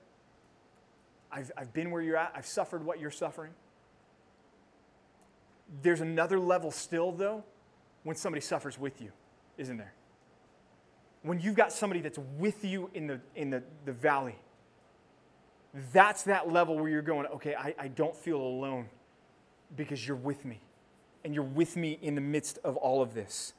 I've, 1.31 1.51
I've 1.57 1.73
been 1.73 1.91
where 1.91 2.01
you're 2.01 2.15
at. 2.15 2.31
I've 2.33 2.45
suffered 2.45 2.85
what 2.85 2.99
you're 2.99 3.11
suffering. 3.11 3.51
There's 5.81 6.01
another 6.01 6.39
level 6.39 6.71
still, 6.71 7.11
though, 7.11 7.43
when 8.03 8.15
somebody 8.15 8.41
suffers 8.41 8.79
with 8.79 9.01
you, 9.01 9.11
isn't 9.57 9.77
there? 9.77 9.93
When 11.23 11.41
you've 11.41 11.55
got 11.55 11.73
somebody 11.73 11.99
that's 11.99 12.19
with 12.37 12.63
you 12.63 12.89
in 12.93 13.07
the, 13.07 13.19
in 13.35 13.49
the, 13.49 13.63
the 13.83 13.91
valley, 13.91 14.35
that's 15.91 16.23
that 16.23 16.51
level 16.51 16.77
where 16.77 16.89
you're 16.89 17.01
going, 17.01 17.27
okay, 17.27 17.55
I, 17.55 17.75
I 17.77 17.87
don't 17.89 18.15
feel 18.15 18.37
alone 18.37 18.87
because 19.75 20.07
you're 20.07 20.17
with 20.17 20.45
me. 20.45 20.59
And 21.23 21.33
you're 21.33 21.43
with 21.43 21.75
me 21.75 21.97
in 22.01 22.15
the 22.15 22.21
midst 22.21 22.59
of 22.63 22.77
all 22.77 23.01
of 23.01 23.13
this. 23.13 23.53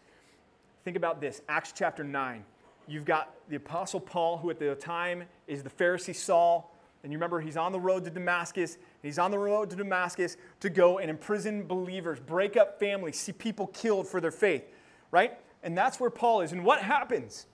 Think 0.84 0.96
about 0.96 1.20
this 1.20 1.42
Acts 1.48 1.72
chapter 1.74 2.04
9. 2.04 2.44
You've 2.86 3.04
got 3.04 3.34
the 3.48 3.56
Apostle 3.56 4.00
Paul, 4.00 4.38
who 4.38 4.50
at 4.50 4.58
the 4.60 4.74
time 4.76 5.24
is 5.48 5.62
the 5.64 5.70
Pharisee 5.70 6.14
Saul. 6.14 6.72
And 7.02 7.12
you 7.12 7.18
remember 7.18 7.40
he's 7.40 7.56
on 7.56 7.72
the 7.72 7.80
road 7.80 8.04
to 8.04 8.10
Damascus, 8.10 8.78
He's 9.06 9.20
on 9.20 9.30
the 9.30 9.38
road 9.38 9.70
to 9.70 9.76
Damascus 9.76 10.36
to 10.58 10.68
go 10.68 10.98
and 10.98 11.08
imprison 11.08 11.64
believers, 11.64 12.18
break 12.18 12.56
up 12.56 12.80
families, 12.80 13.16
see 13.16 13.30
people 13.30 13.68
killed 13.68 14.08
for 14.08 14.20
their 14.20 14.32
faith, 14.32 14.64
right? 15.12 15.38
And 15.62 15.78
that's 15.78 16.00
where 16.00 16.10
Paul 16.10 16.40
is. 16.40 16.50
And 16.50 16.64
what 16.64 16.82
happens? 16.82 17.46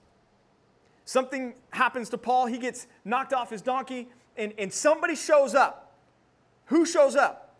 Something 1.05 1.53
happens 1.69 2.09
to 2.09 2.17
Paul. 2.17 2.47
He 2.47 2.57
gets 2.57 2.87
knocked 3.05 3.33
off 3.33 3.51
his 3.51 3.61
donkey, 3.61 4.09
and, 4.37 4.53
and 4.57 4.71
somebody 4.71 5.15
shows 5.15 5.55
up. 5.55 5.97
Who 6.65 6.85
shows 6.85 7.15
up? 7.15 7.55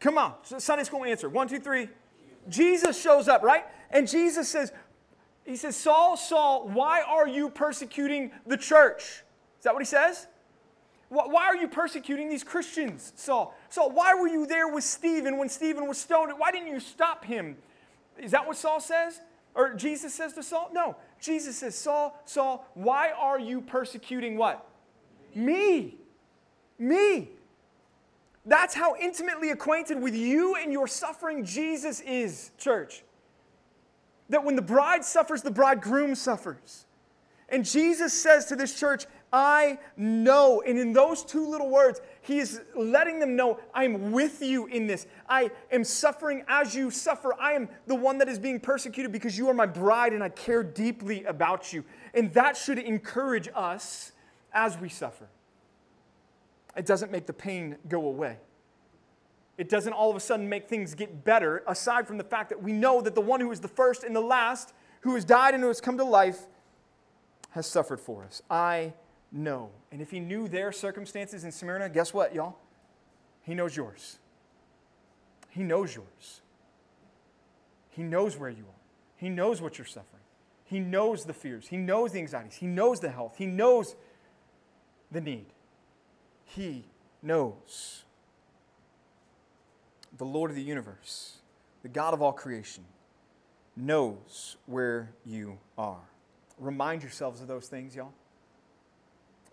Come 0.00 0.18
on, 0.18 0.34
Sunday 0.42 0.84
school 0.84 1.04
answer. 1.04 1.28
One, 1.28 1.48
two, 1.48 1.60
three. 1.60 1.88
Jesus 2.48 3.00
shows 3.00 3.28
up, 3.28 3.42
right? 3.42 3.64
And 3.90 4.08
Jesus 4.08 4.48
says, 4.48 4.72
He 5.44 5.56
says, 5.56 5.76
Saul, 5.76 6.16
Saul, 6.16 6.68
why 6.68 7.02
are 7.02 7.28
you 7.28 7.48
persecuting 7.48 8.32
the 8.46 8.56
church? 8.56 9.02
Is 9.58 9.64
that 9.64 9.74
what 9.74 9.82
he 9.82 9.86
says? 9.86 10.26
Why 11.08 11.44
are 11.44 11.56
you 11.56 11.68
persecuting 11.68 12.30
these 12.30 12.42
Christians, 12.42 13.12
Saul? 13.16 13.54
Saul, 13.68 13.90
why 13.90 14.14
were 14.14 14.28
you 14.28 14.46
there 14.46 14.66
with 14.66 14.82
Stephen 14.82 15.36
when 15.36 15.50
Stephen 15.50 15.86
was 15.86 15.98
stoned? 15.98 16.32
Why 16.38 16.50
didn't 16.50 16.68
you 16.68 16.80
stop 16.80 17.24
him? 17.24 17.58
Is 18.18 18.30
that 18.30 18.46
what 18.46 18.56
Saul 18.56 18.80
says? 18.80 19.20
Or 19.54 19.74
Jesus 19.74 20.14
says 20.14 20.32
to 20.32 20.42
Saul? 20.42 20.70
No. 20.72 20.96
Jesus 21.20 21.58
says, 21.58 21.74
Saul, 21.76 22.18
Saul, 22.24 22.66
why 22.72 23.10
are 23.10 23.38
you 23.38 23.60
persecuting 23.60 24.38
what? 24.38 24.66
Me. 25.34 25.96
Me. 26.78 27.30
That's 28.44 28.74
how 28.74 28.96
intimately 28.96 29.50
acquainted 29.50 30.00
with 30.00 30.16
you 30.16 30.56
and 30.56 30.72
your 30.72 30.86
suffering 30.86 31.44
Jesus 31.44 32.00
is, 32.00 32.50
church. 32.58 33.04
That 34.28 34.44
when 34.44 34.56
the 34.56 34.62
bride 34.62 35.04
suffers, 35.04 35.42
the 35.42 35.50
bridegroom 35.50 36.14
suffers. 36.14 36.86
And 37.48 37.64
Jesus 37.64 38.20
says 38.20 38.46
to 38.46 38.56
this 38.56 38.78
church, 38.78 39.04
I 39.32 39.78
know. 39.96 40.62
And 40.66 40.78
in 40.78 40.92
those 40.92 41.24
two 41.24 41.48
little 41.48 41.70
words, 41.70 42.00
he 42.22 42.38
is 42.38 42.60
letting 42.74 43.18
them 43.18 43.36
know, 43.36 43.60
I'm 43.74 44.10
with 44.12 44.42
you 44.42 44.66
in 44.66 44.86
this. 44.86 45.06
I 45.28 45.50
am 45.70 45.84
suffering 45.84 46.44
as 46.48 46.74
you 46.74 46.90
suffer. 46.90 47.34
I 47.40 47.52
am 47.52 47.68
the 47.86 47.94
one 47.94 48.18
that 48.18 48.28
is 48.28 48.38
being 48.38 48.58
persecuted 48.58 49.12
because 49.12 49.38
you 49.38 49.48
are 49.48 49.54
my 49.54 49.66
bride 49.66 50.12
and 50.12 50.22
I 50.22 50.30
care 50.30 50.62
deeply 50.62 51.24
about 51.24 51.72
you. 51.72 51.84
And 52.14 52.32
that 52.34 52.56
should 52.56 52.78
encourage 52.78 53.48
us 53.54 54.12
as 54.52 54.78
we 54.78 54.88
suffer. 54.88 55.28
It 56.76 56.86
doesn't 56.86 57.12
make 57.12 57.26
the 57.26 57.32
pain 57.32 57.76
go 57.88 58.06
away. 58.06 58.38
It 59.58 59.68
doesn't 59.68 59.92
all 59.92 60.10
of 60.10 60.16
a 60.16 60.20
sudden 60.20 60.48
make 60.48 60.68
things 60.68 60.94
get 60.94 61.24
better, 61.24 61.62
aside 61.66 62.06
from 62.06 62.18
the 62.18 62.24
fact 62.24 62.48
that 62.48 62.62
we 62.62 62.72
know 62.72 63.00
that 63.02 63.14
the 63.14 63.20
one 63.20 63.40
who 63.40 63.50
is 63.52 63.60
the 63.60 63.68
first 63.68 64.02
and 64.02 64.16
the 64.16 64.20
last, 64.20 64.72
who 65.02 65.14
has 65.14 65.24
died 65.24 65.54
and 65.54 65.62
who 65.62 65.68
has 65.68 65.80
come 65.80 65.98
to 65.98 66.04
life, 66.04 66.46
has 67.50 67.66
suffered 67.66 68.00
for 68.00 68.24
us. 68.24 68.42
I 68.50 68.94
know. 69.30 69.70
And 69.90 70.00
if 70.00 70.10
he 70.10 70.20
knew 70.20 70.48
their 70.48 70.72
circumstances 70.72 71.44
in 71.44 71.52
Smyrna, 71.52 71.90
guess 71.90 72.14
what, 72.14 72.34
y'all? 72.34 72.56
He 73.42 73.54
knows 73.54 73.76
yours. 73.76 74.18
He 75.50 75.62
knows 75.62 75.94
yours. 75.94 76.40
He 77.90 78.02
knows 78.02 78.38
where 78.38 78.50
you 78.50 78.64
are. 78.64 78.80
He 79.16 79.28
knows 79.28 79.60
what 79.60 79.76
you're 79.76 79.86
suffering. 79.86 80.22
He 80.64 80.80
knows 80.80 81.26
the 81.26 81.34
fears. 81.34 81.68
He 81.68 81.76
knows 81.76 82.12
the 82.12 82.20
anxieties. 82.20 82.54
He 82.54 82.66
knows 82.66 83.00
the 83.00 83.10
health. 83.10 83.34
He 83.36 83.44
knows 83.44 83.94
the 85.12 85.20
need. 85.20 85.46
He 86.44 86.84
knows. 87.22 88.04
The 90.18 90.24
Lord 90.24 90.50
of 90.50 90.56
the 90.56 90.62
universe, 90.62 91.38
the 91.82 91.88
God 91.88 92.12
of 92.12 92.20
all 92.20 92.32
creation, 92.32 92.84
knows 93.76 94.56
where 94.66 95.10
you 95.24 95.58
are. 95.78 96.02
Remind 96.58 97.02
yourselves 97.02 97.40
of 97.40 97.48
those 97.48 97.66
things, 97.66 97.96
y'all. 97.96 98.12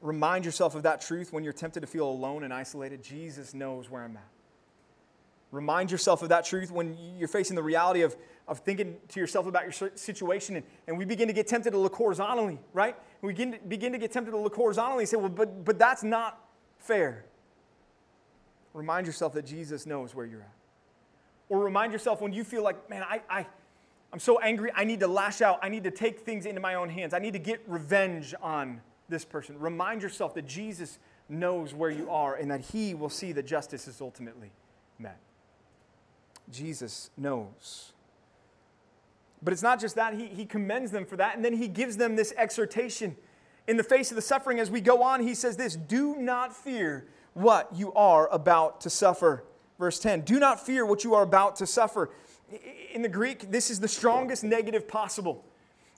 Remind 0.01 0.45
yourself 0.45 0.75
of 0.75 0.83
that 0.83 1.01
truth 1.01 1.31
when 1.33 1.43
you're 1.43 1.53
tempted 1.53 1.81
to 1.81 1.87
feel 1.87 2.09
alone 2.09 2.43
and 2.43 2.53
isolated. 2.53 3.03
Jesus 3.03 3.53
knows 3.53 3.89
where 3.89 4.03
I'm 4.03 4.17
at. 4.17 4.23
Remind 5.51 5.89
yourself 5.91 6.21
of 6.21 6.29
that 6.29 6.45
truth 6.45 6.71
when 6.71 6.95
you're 7.17 7.27
facing 7.27 7.55
the 7.55 7.63
reality 7.63 8.01
of, 8.01 8.15
of 8.47 8.59
thinking 8.59 8.97
to 9.07 9.19
yourself 9.19 9.47
about 9.47 9.63
your 9.63 9.91
situation. 9.95 10.57
And, 10.57 10.65
and 10.87 10.97
we 10.97 11.05
begin 11.05 11.27
to 11.27 11.33
get 11.33 11.47
tempted 11.47 11.71
to 11.71 11.77
look 11.79 11.95
horizontally, 11.95 12.59
right? 12.73 12.95
We 13.21 13.33
begin 13.33 13.53
to, 13.53 13.59
begin 13.59 13.91
to 13.93 13.97
get 13.97 14.11
tempted 14.11 14.31
to 14.31 14.37
look 14.37 14.55
horizontally 14.55 15.03
and 15.03 15.09
say, 15.09 15.17
well, 15.17 15.29
but, 15.29 15.65
but 15.65 15.79
that's 15.79 16.03
not 16.03 16.39
fair. 16.77 17.25
Remind 18.73 19.07
yourself 19.07 19.33
that 19.33 19.45
Jesus 19.45 19.87
knows 19.87 20.13
where 20.13 20.25
you're 20.25 20.41
at. 20.41 20.53
Or 21.49 21.59
remind 21.63 21.93
yourself 21.93 22.21
when 22.21 22.31
you 22.31 22.43
feel 22.43 22.63
like, 22.63 22.87
man, 22.87 23.03
I, 23.03 23.21
I, 23.27 23.47
I'm 24.13 24.19
so 24.19 24.39
angry, 24.39 24.71
I 24.75 24.83
need 24.83 24.99
to 24.99 25.07
lash 25.07 25.41
out. 25.41 25.59
I 25.63 25.69
need 25.69 25.83
to 25.85 25.91
take 25.91 26.19
things 26.19 26.45
into 26.45 26.61
my 26.61 26.75
own 26.75 26.89
hands. 26.89 27.15
I 27.15 27.19
need 27.19 27.33
to 27.33 27.39
get 27.39 27.61
revenge 27.67 28.35
on 28.39 28.81
this 29.07 29.25
person. 29.25 29.59
Remind 29.59 30.03
yourself 30.03 30.35
that 30.35 30.45
Jesus 30.45 30.99
knows 31.27 31.73
where 31.73 31.89
you 31.89 32.09
are 32.11 32.35
and 32.35 32.51
that 32.51 32.61
he 32.61 32.93
will 32.93 33.09
see 33.09 33.31
that 33.31 33.47
justice 33.47 33.87
is 33.87 33.99
ultimately 33.99 34.51
met. 34.99 35.17
Jesus 36.51 37.09
knows. 37.17 37.93
But 39.41 39.53
it's 39.53 39.63
not 39.63 39.79
just 39.79 39.95
that, 39.95 40.13
he, 40.13 40.27
he 40.27 40.45
commends 40.45 40.91
them 40.91 41.05
for 41.05 41.15
that, 41.17 41.35
and 41.35 41.45
then 41.45 41.53
he 41.53 41.67
gives 41.67 41.97
them 41.97 42.15
this 42.15 42.33
exhortation. 42.37 43.15
In 43.67 43.77
the 43.77 43.83
face 43.83 44.11
of 44.11 44.15
the 44.15 44.21
suffering, 44.21 44.59
as 44.59 44.69
we 44.69 44.81
go 44.81 45.03
on, 45.03 45.21
he 45.21 45.35
says 45.35 45.55
this 45.55 45.75
Do 45.75 46.15
not 46.17 46.55
fear 46.55 47.07
what 47.33 47.69
you 47.73 47.93
are 47.93 48.27
about 48.33 48.81
to 48.81 48.89
suffer. 48.89 49.45
Verse 49.77 49.99
10 49.99 50.21
Do 50.21 50.39
not 50.39 50.65
fear 50.65 50.85
what 50.85 51.03
you 51.03 51.13
are 51.13 51.23
about 51.23 51.55
to 51.57 51.67
suffer. 51.67 52.09
In 52.93 53.01
the 53.01 53.09
Greek, 53.09 53.51
this 53.51 53.69
is 53.69 53.79
the 53.79 53.87
strongest 53.87 54.43
negative 54.43 54.87
possible. 54.87 55.45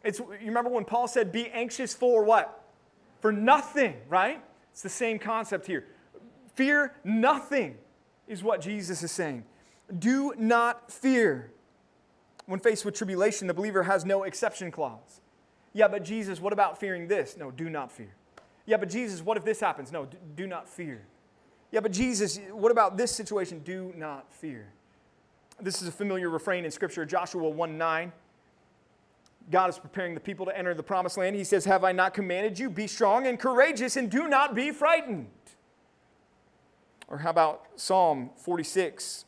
It's, 0.04 0.20
you 0.20 0.38
remember 0.46 0.70
when 0.70 0.86
Paul 0.86 1.08
said, 1.08 1.32
Be 1.32 1.48
anxious 1.50 1.94
for 1.94 2.24
what? 2.24 2.62
for 3.22 3.32
nothing, 3.32 3.94
right? 4.10 4.44
It's 4.72 4.82
the 4.82 4.90
same 4.90 5.20
concept 5.20 5.68
here. 5.68 5.86
Fear 6.56 6.94
nothing 7.04 7.78
is 8.28 8.44
what 8.44 8.62
Jesus 8.62 9.04
is 9.04 9.12
saying. 9.12 9.46
Do 10.00 10.34
not 10.38 10.92
fear. 10.92 11.52
When 12.46 12.60
faced 12.60 12.86
with 12.86 12.96
tribulation, 12.96 13.48
the 13.48 13.54
believer 13.54 13.84
has 13.84 14.06
no 14.06 14.24
exception 14.24 14.72
clause. 14.72 15.22
Yeah, 15.74 15.88
but 15.88 16.04
Jesus, 16.04 16.42
what 16.42 16.54
about 16.54 16.80
fearing 16.80 17.08
this? 17.08 17.38
No, 17.38 17.52
do 17.52 17.70
not 17.70 17.92
fear. 17.92 18.14
Yeah, 18.66 18.78
but 18.78 18.90
Jesus, 18.90 19.22
what 19.22 19.38
if 19.38 19.46
this 19.46 19.60
happens? 19.60 19.92
No, 19.92 20.08
do 20.36 20.48
not 20.48 20.68
fear. 20.68 21.04
Yeah, 21.72 21.80
but 21.80 21.92
Jesus, 21.92 22.40
what 22.52 22.72
about 22.72 22.98
this 22.98 23.12
situation? 23.12 23.60
Do 23.60 23.94
not 23.96 24.32
fear. 24.32 24.68
This 25.60 25.82
is 25.82 25.88
a 25.88 25.92
familiar 25.92 26.30
refrain 26.30 26.66
in 26.66 26.72
Scripture, 26.72 27.06
Joshua 27.06 27.50
1 27.50 27.78
9. 27.78 28.12
God 29.50 29.70
is 29.70 29.80
preparing 29.80 30.14
the 30.14 30.20
people 30.20 30.46
to 30.46 30.58
enter 30.58 30.74
the 30.74 30.84
promised 30.84 31.18
land. 31.18 31.36
He 31.36 31.44
says, 31.44 31.66
Have 31.66 31.84
I 31.84 31.92
not 31.92 32.14
commanded 32.14 32.60
you? 32.60 32.70
Be 32.70 32.88
strong 32.88 33.28
and 33.28 33.40
courageous 33.40 33.96
and 33.96 34.10
do 34.10 34.28
not 34.28 34.54
be 34.56 34.72
frightened. 34.72 35.28
Or 37.08 37.20
how 37.20 37.30
about 37.30 37.68
Psalm 37.76 38.30
46? 38.38 39.26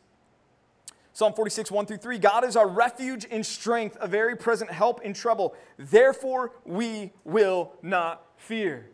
Psalm 1.15 1.31
46, 1.31 1.69
1 1.69 1.85
through 1.85 1.97
3 1.97 2.17
God 2.17 2.43
is 2.43 2.55
our 2.55 2.67
refuge 2.67 3.27
and 3.29 3.45
strength, 3.45 3.95
a 4.01 4.07
very 4.07 4.35
present 4.35 4.71
help 4.71 5.01
in 5.03 5.13
trouble. 5.13 5.55
Therefore, 5.77 6.53
we 6.65 7.13
will 7.23 7.71
not 7.83 8.25
fear. 8.35 8.87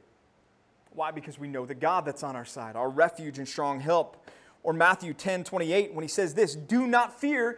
Why? 0.92 1.12
Because 1.12 1.40
we 1.40 1.48
know 1.48 1.66
the 1.66 1.76
God 1.76 2.04
that's 2.04 2.24
on 2.24 2.36
our 2.36 2.44
side, 2.44 2.76
our 2.76 2.90
refuge 2.90 3.38
and 3.38 3.48
strong 3.48 3.80
help. 3.80 4.28
Or 4.64 4.74
Matthew 4.74 5.14
10, 5.14 5.46
28, 5.46 5.94
when 5.94 6.04
he 6.04 6.10
says 6.10 6.34
this 6.34 6.56
Do 6.56 6.86
not 6.86 7.18
fear. 7.18 7.58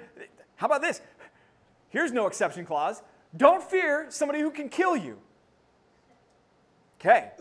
How 0.57 0.67
about 0.67 0.83
this? 0.83 1.01
Here's 1.89 2.11
no 2.11 2.27
exception 2.27 2.63
clause. 2.63 3.01
Don't 3.35 3.63
fear 3.63 4.05
somebody 4.09 4.41
who 4.41 4.51
can 4.51 4.69
kill 4.69 4.95
you. 4.95 5.17
Okay, 6.99 7.31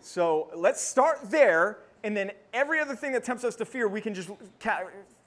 so 0.00 0.50
let's 0.56 0.80
start 0.80 1.30
there, 1.30 1.78
and 2.02 2.16
then 2.16 2.32
every 2.52 2.80
other 2.80 2.96
thing 2.96 3.12
that 3.12 3.22
tempts 3.22 3.44
us 3.44 3.54
to 3.56 3.64
fear, 3.64 3.86
we 3.86 4.00
can 4.00 4.12
just 4.12 4.28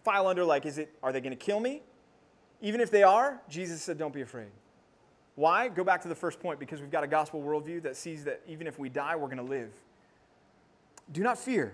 file 0.03 0.27
under 0.27 0.43
like, 0.43 0.65
is 0.65 0.77
it, 0.77 0.93
are 1.03 1.11
they 1.11 1.21
going 1.21 1.31
to 1.31 1.43
kill 1.45 1.59
me? 1.59 1.81
Even 2.61 2.81
if 2.81 2.91
they 2.91 3.03
are, 3.03 3.41
Jesus 3.49 3.81
said, 3.81 3.97
don't 3.97 4.13
be 4.13 4.21
afraid. 4.21 4.49
Why? 5.35 5.69
Go 5.69 5.83
back 5.83 6.01
to 6.01 6.07
the 6.07 6.15
first 6.15 6.39
point 6.39 6.59
because 6.59 6.81
we've 6.81 6.91
got 6.91 7.03
a 7.03 7.07
gospel 7.07 7.41
worldview 7.41 7.81
that 7.83 7.95
sees 7.95 8.23
that 8.25 8.41
even 8.47 8.67
if 8.67 8.77
we 8.77 8.89
die, 8.89 9.15
we're 9.15 9.27
going 9.27 9.37
to 9.37 9.43
live. 9.43 9.71
Do 11.11 11.23
not 11.23 11.37
fear. 11.37 11.73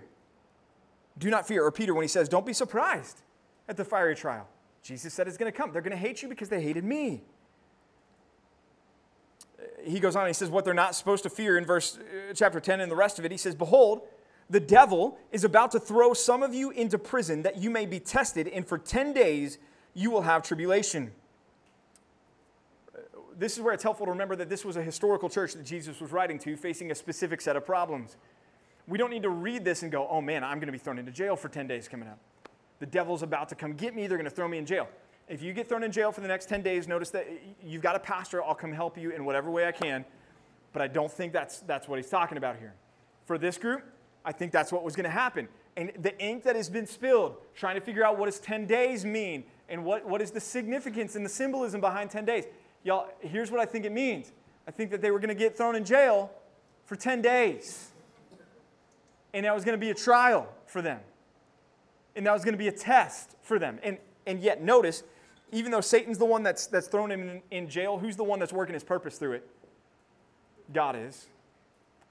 Do 1.18 1.30
not 1.30 1.46
fear. 1.46 1.64
Or 1.64 1.72
Peter, 1.72 1.92
when 1.94 2.02
he 2.02 2.08
says, 2.08 2.28
Don't 2.28 2.46
be 2.46 2.52
surprised 2.52 3.22
at 3.68 3.76
the 3.76 3.84
fiery 3.84 4.14
trial. 4.14 4.48
Jesus 4.82 5.12
said 5.12 5.28
it's 5.28 5.36
going 5.36 5.50
to 5.50 5.56
come. 5.56 5.72
They're 5.72 5.82
going 5.82 5.90
to 5.90 5.96
hate 5.96 6.22
you 6.22 6.28
because 6.28 6.48
they 6.48 6.62
hated 6.62 6.84
me 6.84 7.22
he 9.84 10.00
goes 10.00 10.16
on 10.16 10.26
he 10.26 10.32
says 10.32 10.50
what 10.50 10.64
they're 10.64 10.74
not 10.74 10.94
supposed 10.94 11.22
to 11.22 11.30
fear 11.30 11.58
in 11.58 11.64
verse 11.64 11.98
uh, 11.98 12.32
chapter 12.34 12.60
10 12.60 12.80
and 12.80 12.90
the 12.90 12.96
rest 12.96 13.18
of 13.18 13.24
it. 13.24 13.30
He 13.30 13.38
says, 13.38 13.54
Behold, 13.54 14.02
the 14.50 14.60
devil 14.60 15.18
is 15.30 15.44
about 15.44 15.72
to 15.72 15.80
throw 15.80 16.14
some 16.14 16.42
of 16.42 16.54
you 16.54 16.70
into 16.70 16.98
prison 16.98 17.42
that 17.42 17.58
you 17.58 17.70
may 17.70 17.86
be 17.86 18.00
tested, 18.00 18.48
and 18.48 18.66
for 18.66 18.78
10 18.78 19.12
days 19.12 19.58
you 19.94 20.10
will 20.10 20.22
have 20.22 20.42
tribulation. 20.42 21.12
This 23.36 23.56
is 23.56 23.62
where 23.62 23.74
it's 23.74 23.82
helpful 23.82 24.06
to 24.06 24.12
remember 24.12 24.34
that 24.36 24.48
this 24.48 24.64
was 24.64 24.76
a 24.76 24.82
historical 24.82 25.28
church 25.28 25.52
that 25.52 25.64
Jesus 25.64 26.00
was 26.00 26.12
writing 26.12 26.38
to, 26.40 26.56
facing 26.56 26.90
a 26.90 26.94
specific 26.94 27.40
set 27.40 27.56
of 27.56 27.64
problems. 27.64 28.16
We 28.88 28.98
don't 28.98 29.10
need 29.10 29.22
to 29.22 29.30
read 29.30 29.64
this 29.64 29.82
and 29.82 29.92
go, 29.92 30.08
oh 30.08 30.20
man, 30.20 30.42
I'm 30.42 30.58
going 30.58 30.66
to 30.66 30.72
be 30.72 30.78
thrown 30.78 30.98
into 30.98 31.12
jail 31.12 31.36
for 31.36 31.48
10 31.48 31.66
days 31.66 31.86
coming 31.86 32.08
up. 32.08 32.18
The 32.80 32.86
devil's 32.86 33.22
about 33.22 33.48
to 33.50 33.54
come 33.54 33.74
get 33.74 33.94
me, 33.94 34.06
they're 34.06 34.18
going 34.18 34.28
to 34.28 34.34
throw 34.34 34.48
me 34.48 34.58
in 34.58 34.66
jail. 34.66 34.88
If 35.28 35.42
you 35.42 35.52
get 35.52 35.68
thrown 35.68 35.84
in 35.84 35.92
jail 35.92 36.10
for 36.10 36.22
the 36.22 36.28
next 36.28 36.48
10 36.48 36.62
days, 36.62 36.88
notice 36.88 37.10
that 37.10 37.28
you've 37.62 37.82
got 37.82 37.94
a 37.94 37.98
pastor. 37.98 38.42
I'll 38.42 38.54
come 38.54 38.72
help 38.72 38.96
you 38.96 39.10
in 39.10 39.26
whatever 39.26 39.50
way 39.50 39.66
I 39.66 39.72
can. 39.72 40.06
But 40.72 40.80
I 40.80 40.88
don't 40.88 41.12
think 41.12 41.34
that's, 41.34 41.60
that's 41.60 41.86
what 41.86 41.98
he's 41.98 42.08
talking 42.08 42.38
about 42.38 42.56
here. 42.56 42.72
For 43.26 43.36
this 43.36 43.58
group, 43.58 43.84
I 44.28 44.32
think 44.32 44.52
that's 44.52 44.70
what 44.70 44.84
was 44.84 44.94
going 44.94 45.04
to 45.04 45.10
happen. 45.10 45.48
and 45.74 45.90
the 45.98 46.16
ink 46.22 46.44
that 46.44 46.54
has 46.54 46.68
been 46.68 46.86
spilled, 46.86 47.36
trying 47.54 47.76
to 47.76 47.80
figure 47.80 48.04
out 48.04 48.18
what 48.18 48.26
does 48.26 48.38
10 48.38 48.66
days 48.66 49.02
mean 49.02 49.42
and 49.70 49.82
what, 49.86 50.06
what 50.06 50.20
is 50.20 50.30
the 50.30 50.40
significance 50.40 51.16
and 51.16 51.24
the 51.24 51.30
symbolism 51.30 51.80
behind 51.80 52.10
10 52.10 52.26
days. 52.26 52.44
Y'all, 52.84 53.08
here's 53.20 53.50
what 53.50 53.58
I 53.58 53.64
think 53.64 53.86
it 53.86 53.92
means. 53.92 54.32
I 54.66 54.70
think 54.70 54.90
that 54.90 55.00
they 55.00 55.10
were 55.10 55.18
going 55.18 55.30
to 55.30 55.34
get 55.34 55.56
thrown 55.56 55.74
in 55.74 55.82
jail 55.82 56.30
for 56.84 56.94
10 56.94 57.22
days. 57.22 57.88
And 59.32 59.46
that 59.46 59.54
was 59.54 59.64
going 59.64 59.78
to 59.78 59.80
be 59.80 59.88
a 59.88 59.94
trial 59.94 60.46
for 60.66 60.82
them. 60.82 61.00
And 62.14 62.26
that 62.26 62.34
was 62.34 62.44
going 62.44 62.52
to 62.52 62.58
be 62.58 62.68
a 62.68 62.72
test 62.72 63.34
for 63.40 63.58
them. 63.58 63.78
And, 63.82 63.96
and 64.26 64.42
yet, 64.42 64.62
notice, 64.62 65.04
even 65.52 65.72
though 65.72 65.80
Satan's 65.80 66.18
the 66.18 66.26
one 66.26 66.42
that's, 66.42 66.66
that's 66.66 66.86
thrown 66.86 67.10
him 67.10 67.22
in, 67.22 67.42
in 67.50 67.68
jail, 67.70 67.96
who's 67.96 68.16
the 68.16 68.24
one 68.24 68.38
that's 68.38 68.52
working 68.52 68.74
his 68.74 68.84
purpose 68.84 69.16
through 69.16 69.32
it? 69.32 69.48
God 70.70 70.96
is. 70.96 71.28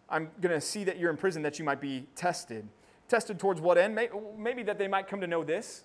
I'm 0.10 0.30
going 0.42 0.54
to 0.54 0.62
see 0.62 0.84
that 0.86 0.98
you're 0.98 1.10
in 1.10 1.18
prison 1.18 1.42
that 1.44 1.60
you 1.60 1.66
might 1.66 1.82
be 1.82 2.06
tested. 2.16 2.68
Tested 3.08 3.40
towards 3.40 3.62
what 3.62 3.78
end? 3.78 4.00
Maybe 4.38 4.64
that 4.64 4.78
they 4.78 4.88
might 4.88 5.08
come 5.08 5.22
to 5.22 5.28
know 5.28 5.44
this. 5.44 5.84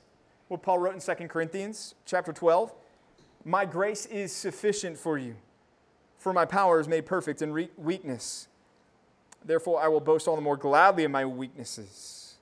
What 0.49 0.63
Paul 0.63 0.79
wrote 0.79 0.95
in 0.95 1.01
2 1.01 1.29
Corinthians 1.29 1.95
chapter 2.05 2.33
12. 2.33 2.73
My 3.45 3.65
grace 3.65 4.07
is 4.07 4.33
sufficient 4.33 4.97
for 4.97 5.19
you, 5.19 5.35
for 6.19 6.33
my 6.33 6.45
power 6.45 6.79
is 6.79 6.87
made 6.87 7.07
perfect 7.07 7.43
in 7.43 7.69
weakness. 7.77 8.49
Therefore, 9.45 9.83
I 9.83 9.89
will 9.89 10.01
boast 10.01 10.29
all 10.29 10.37
the 10.37 10.43
more 10.43 10.57
gladly 10.57 11.05
of 11.05 11.11
my 11.11 11.25
weaknesses. 11.25 12.35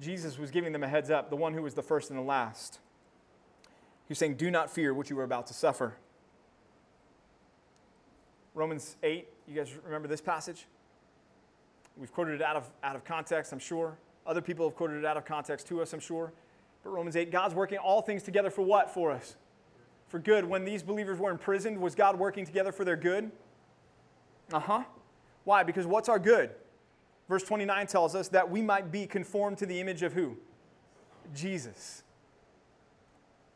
Jesus 0.00 0.38
was 0.38 0.50
giving 0.50 0.72
them 0.72 0.82
a 0.82 0.88
heads 0.88 1.10
up, 1.10 1.30
the 1.30 1.36
one 1.36 1.54
who 1.54 1.62
was 1.62 1.74
the 1.74 1.82
first 1.82 2.10
and 2.10 2.18
the 2.18 2.22
last. 2.22 2.78
He 4.06 4.12
was 4.12 4.18
saying, 4.18 4.34
Do 4.34 4.50
not 4.50 4.70
fear 4.70 4.94
what 4.94 5.10
you 5.10 5.18
are 5.18 5.24
about 5.24 5.46
to 5.48 5.54
suffer. 5.54 5.96
Romans 8.54 8.96
8, 9.02 9.28
you 9.50 9.56
guys 9.56 9.72
remember 9.84 10.06
this 10.06 10.20
passage? 10.20 10.66
We've 11.96 12.12
quoted 12.12 12.36
it 12.36 12.42
out 12.42 12.56
of, 12.56 12.70
out 12.84 12.94
of 12.94 13.04
context, 13.04 13.52
I'm 13.52 13.58
sure. 13.58 13.98
Other 14.26 14.40
people 14.40 14.66
have 14.68 14.76
quoted 14.76 14.98
it 14.98 15.04
out 15.04 15.16
of 15.16 15.24
context 15.24 15.66
to 15.68 15.82
us, 15.82 15.92
I'm 15.92 16.00
sure. 16.00 16.32
But 16.84 16.90
Romans 16.90 17.16
8, 17.16 17.32
God's 17.32 17.54
working 17.54 17.78
all 17.78 18.00
things 18.00 18.22
together 18.22 18.48
for 18.50 18.62
what 18.62 18.94
for 18.94 19.10
us? 19.10 19.36
For 20.08 20.18
good. 20.18 20.44
When 20.44 20.64
these 20.64 20.82
believers 20.82 21.18
were 21.18 21.30
imprisoned, 21.30 21.78
was 21.78 21.94
God 21.94 22.18
working 22.18 22.46
together 22.46 22.72
for 22.72 22.84
their 22.84 22.96
good? 22.96 23.30
Uh 24.52 24.60
huh. 24.60 24.84
Why? 25.44 25.62
Because 25.62 25.86
what's 25.86 26.08
our 26.08 26.18
good? 26.18 26.50
Verse 27.28 27.42
29 27.42 27.86
tells 27.86 28.14
us 28.14 28.28
that 28.28 28.50
we 28.50 28.62
might 28.62 28.90
be 28.90 29.06
conformed 29.06 29.58
to 29.58 29.66
the 29.66 29.80
image 29.80 30.02
of 30.02 30.12
who? 30.12 30.36
Jesus. 31.34 32.02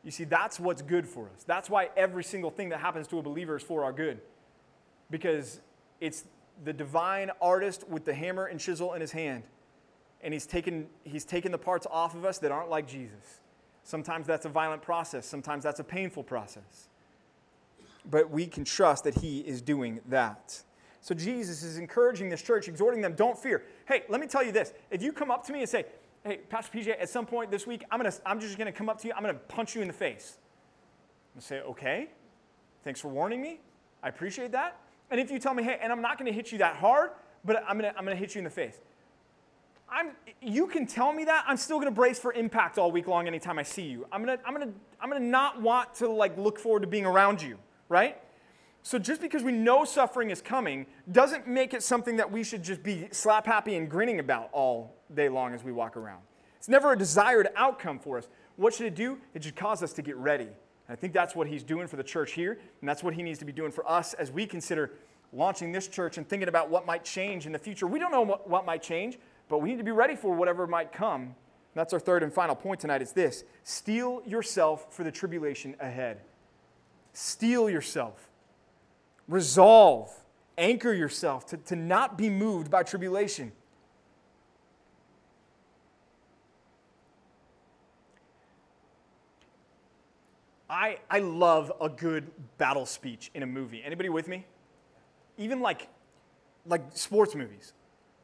You 0.04 0.10
see, 0.10 0.24
that's 0.24 0.60
what's 0.60 0.82
good 0.82 1.08
for 1.08 1.30
us. 1.34 1.44
That's 1.44 1.70
why 1.70 1.88
every 1.96 2.24
single 2.24 2.50
thing 2.50 2.68
that 2.68 2.80
happens 2.80 3.08
to 3.08 3.18
a 3.18 3.22
believer 3.22 3.56
is 3.56 3.62
for 3.62 3.84
our 3.84 3.92
good. 3.92 4.20
Because 5.10 5.60
it's 6.00 6.24
the 6.64 6.72
divine 6.72 7.30
artist 7.40 7.88
with 7.88 8.04
the 8.04 8.14
hammer 8.14 8.46
and 8.46 8.60
chisel 8.60 8.94
in 8.94 9.00
his 9.00 9.12
hand. 9.12 9.44
And 10.22 10.32
he's 10.32 10.46
taken, 10.46 10.86
he's 11.04 11.24
taken 11.24 11.52
the 11.52 11.58
parts 11.58 11.86
off 11.90 12.14
of 12.14 12.24
us 12.24 12.38
that 12.38 12.50
aren't 12.50 12.70
like 12.70 12.86
Jesus. 12.86 13.40
Sometimes 13.82 14.26
that's 14.26 14.46
a 14.46 14.48
violent 14.48 14.82
process, 14.82 15.26
sometimes 15.26 15.62
that's 15.62 15.80
a 15.80 15.84
painful 15.84 16.22
process. 16.22 16.88
But 18.10 18.30
we 18.30 18.46
can 18.46 18.64
trust 18.64 19.04
that 19.04 19.14
he 19.16 19.40
is 19.40 19.60
doing 19.60 20.00
that. 20.08 20.62
So 21.00 21.14
Jesus 21.14 21.62
is 21.62 21.76
encouraging 21.76 22.30
this 22.30 22.40
church, 22.40 22.66
exhorting 22.66 23.02
them, 23.02 23.14
don't 23.14 23.38
fear. 23.38 23.64
Hey, 23.86 24.04
let 24.08 24.20
me 24.20 24.26
tell 24.26 24.42
you 24.42 24.52
this. 24.52 24.72
If 24.90 25.02
you 25.02 25.12
come 25.12 25.30
up 25.30 25.44
to 25.46 25.52
me 25.52 25.60
and 25.60 25.68
say, 25.68 25.84
hey, 26.24 26.38
Pastor 26.48 26.78
PJ, 26.78 27.00
at 27.00 27.10
some 27.10 27.26
point 27.26 27.50
this 27.50 27.66
week, 27.66 27.84
I'm, 27.90 27.98
gonna, 27.98 28.12
I'm 28.24 28.40
just 28.40 28.56
going 28.56 28.72
to 28.72 28.72
come 28.72 28.88
up 28.88 28.98
to 29.02 29.08
you, 29.08 29.14
I'm 29.14 29.22
going 29.22 29.34
to 29.34 29.40
punch 29.40 29.74
you 29.74 29.82
in 29.82 29.88
the 29.88 29.94
face. 29.94 30.38
I'm 31.34 31.40
going 31.40 31.42
to 31.42 31.46
say, 31.46 31.60
okay, 31.60 32.08
thanks 32.82 33.00
for 33.00 33.08
warning 33.08 33.42
me. 33.42 33.60
I 34.02 34.08
appreciate 34.08 34.52
that. 34.52 34.80
And 35.10 35.20
if 35.20 35.30
you 35.30 35.38
tell 35.38 35.54
me, 35.54 35.62
hey, 35.62 35.78
and 35.80 35.92
I'm 35.92 36.02
not 36.02 36.18
going 36.18 36.26
to 36.26 36.32
hit 36.32 36.52
you 36.52 36.58
that 36.58 36.76
hard, 36.76 37.10
but 37.44 37.62
I'm 37.68 37.78
going 37.78 37.92
to 37.92 37.98
I'm 37.98 38.06
to 38.06 38.14
hit 38.14 38.34
you 38.34 38.38
in 38.38 38.44
the 38.44 38.50
face. 38.50 38.80
I'm, 39.88 40.10
you 40.40 40.66
can 40.66 40.86
tell 40.86 41.12
me 41.12 41.24
that. 41.24 41.44
I'm 41.46 41.56
still 41.56 41.76
going 41.76 41.88
to 41.88 41.94
brace 41.94 42.18
for 42.18 42.32
impact 42.32 42.78
all 42.78 42.90
week 42.90 43.06
long 43.06 43.26
anytime 43.26 43.58
I 43.58 43.62
see 43.62 43.82
you. 43.82 44.06
I'm 44.10 44.24
going 44.24 44.38
to 44.38 44.46
I'm 44.46 44.54
going 44.54 44.68
to 44.68 44.74
I'm 45.00 45.10
going 45.10 45.22
to 45.22 45.28
not 45.28 45.60
want 45.60 45.94
to 45.96 46.08
like 46.08 46.36
look 46.36 46.58
forward 46.58 46.80
to 46.80 46.86
being 46.86 47.06
around 47.06 47.42
you, 47.42 47.58
right? 47.88 48.20
So 48.82 48.98
just 48.98 49.22
because 49.22 49.42
we 49.42 49.52
know 49.52 49.84
suffering 49.84 50.30
is 50.30 50.42
coming 50.42 50.84
doesn't 51.10 51.46
make 51.46 51.72
it 51.72 51.82
something 51.82 52.16
that 52.16 52.30
we 52.30 52.44
should 52.44 52.62
just 52.62 52.82
be 52.82 53.08
slap 53.12 53.46
happy 53.46 53.76
and 53.76 53.88
grinning 53.88 54.20
about 54.20 54.50
all 54.52 54.94
day 55.14 55.28
long 55.28 55.54
as 55.54 55.64
we 55.64 55.72
walk 55.72 55.96
around. 55.96 56.20
It's 56.58 56.68
never 56.68 56.92
a 56.92 56.98
desired 56.98 57.48
outcome 57.56 57.98
for 57.98 58.18
us. 58.18 58.28
What 58.56 58.74
should 58.74 58.86
it 58.86 58.94
do? 58.94 59.18
It 59.32 59.44
should 59.44 59.56
cause 59.56 59.82
us 59.82 59.92
to 59.94 60.02
get 60.02 60.16
ready. 60.16 60.48
And 60.88 60.96
I 60.96 61.00
think 61.00 61.12
that's 61.12 61.34
what 61.34 61.46
he's 61.46 61.62
doing 61.62 61.86
for 61.86 61.96
the 61.96 62.02
church 62.02 62.32
here, 62.32 62.58
and 62.80 62.88
that's 62.88 63.02
what 63.02 63.14
he 63.14 63.22
needs 63.22 63.38
to 63.38 63.44
be 63.44 63.52
doing 63.52 63.70
for 63.70 63.88
us 63.90 64.14
as 64.14 64.30
we 64.30 64.46
consider 64.46 64.92
launching 65.32 65.72
this 65.72 65.88
church 65.88 66.16
and 66.18 66.28
thinking 66.28 66.48
about 66.48 66.70
what 66.70 66.86
might 66.86 67.04
change 67.04 67.46
in 67.46 67.52
the 67.52 67.58
future. 67.58 67.86
We 67.86 67.98
don't 67.98 68.12
know 68.12 68.22
what, 68.22 68.48
what 68.48 68.64
might 68.64 68.82
change, 68.82 69.18
but 69.48 69.58
we 69.58 69.70
need 69.70 69.78
to 69.78 69.84
be 69.84 69.90
ready 69.90 70.14
for 70.14 70.34
whatever 70.34 70.66
might 70.66 70.92
come. 70.92 71.22
And 71.22 71.34
that's 71.74 71.92
our 71.92 72.00
third 72.00 72.22
and 72.22 72.32
final 72.32 72.54
point 72.54 72.80
tonight 72.80 73.02
is 73.02 73.12
this. 73.12 73.44
Steel 73.64 74.22
yourself 74.24 74.94
for 74.94 75.02
the 75.04 75.10
tribulation 75.10 75.74
ahead. 75.80 76.20
Steel 77.12 77.68
yourself. 77.68 78.28
Resolve. 79.26 80.12
Anchor 80.56 80.92
yourself 80.92 81.46
to, 81.46 81.56
to 81.56 81.74
not 81.74 82.16
be 82.16 82.30
moved 82.30 82.70
by 82.70 82.84
tribulation. 82.84 83.50
I, 90.74 90.98
I 91.08 91.20
love 91.20 91.72
a 91.80 91.88
good 91.88 92.32
battle 92.58 92.84
speech 92.84 93.30
in 93.32 93.44
a 93.44 93.46
movie. 93.46 93.80
Anybody 93.84 94.08
with 94.08 94.26
me? 94.26 94.44
Even 95.38 95.60
like, 95.60 95.86
like 96.66 96.82
sports 96.94 97.36
movies. 97.36 97.74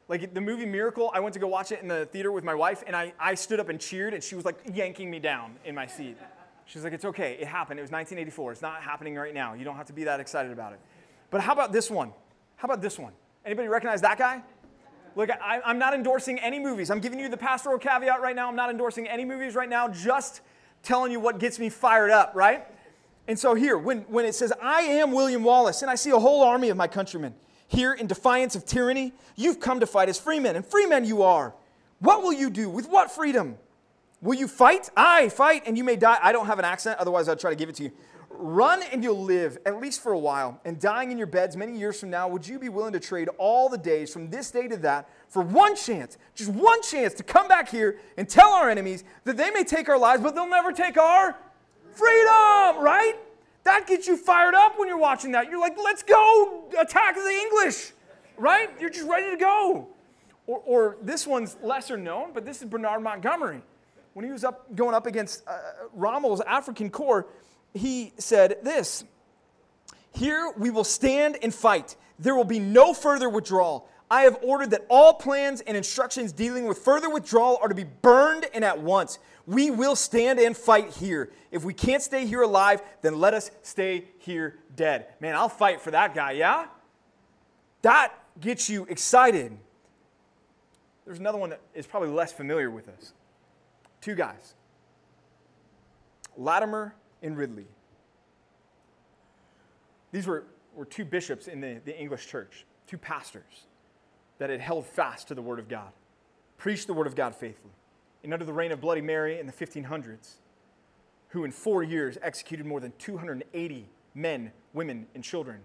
Like 0.09 0.33
the 0.33 0.41
movie 0.41 0.65
Miracle, 0.65 1.09
I 1.13 1.21
went 1.21 1.31
to 1.35 1.39
go 1.39 1.47
watch 1.47 1.71
it 1.71 1.81
in 1.81 1.87
the 1.87 2.07
theater 2.07 2.29
with 2.29 2.43
my 2.43 2.53
wife, 2.53 2.83
and 2.85 2.93
I, 2.93 3.13
I 3.17 3.35
stood 3.35 3.61
up 3.61 3.69
and 3.69 3.79
cheered, 3.79 4.13
and 4.13 4.21
she 4.21 4.35
was 4.35 4.43
like 4.43 4.59
yanking 4.73 5.09
me 5.09 5.17
down 5.17 5.55
in 5.63 5.73
my 5.73 5.87
seat. 5.87 6.17
She's 6.65 6.83
like, 6.83 6.91
It's 6.91 7.05
okay, 7.05 7.37
it 7.39 7.47
happened. 7.47 7.79
It 7.79 7.83
was 7.83 7.91
1984. 7.91 8.51
It's 8.51 8.61
not 8.61 8.81
happening 8.81 9.15
right 9.15 9.33
now. 9.33 9.53
You 9.53 9.63
don't 9.63 9.77
have 9.77 9.87
to 9.87 9.93
be 9.93 10.03
that 10.03 10.19
excited 10.19 10.51
about 10.51 10.73
it. 10.73 10.81
But 11.29 11.39
how 11.39 11.53
about 11.53 11.71
this 11.71 11.89
one? 11.89 12.11
How 12.57 12.65
about 12.65 12.81
this 12.81 12.99
one? 12.99 13.13
Anybody 13.45 13.69
recognize 13.69 14.01
that 14.01 14.17
guy? 14.17 14.43
Look, 15.15 15.29
I, 15.29 15.61
am 15.63 15.79
not 15.79 15.93
endorsing 15.93 16.37
any 16.39 16.59
movies. 16.59 16.91
I'm 16.91 16.99
giving 16.99 17.19
you 17.19 17.29
the 17.29 17.37
pastoral 17.37 17.77
caveat 17.77 18.21
right 18.21 18.35
now. 18.35 18.49
I'm 18.49 18.57
not 18.57 18.69
endorsing 18.69 19.07
any 19.07 19.23
movies 19.23 19.55
right 19.55 19.69
now, 19.69 19.87
just 19.87 20.41
telling 20.83 21.11
you 21.11 21.19
what 21.19 21.39
gets 21.39 21.59
me 21.59 21.69
fired 21.69 22.11
up, 22.11 22.31
right? 22.35 22.65
And 23.27 23.37
so 23.37 23.53
here, 23.53 23.77
when, 23.77 23.99
when 24.01 24.25
it 24.25 24.35
says, 24.35 24.51
I 24.61 24.81
am 24.81 25.11
William 25.11 25.43
Wallace, 25.43 25.81
and 25.81 25.91
I 25.91 25.95
see 25.95 26.09
a 26.09 26.19
whole 26.19 26.43
army 26.43 26.69
of 26.69 26.77
my 26.77 26.87
countrymen 26.87 27.33
here 27.67 27.93
in 27.93 28.07
defiance 28.07 28.55
of 28.55 28.65
tyranny, 28.65 29.13
you've 29.35 29.59
come 29.59 29.79
to 29.79 29.85
fight 29.85 30.09
as 30.09 30.19
freemen, 30.19 30.55
and 30.55 30.65
freemen 30.65 31.05
you 31.05 31.21
are. 31.23 31.53
What 31.99 32.23
will 32.23 32.33
you 32.33 32.49
do? 32.49 32.69
With 32.69 32.89
what 32.89 33.11
freedom? 33.11 33.57
Will 34.21 34.35
you 34.35 34.47
fight? 34.47 34.89
I 34.95 35.29
fight, 35.29 35.63
and 35.65 35.77
you 35.77 35.83
may 35.83 35.95
die. 35.95 36.19
I 36.21 36.31
don't 36.31 36.47
have 36.47 36.59
an 36.59 36.65
accent, 36.65 36.99
otherwise, 36.99 37.29
I'd 37.29 37.39
try 37.39 37.51
to 37.51 37.55
give 37.55 37.69
it 37.69 37.75
to 37.75 37.83
you. 37.83 37.91
Run 38.43 38.81
and 38.91 39.03
you'll 39.03 39.21
live, 39.21 39.59
at 39.67 39.79
least 39.79 40.01
for 40.01 40.13
a 40.13 40.17
while, 40.17 40.59
and 40.65 40.79
dying 40.79 41.11
in 41.11 41.17
your 41.19 41.27
beds 41.27 41.55
many 41.55 41.77
years 41.77 41.99
from 41.99 42.09
now, 42.09 42.27
would 42.27 42.47
you 42.47 42.57
be 42.57 42.69
willing 42.69 42.93
to 42.93 42.99
trade 42.99 43.29
all 43.37 43.69
the 43.69 43.77
days 43.77 44.11
from 44.11 44.31
this 44.31 44.49
day 44.49 44.67
to 44.67 44.77
that 44.77 45.07
for 45.29 45.43
one 45.43 45.75
chance, 45.75 46.17
just 46.33 46.49
one 46.49 46.81
chance 46.81 47.13
to 47.13 47.23
come 47.23 47.47
back 47.47 47.69
here 47.69 47.99
and 48.17 48.27
tell 48.27 48.49
our 48.49 48.67
enemies 48.67 49.03
that 49.25 49.37
they 49.37 49.51
may 49.51 49.63
take 49.63 49.87
our 49.89 49.97
lives, 49.97 50.23
but 50.23 50.33
they'll 50.33 50.49
never 50.49 50.71
take 50.71 50.97
our 50.97 51.37
freedom, 51.91 52.83
right? 52.83 53.13
That 53.63 53.85
gets 53.85 54.07
you 54.07 54.17
fired 54.17 54.55
up 54.55 54.79
when 54.79 54.87
you're 54.87 54.97
watching 54.97 55.33
that. 55.33 55.47
You're 55.47 55.59
like, 55.59 55.77
let's 55.77 56.01
go 56.01 56.63
attack 56.79 57.13
the 57.13 57.29
English, 57.29 57.91
right? 58.37 58.69
You're 58.79 58.89
just 58.89 59.07
ready 59.07 59.29
to 59.29 59.37
go. 59.37 59.87
Or, 60.47 60.63
or 60.65 60.97
this 61.03 61.27
one's 61.27 61.57
lesser 61.61 61.95
known, 61.95 62.31
but 62.33 62.43
this 62.43 62.63
is 62.63 62.67
Bernard 62.67 63.03
Montgomery. 63.03 63.61
When 64.13 64.25
he 64.25 64.31
was 64.31 64.43
up 64.43 64.75
going 64.75 64.95
up 64.95 65.05
against 65.05 65.47
uh, 65.47 65.59
Rommel's 65.93 66.41
African 66.41 66.89
Corps, 66.89 67.27
he 67.73 68.13
said 68.17 68.57
this 68.63 69.03
Here 70.13 70.53
we 70.57 70.69
will 70.69 70.83
stand 70.83 71.37
and 71.41 71.53
fight. 71.53 71.95
There 72.19 72.35
will 72.35 72.43
be 72.43 72.59
no 72.59 72.93
further 72.93 73.29
withdrawal. 73.29 73.87
I 74.09 74.23
have 74.23 74.37
ordered 74.43 74.71
that 74.71 74.85
all 74.89 75.13
plans 75.13 75.61
and 75.61 75.77
instructions 75.77 76.33
dealing 76.33 76.67
with 76.67 76.79
further 76.79 77.09
withdrawal 77.09 77.57
are 77.61 77.69
to 77.69 77.75
be 77.75 77.85
burned 77.85 78.45
and 78.53 78.63
at 78.63 78.81
once. 78.81 79.19
We 79.47 79.71
will 79.71 79.95
stand 79.95 80.37
and 80.37 80.55
fight 80.55 80.89
here. 80.89 81.31
If 81.49 81.63
we 81.63 81.73
can't 81.73 82.03
stay 82.03 82.25
here 82.25 82.41
alive, 82.41 82.81
then 83.01 83.19
let 83.19 83.33
us 83.33 83.51
stay 83.61 84.09
here 84.19 84.59
dead. 84.75 85.07
Man, 85.21 85.33
I'll 85.35 85.49
fight 85.49 85.79
for 85.79 85.91
that 85.91 86.13
guy, 86.13 86.31
yeah? 86.31 86.67
That 87.83 88.13
gets 88.39 88.69
you 88.69 88.85
excited. 88.89 89.57
There's 91.05 91.19
another 91.19 91.37
one 91.37 91.51
that 91.51 91.61
is 91.73 91.87
probably 91.87 92.09
less 92.09 92.33
familiar 92.33 92.69
with 92.69 92.89
us. 92.89 93.13
Two 94.01 94.15
guys 94.15 94.55
Latimer 96.37 96.95
and 97.21 97.37
Ridley. 97.37 97.65
These 100.11 100.27
were, 100.27 100.45
were 100.75 100.85
two 100.85 101.05
bishops 101.05 101.47
in 101.47 101.61
the, 101.61 101.79
the 101.85 101.97
English 101.97 102.27
church, 102.27 102.65
two 102.87 102.97
pastors 102.97 103.65
that 104.39 104.49
had 104.49 104.59
held 104.59 104.85
fast 104.85 105.27
to 105.29 105.35
the 105.35 105.41
Word 105.41 105.59
of 105.59 105.69
God, 105.69 105.91
preached 106.57 106.87
the 106.87 106.93
Word 106.93 107.07
of 107.07 107.15
God 107.15 107.35
faithfully. 107.35 107.73
And 108.23 108.33
under 108.33 108.45
the 108.45 108.53
reign 108.53 108.71
of 108.71 108.81
Bloody 108.81 109.01
Mary 109.01 109.39
in 109.39 109.47
the 109.47 109.53
1500s, 109.53 110.35
who 111.29 111.43
in 111.43 111.51
four 111.51 111.81
years 111.81 112.17
executed 112.21 112.65
more 112.65 112.79
than 112.79 112.93
280 112.99 113.89
men, 114.13 114.51
women, 114.73 115.07
and 115.15 115.23
children 115.23 115.59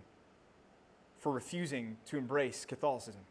for 1.19 1.33
refusing 1.33 1.97
to 2.07 2.17
embrace 2.17 2.65
Catholicism. 2.65 3.23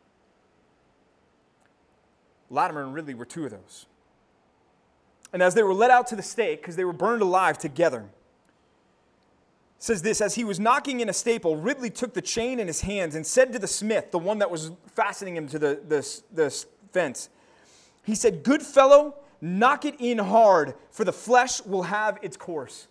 Latimer 2.50 2.84
and 2.84 2.94
Ridley 2.94 3.14
were 3.14 3.26
two 3.26 3.46
of 3.46 3.52
those. 3.52 3.86
And 5.36 5.44
as 5.44 5.54
they 5.54 5.64
were 5.64 5.74
led 5.74 5.92
out 5.92 6.08
to 6.08 6.16
the 6.16 6.24
stake, 6.24 6.62
because 6.62 6.78
they 6.78 6.86
were 6.86 6.94
burned 6.94 7.22
alive 7.22 7.58
together, 7.58 8.06
says 9.80 10.02
this 10.02 10.22
As 10.22 10.36
he 10.36 10.46
was 10.46 10.62
knocking 10.62 11.02
in 11.02 11.10
a 11.10 11.14
staple, 11.14 11.58
Ridley 11.58 11.90
took 11.90 12.14
the 12.14 12.22
chain 12.22 12.58
in 12.58 12.68
his 12.68 12.80
hands 12.80 13.16
and 13.16 13.28
said 13.28 13.52
to 13.52 13.60
the 13.60 13.68
smith, 13.68 14.12
the 14.12 14.18
one 14.18 14.40
that 14.40 14.50
was 14.50 14.72
fastening 14.88 15.36
him 15.36 15.50
to 15.50 15.60
the, 15.60 15.82
the, 15.90 16.22
the 16.34 16.66
fence, 16.94 17.28
he 18.06 18.16
said, 18.16 18.44
Good 18.44 18.62
fellow, 18.62 19.16
knock 19.42 19.84
it 19.84 19.96
in 20.00 20.20
hard, 20.20 20.74
for 20.90 21.04
the 21.04 21.12
flesh 21.12 21.62
will 21.66 21.84
have 21.84 22.18
its 22.22 22.38
course. 22.38 22.88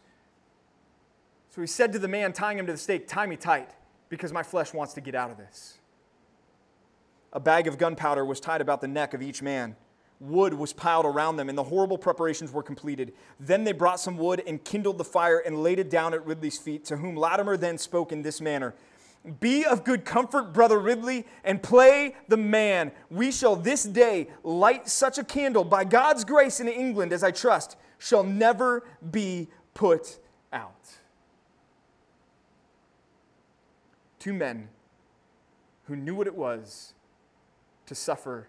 So 1.49 1.63
he 1.63 1.67
said 1.67 1.95
to 1.95 1.99
the 1.99 2.09
man 2.09 2.35
tying 2.35 2.59
him 2.59 2.67
to 2.67 2.73
the 2.73 2.79
stake, 2.79 3.09
Tie 3.09 3.25
me 3.25 3.37
tight, 3.37 3.71
because 4.11 4.35
my 4.35 4.43
flesh 4.43 4.75
wants 4.75 4.93
to 4.93 5.01
get 5.01 5.15
out 5.15 5.31
of 5.31 5.39
this. 5.39 5.79
A 7.33 7.41
bag 7.41 7.67
of 7.69 7.79
gunpowder 7.79 8.23
was 8.23 8.39
tied 8.39 8.61
about 8.61 8.83
the 8.83 8.89
neck 8.89 9.15
of 9.15 9.23
each 9.23 9.41
man. 9.41 9.77
Wood 10.21 10.55
was 10.55 10.73
piled 10.73 11.05
around 11.05 11.37
them, 11.37 11.49
and 11.49 11.59
the 11.59 11.65
horrible 11.65 11.99
preparations 11.99 12.53
were 12.53 12.63
completed. 12.63 13.13
Then 13.41 13.65
they 13.65 13.73
brought 13.73 14.01
some 14.01 14.17
wood 14.17 14.43
and 14.47 14.63
kindled 14.65 14.99
the 14.99 15.05
fire 15.05 15.39
and 15.39 15.63
laid 15.63 15.79
it 15.79 15.91
down 15.91 16.15
at 16.15 16.25
Ridley's 16.25 16.57
feet, 16.57 16.85
to 16.87 16.97
whom 16.97 17.17
Latimer 17.17 17.57
then 17.57 17.79
spoke 17.79 18.13
in 18.13 18.23
this 18.23 18.41
manner 18.41 18.75
Be 19.41 19.65
of 19.65 19.85
good 19.85 20.05
comfort, 20.05 20.53
brother 20.53 20.79
Ridley, 20.79 21.27
and 21.43 21.63
play 21.63 22.15
the 22.29 22.37
man. 22.37 22.93
We 23.11 23.33
shall 23.33 23.57
this 23.57 23.83
day 23.83 24.29
light 24.43 24.89
such 24.89 25.19
a 25.19 25.25
candle, 25.25 25.65
by 25.65 25.85
God's 25.85 26.25
grace 26.25 26.61
in 26.61 26.69
England, 26.69 27.13
as 27.13 27.25
I 27.25 27.31
trust, 27.31 27.77
shall 27.99 28.23
never 28.23 28.87
be 29.11 29.49
put 29.75 30.19
out. 30.53 30.89
Two 34.19 34.33
men 34.33 34.69
who 35.87 35.97
knew 35.97 36.15
what 36.15 36.27
it 36.27 36.35
was 36.35 36.95
to 37.87 37.95
suffer 37.95 38.49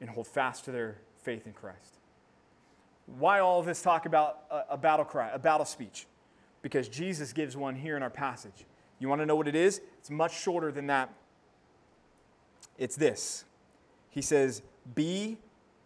and 0.00 0.10
hold 0.10 0.26
fast 0.26 0.64
to 0.66 0.72
their 0.72 0.98
faith 1.22 1.46
in 1.46 1.52
Christ. 1.52 1.98
Why 3.18 3.40
all 3.40 3.62
this 3.62 3.82
talk 3.82 4.06
about 4.06 4.40
a, 4.50 4.62
a 4.70 4.76
battle 4.76 5.04
cry, 5.04 5.30
a 5.32 5.38
battle 5.38 5.66
speech? 5.66 6.06
Because 6.62 6.88
Jesus 6.88 7.32
gives 7.32 7.56
one 7.56 7.76
here 7.76 7.96
in 7.96 8.02
our 8.02 8.10
passage. 8.10 8.64
You 8.98 9.08
want 9.08 9.20
to 9.20 9.26
know 9.26 9.36
what 9.36 9.48
it 9.48 9.54
is? 9.54 9.80
It's 9.98 10.10
much 10.10 10.40
shorter 10.40 10.72
than 10.72 10.86
that. 10.88 11.12
It's 12.78 12.96
this 12.96 13.44
He 14.10 14.22
says, 14.22 14.62
Be 14.94 15.38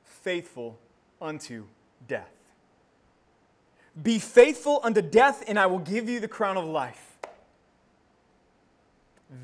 faithful 0.04 0.78
unto 1.20 1.64
death. 2.08 2.30
Be 4.00 4.18
faithful 4.18 4.80
unto 4.82 5.02
death, 5.02 5.44
and 5.46 5.58
I 5.58 5.66
will 5.66 5.80
give 5.80 6.08
you 6.08 6.20
the 6.20 6.28
crown 6.28 6.56
of 6.56 6.64
life. 6.64 7.18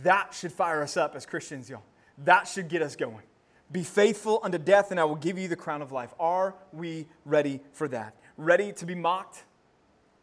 That 0.03 0.35
should 0.35 0.53
fire 0.53 0.83
us 0.83 0.97
up 0.97 1.15
as 1.15 1.27
Christians, 1.27 1.69
y'all. 1.69 1.83
That 2.25 2.49
should 2.49 2.69
get 2.69 2.83
us 2.83 2.97
going. 2.97 3.23
Be 3.73 3.83
faithful 3.83 4.41
unto 4.43 4.59
death, 4.59 4.91
and 4.91 5.01
I 5.01 5.05
will 5.05 5.17
give 5.17 5.39
you 5.39 5.49
the 5.49 5.57
crown 5.57 5.83
of 5.83 5.91
life. 5.93 6.15
Are 6.21 6.55
we 6.73 7.07
ready 7.25 7.61
for 7.73 7.89
that? 7.89 8.15
Ready 8.37 8.73
to 8.73 8.87
be 8.87 8.95
mocked? 8.95 9.45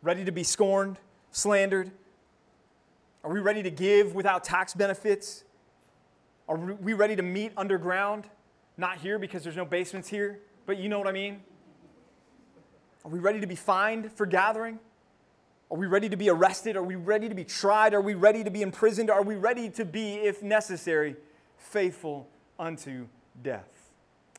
Ready 0.02 0.24
to 0.26 0.32
be 0.32 0.44
scorned, 0.44 0.98
slandered? 1.32 1.92
Are 3.24 3.32
we 3.32 3.40
ready 3.40 3.64
to 3.64 3.72
give 3.72 4.16
without 4.16 4.44
tax 4.44 4.74
benefits? 4.74 5.44
Are 6.48 6.58
we 6.58 6.94
ready 6.94 7.16
to 7.16 7.22
meet 7.22 7.52
underground? 7.56 8.28
Not 8.78 8.98
here 8.98 9.20
because 9.20 9.44
there's 9.44 9.56
no 9.56 9.66
basements 9.66 10.10
here, 10.10 10.40
but 10.66 10.78
you 10.78 10.90
know 10.90 10.98
what 10.98 11.08
I 11.08 11.12
mean? 11.12 11.42
Are 13.06 13.12
we 13.12 13.20
ready 13.20 13.40
to 13.40 13.48
be 13.48 13.56
fined 13.56 14.12
for 14.12 14.26
gathering? 14.26 14.80
Are 15.70 15.78
we 15.78 15.88
ready 15.88 16.10
to 16.10 16.18
be 16.18 16.30
arrested? 16.30 16.76
Are 16.76 16.84
we 16.84 16.96
ready 16.96 17.28
to 17.30 17.36
be 17.36 17.44
tried? 17.44 17.94
Are 17.94 18.02
we 18.02 18.14
ready 18.14 18.44
to 18.44 18.52
be 18.52 18.62
imprisoned? 18.62 19.10
Are 19.10 19.24
we 19.24 19.36
ready 19.36 19.70
to 19.72 19.86
be, 19.86 20.16
if 20.16 20.44
necessary, 20.44 21.16
faithful 21.58 22.28
unto 22.60 23.08
death. 23.42 23.92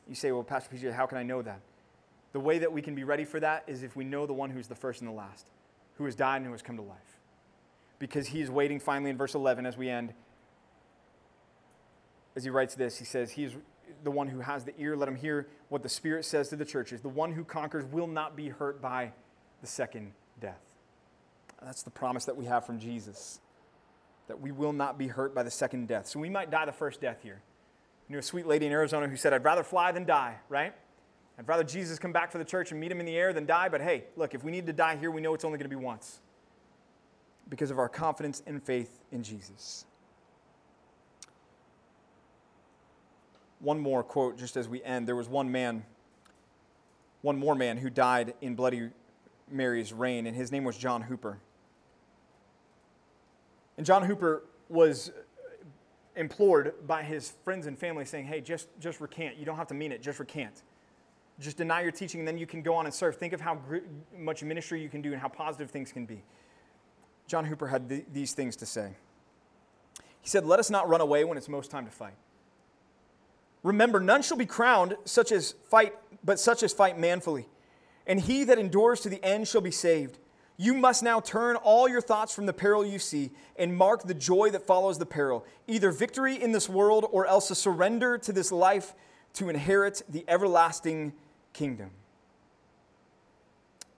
You 0.07 0.15
say, 0.15 0.31
well, 0.31 0.43
Pastor 0.43 0.75
PJ, 0.75 0.93
how 0.93 1.05
can 1.05 1.17
I 1.17 1.23
know 1.23 1.41
that? 1.41 1.61
The 2.33 2.39
way 2.39 2.59
that 2.59 2.71
we 2.71 2.81
can 2.81 2.95
be 2.95 3.03
ready 3.03 3.25
for 3.25 3.39
that 3.39 3.63
is 3.67 3.83
if 3.83 3.95
we 3.95 4.03
know 4.03 4.25
the 4.25 4.33
one 4.33 4.49
who's 4.49 4.67
the 4.67 4.75
first 4.75 5.01
and 5.01 5.09
the 5.09 5.13
last, 5.13 5.47
who 5.95 6.05
has 6.05 6.15
died 6.15 6.37
and 6.37 6.45
who 6.45 6.51
has 6.51 6.61
come 6.61 6.75
to 6.75 6.83
life. 6.83 7.19
Because 7.97 8.27
he 8.27 8.41
is 8.41 8.51
waiting 8.51 8.79
finally 8.79 9.09
in 9.09 9.17
verse 9.17 9.35
11 9.35 9.65
as 9.65 9.77
we 9.77 9.89
end. 9.89 10.13
As 12.35 12.43
he 12.43 12.49
writes 12.49 12.75
this, 12.75 12.97
he 12.97 13.05
says, 13.05 13.31
He 13.31 13.45
is 13.45 13.53
the 14.03 14.11
one 14.11 14.27
who 14.27 14.41
has 14.41 14.65
the 14.65 14.77
ear, 14.79 14.97
let 14.97 15.07
him 15.07 15.15
hear 15.15 15.47
what 15.69 15.81
the 15.81 15.89
Spirit 15.89 16.25
says 16.25 16.49
to 16.49 16.55
the 16.55 16.65
churches. 16.65 17.01
The 17.01 17.09
one 17.09 17.31
who 17.31 17.45
conquers 17.45 17.85
will 17.85 18.07
not 18.07 18.35
be 18.35 18.49
hurt 18.49 18.81
by 18.81 19.13
the 19.61 19.67
second 19.67 20.11
death. 20.41 20.59
That's 21.63 21.83
the 21.83 21.89
promise 21.89 22.25
that 22.25 22.35
we 22.35 22.45
have 22.45 22.65
from 22.65 22.79
Jesus, 22.79 23.39
that 24.27 24.41
we 24.41 24.51
will 24.51 24.73
not 24.73 24.97
be 24.97 25.07
hurt 25.07 25.33
by 25.33 25.43
the 25.43 25.49
second 25.49 25.87
death. 25.87 26.07
So 26.07 26.19
we 26.19 26.29
might 26.29 26.51
die 26.51 26.65
the 26.65 26.73
first 26.73 26.99
death 26.99 27.19
here 27.23 27.41
knew 28.09 28.17
a 28.17 28.21
sweet 28.21 28.45
lady 28.45 28.65
in 28.65 28.71
Arizona 28.71 29.07
who 29.07 29.15
said, 29.15 29.33
I'd 29.33 29.43
rather 29.43 29.63
fly 29.63 29.91
than 29.91 30.05
die, 30.05 30.37
right? 30.49 30.73
I'd 31.37 31.47
rather 31.47 31.63
Jesus 31.63 31.99
come 31.99 32.11
back 32.11 32.31
for 32.31 32.37
the 32.37 32.45
church 32.45 32.71
and 32.71 32.79
meet 32.79 32.91
him 32.91 32.99
in 32.99 33.05
the 33.05 33.17
air 33.17 33.33
than 33.33 33.45
die, 33.45 33.69
but 33.69 33.81
hey, 33.81 34.05
look, 34.15 34.33
if 34.33 34.43
we 34.43 34.51
need 34.51 34.65
to 34.67 34.73
die 34.73 34.95
here, 34.95 35.11
we 35.11 35.21
know 35.21 35.33
it's 35.33 35.43
only 35.43 35.57
going 35.57 35.69
to 35.69 35.75
be 35.75 35.81
once 35.81 36.19
because 37.49 37.71
of 37.71 37.79
our 37.79 37.89
confidence 37.89 38.41
and 38.47 38.63
faith 38.63 39.01
in 39.11 39.23
Jesus. 39.23 39.85
One 43.59 43.79
more 43.79 44.03
quote 44.03 44.37
just 44.37 44.57
as 44.57 44.69
we 44.69 44.83
end. 44.83 45.07
There 45.07 45.15
was 45.15 45.27
one 45.27 45.51
man, 45.51 45.83
one 47.21 47.37
more 47.37 47.55
man 47.55 47.77
who 47.77 47.89
died 47.89 48.33
in 48.41 48.55
Bloody 48.55 48.89
Mary's 49.49 49.93
reign, 49.93 50.27
and 50.27 50.35
his 50.35 50.51
name 50.51 50.63
was 50.63 50.77
John 50.77 51.01
Hooper. 51.01 51.39
And 53.77 53.85
John 53.85 54.03
Hooper 54.03 54.43
was 54.69 55.11
implored 56.15 56.73
by 56.87 57.03
his 57.03 57.33
friends 57.43 57.67
and 57.67 57.77
family, 57.77 58.05
saying, 58.05 58.25
Hey, 58.25 58.41
just, 58.41 58.67
just 58.79 59.01
recant. 59.01 59.37
You 59.37 59.45
don't 59.45 59.57
have 59.57 59.67
to 59.67 59.73
mean 59.73 59.91
it, 59.91 60.01
just 60.01 60.19
recant. 60.19 60.63
Just 61.39 61.57
deny 61.57 61.81
your 61.81 61.91
teaching, 61.91 62.21
and 62.21 62.27
then 62.27 62.37
you 62.37 62.47
can 62.47 62.61
go 62.61 62.75
on 62.75 62.85
and 62.85 62.93
serve. 62.93 63.17
Think 63.17 63.33
of 63.33 63.41
how 63.41 63.59
much 64.17 64.41
ministry 64.43 64.81
you 64.81 64.89
can 64.89 65.01
do 65.01 65.11
and 65.11 65.21
how 65.21 65.27
positive 65.27 65.69
things 65.69 65.91
can 65.91 66.05
be. 66.05 66.23
John 67.27 67.45
Hooper 67.45 67.67
had 67.67 67.89
th- 67.89 68.05
these 68.13 68.33
things 68.33 68.55
to 68.57 68.65
say. 68.65 68.93
He 70.21 70.29
said, 70.29 70.45
Let 70.45 70.59
us 70.59 70.69
not 70.69 70.87
run 70.87 71.01
away 71.01 71.23
when 71.23 71.37
it's 71.37 71.49
most 71.49 71.71
time 71.71 71.85
to 71.85 71.91
fight. 71.91 72.15
Remember, 73.63 73.99
none 73.99 74.21
shall 74.21 74.37
be 74.37 74.45
crowned 74.45 74.95
such 75.05 75.31
as 75.31 75.55
fight, 75.69 75.93
but 76.23 76.39
such 76.39 76.63
as 76.63 76.71
fight 76.71 76.99
manfully. 76.99 77.47
And 78.07 78.19
he 78.19 78.43
that 78.43 78.59
endures 78.59 79.01
to 79.01 79.09
the 79.09 79.23
end 79.23 79.47
shall 79.47 79.61
be 79.61 79.71
saved. 79.71 80.19
You 80.57 80.73
must 80.73 81.03
now 81.03 81.19
turn 81.19 81.57
all 81.57 81.89
your 81.89 82.01
thoughts 82.01 82.33
from 82.33 82.45
the 82.45 82.53
peril 82.53 82.85
you 82.85 82.99
see 82.99 83.31
and 83.57 83.75
mark 83.75 84.03
the 84.03 84.13
joy 84.13 84.51
that 84.51 84.65
follows 84.65 84.97
the 84.97 85.05
peril, 85.05 85.45
either 85.67 85.91
victory 85.91 86.41
in 86.41 86.53
this 86.53 86.69
world 86.69 87.05
or 87.11 87.25
else 87.25 87.51
a 87.51 87.55
surrender 87.55 88.17
to 88.19 88.31
this 88.31 88.51
life 88.51 88.93
to 89.33 89.49
inherit 89.49 90.01
the 90.07 90.23
everlasting 90.27 91.13
kingdom. 91.51 91.91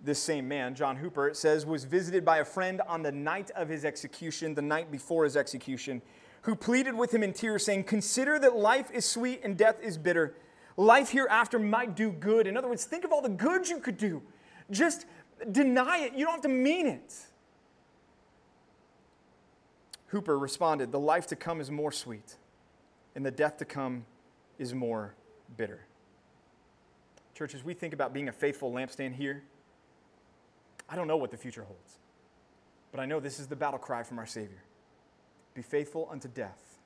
This 0.02 0.20
same 0.20 0.48
man, 0.48 0.74
John 0.74 0.96
Hooper, 0.96 1.28
it 1.28 1.38
says, 1.38 1.66
was 1.66 1.84
visited 1.84 2.24
by 2.24 2.38
a 2.38 2.46
friend 2.46 2.82
on 2.88 3.04
the 3.04 3.12
night 3.12 3.52
of 3.52 3.70
his 3.70 3.84
execution, 3.86 4.56
the 4.56 4.62
night 4.62 4.92
before 4.92 5.24
his 5.24 5.36
execution, 5.36 6.02
who 6.42 6.56
pleaded 6.56 6.96
with 6.96 7.14
him 7.14 7.24
in 7.24 7.34
tears, 7.34 7.66
saying, 7.66 7.84
Consider 7.84 8.40
that 8.40 8.56
life 8.56 8.90
is 8.92 9.06
sweet 9.06 9.42
and 9.44 9.58
death 9.58 9.78
is 9.82 9.98
bitter. 9.98 10.36
Life 10.76 11.10
hereafter 11.10 11.58
might 11.58 11.96
do 11.96 12.12
good. 12.12 12.46
In 12.46 12.56
other 12.56 12.68
words, 12.68 12.86
think 12.86 13.04
of 13.04 13.12
all 13.12 13.22
the 13.22 13.30
good 13.30 13.68
you 13.68 13.80
could 13.80 13.98
do. 13.98 14.22
Just 14.70 15.06
deny 15.52 16.00
it. 16.00 16.14
You 16.14 16.26
don't 16.26 16.34
have 16.34 16.42
to 16.42 16.50
mean 16.50 16.88
it. 16.88 17.14
Hooper 20.08 20.38
responded, 20.38 20.92
The 20.92 21.00
life 21.00 21.28
to 21.28 21.36
come 21.36 21.60
is 21.60 21.70
more 21.70 21.92
sweet, 21.92 22.36
and 23.16 23.26
the 23.26 23.32
death 23.32 23.58
to 23.58 23.66
come 23.66 24.06
is 24.58 24.74
more 24.74 25.14
bitter. 25.56 25.82
Church, 27.36 27.54
as 27.54 27.64
we 27.64 27.74
think 27.74 27.94
about 27.94 28.14
being 28.14 28.30
a 28.30 28.32
faithful 28.32 28.72
lampstand 28.72 29.16
here, 29.16 29.44
I 30.90 30.96
don't 30.96 31.08
know 31.08 31.18
what 31.18 31.32
the 31.32 31.38
future 31.38 31.64
holds, 31.64 32.00
but 32.92 33.00
I 33.00 33.06
know 33.06 33.20
this 33.20 33.40
is 33.40 33.48
the 33.48 33.56
battle 33.56 33.80
cry 33.80 34.04
from 34.04 34.18
our 34.18 34.26
Savior 34.26 34.64
Be 35.54 35.62
faithful 35.62 36.08
unto 36.10 36.28
death, 36.28 36.80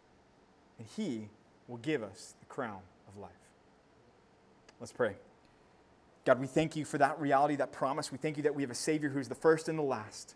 and 0.78 0.88
He 0.98 1.30
will 1.68 1.78
give 1.78 2.04
us 2.04 2.34
the 2.40 2.46
crown 2.48 2.82
of 3.08 3.18
life. 3.18 3.32
Let's 4.80 4.92
pray. 4.92 5.16
God, 6.26 6.40
we 6.40 6.48
thank 6.48 6.76
you 6.76 6.86
for 6.86 6.98
that 7.00 7.20
reality, 7.20 7.56
that 7.56 7.72
promise. 7.72 8.12
We 8.12 8.18
thank 8.18 8.38
you 8.38 8.44
that 8.44 8.54
we 8.54 8.62
have 8.62 8.72
a 8.72 8.76
Savior 8.76 9.10
who 9.10 9.20
is 9.20 9.28
the 9.28 9.36
first 9.36 9.68
and 9.68 9.78
the 9.78 9.84
last, 9.84 10.36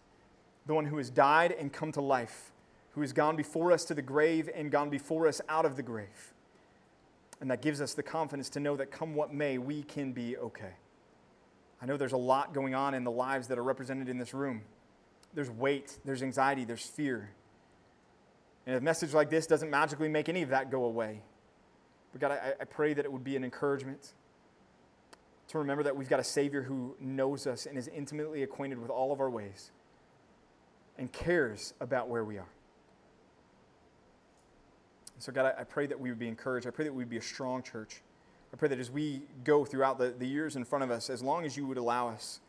the 0.66 0.74
one 0.74 0.86
who 0.86 0.98
has 0.98 1.10
died 1.10 1.52
and 1.52 1.72
come 1.72 1.92
to 1.92 2.02
life, 2.02 2.52
who 2.92 3.02
has 3.02 3.14
gone 3.14 3.36
before 3.36 3.72
us 3.72 3.86
to 3.86 3.94
the 3.94 4.02
grave 4.02 4.50
and 4.54 4.72
gone 4.72 4.90
before 4.90 5.28
us 5.28 5.42
out 5.48 5.66
of 5.66 5.76
the 5.76 5.84
grave. 5.84 6.34
And 7.40 7.52
that 7.52 7.62
gives 7.62 7.82
us 7.82 7.94
the 7.94 8.02
confidence 8.02 8.50
to 8.52 8.60
know 8.60 8.76
that 8.78 8.92
come 8.92 9.14
what 9.14 9.34
may, 9.34 9.58
we 9.58 9.84
can 9.84 10.12
be 10.12 10.38
okay. 10.38 10.74
I 11.82 11.86
know 11.86 11.98
there's 11.98 12.14
a 12.14 12.18
lot 12.18 12.54
going 12.54 12.74
on 12.74 12.94
in 12.96 13.04
the 13.04 13.12
lives 13.12 13.48
that 13.50 13.60
are 13.60 13.64
represented 13.64 14.10
in 14.10 14.18
this 14.18 14.34
room. 14.34 14.64
There's 15.36 15.52
weight, 15.52 16.00
there's 16.06 16.24
anxiety, 16.24 16.64
there's 16.64 16.86
fear. 16.86 17.30
And 18.66 18.76
a 18.76 18.82
message 18.82 19.14
like 19.14 19.30
this 19.30 19.46
doesn't 19.46 19.70
magically 19.70 20.10
make 20.10 20.30
any 20.30 20.42
of 20.42 20.50
that 20.50 20.72
go 20.72 20.86
away. 20.86 21.22
But 22.12 22.22
God, 22.22 22.32
I, 22.32 22.54
I 22.60 22.64
pray 22.64 22.94
that 22.94 23.06
it 23.06 23.12
would 23.12 23.24
be 23.24 23.36
an 23.36 23.44
encouragement 23.44 24.14
to 25.50 25.60
remember 25.60 25.84
that 25.84 25.96
we've 25.96 26.10
got 26.10 26.20
a 26.20 26.24
Savior 26.24 26.64
who 26.64 26.96
knows 27.00 27.46
us 27.46 27.66
and 27.66 27.78
is 27.78 27.88
intimately 27.88 28.44
acquainted 28.44 28.80
with 28.80 28.90
all 28.90 29.12
of 29.12 29.20
our 29.20 29.30
ways 29.30 29.72
and 30.98 31.12
cares 31.12 31.74
about 31.80 32.08
where 32.10 32.24
we 32.24 32.38
are. 32.38 32.48
So, 35.18 35.32
God, 35.32 35.54
I, 35.58 35.64
pray 35.64 35.88
that 35.88 36.00
we 36.00 36.10
would 36.10 36.20
be 36.20 36.28
encouraged. 36.28 36.68
I 36.68 36.72
pray 36.72 36.86
that 36.86 36.94
we 36.94 37.04
would 37.04 37.10
be 37.10 37.18
a 37.18 37.22
strong 37.22 37.64
church. 37.64 38.02
I 38.54 38.58
pray 38.58 38.68
that 38.70 38.80
as 38.80 38.92
we 38.92 39.22
go 39.44 39.66
throughout 39.66 39.98
the, 39.98 40.14
the 40.18 40.28
years 40.28 40.56
in 40.56 40.66
front 40.66 40.84
of 40.84 40.92
us, 40.92 41.10
as 41.10 41.24
long 41.24 41.46
as 41.46 41.56
you 41.56 41.66
would 41.68 41.78
allow 41.78 42.10
us, 42.10 42.42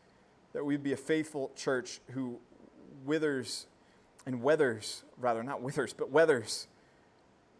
that 0.53 0.65
we'd 0.65 0.83
be 0.83 0.93
a 0.93 0.97
faithful 0.97 1.51
church 1.55 2.01
who 2.11 2.39
withers 3.05 3.67
and 4.25 4.41
weathers, 4.43 5.03
rather, 5.17 5.43
not 5.43 5.61
withers, 5.61 5.93
but 5.93 6.11
weathers 6.11 6.67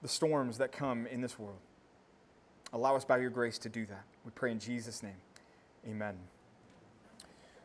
the 0.01 0.07
storms 0.07 0.57
that 0.57 0.71
come 0.71 1.07
in 1.07 1.21
this 1.21 1.39
world. 1.39 1.59
Allow 2.73 2.95
us 2.95 3.05
by 3.05 3.17
your 3.17 3.29
grace 3.29 3.57
to 3.59 3.69
do 3.69 3.85
that. 3.85 4.03
We 4.25 4.31
pray 4.31 4.51
in 4.51 4.59
Jesus' 4.59 5.01
name. 5.01 5.15
Amen. 5.85 6.36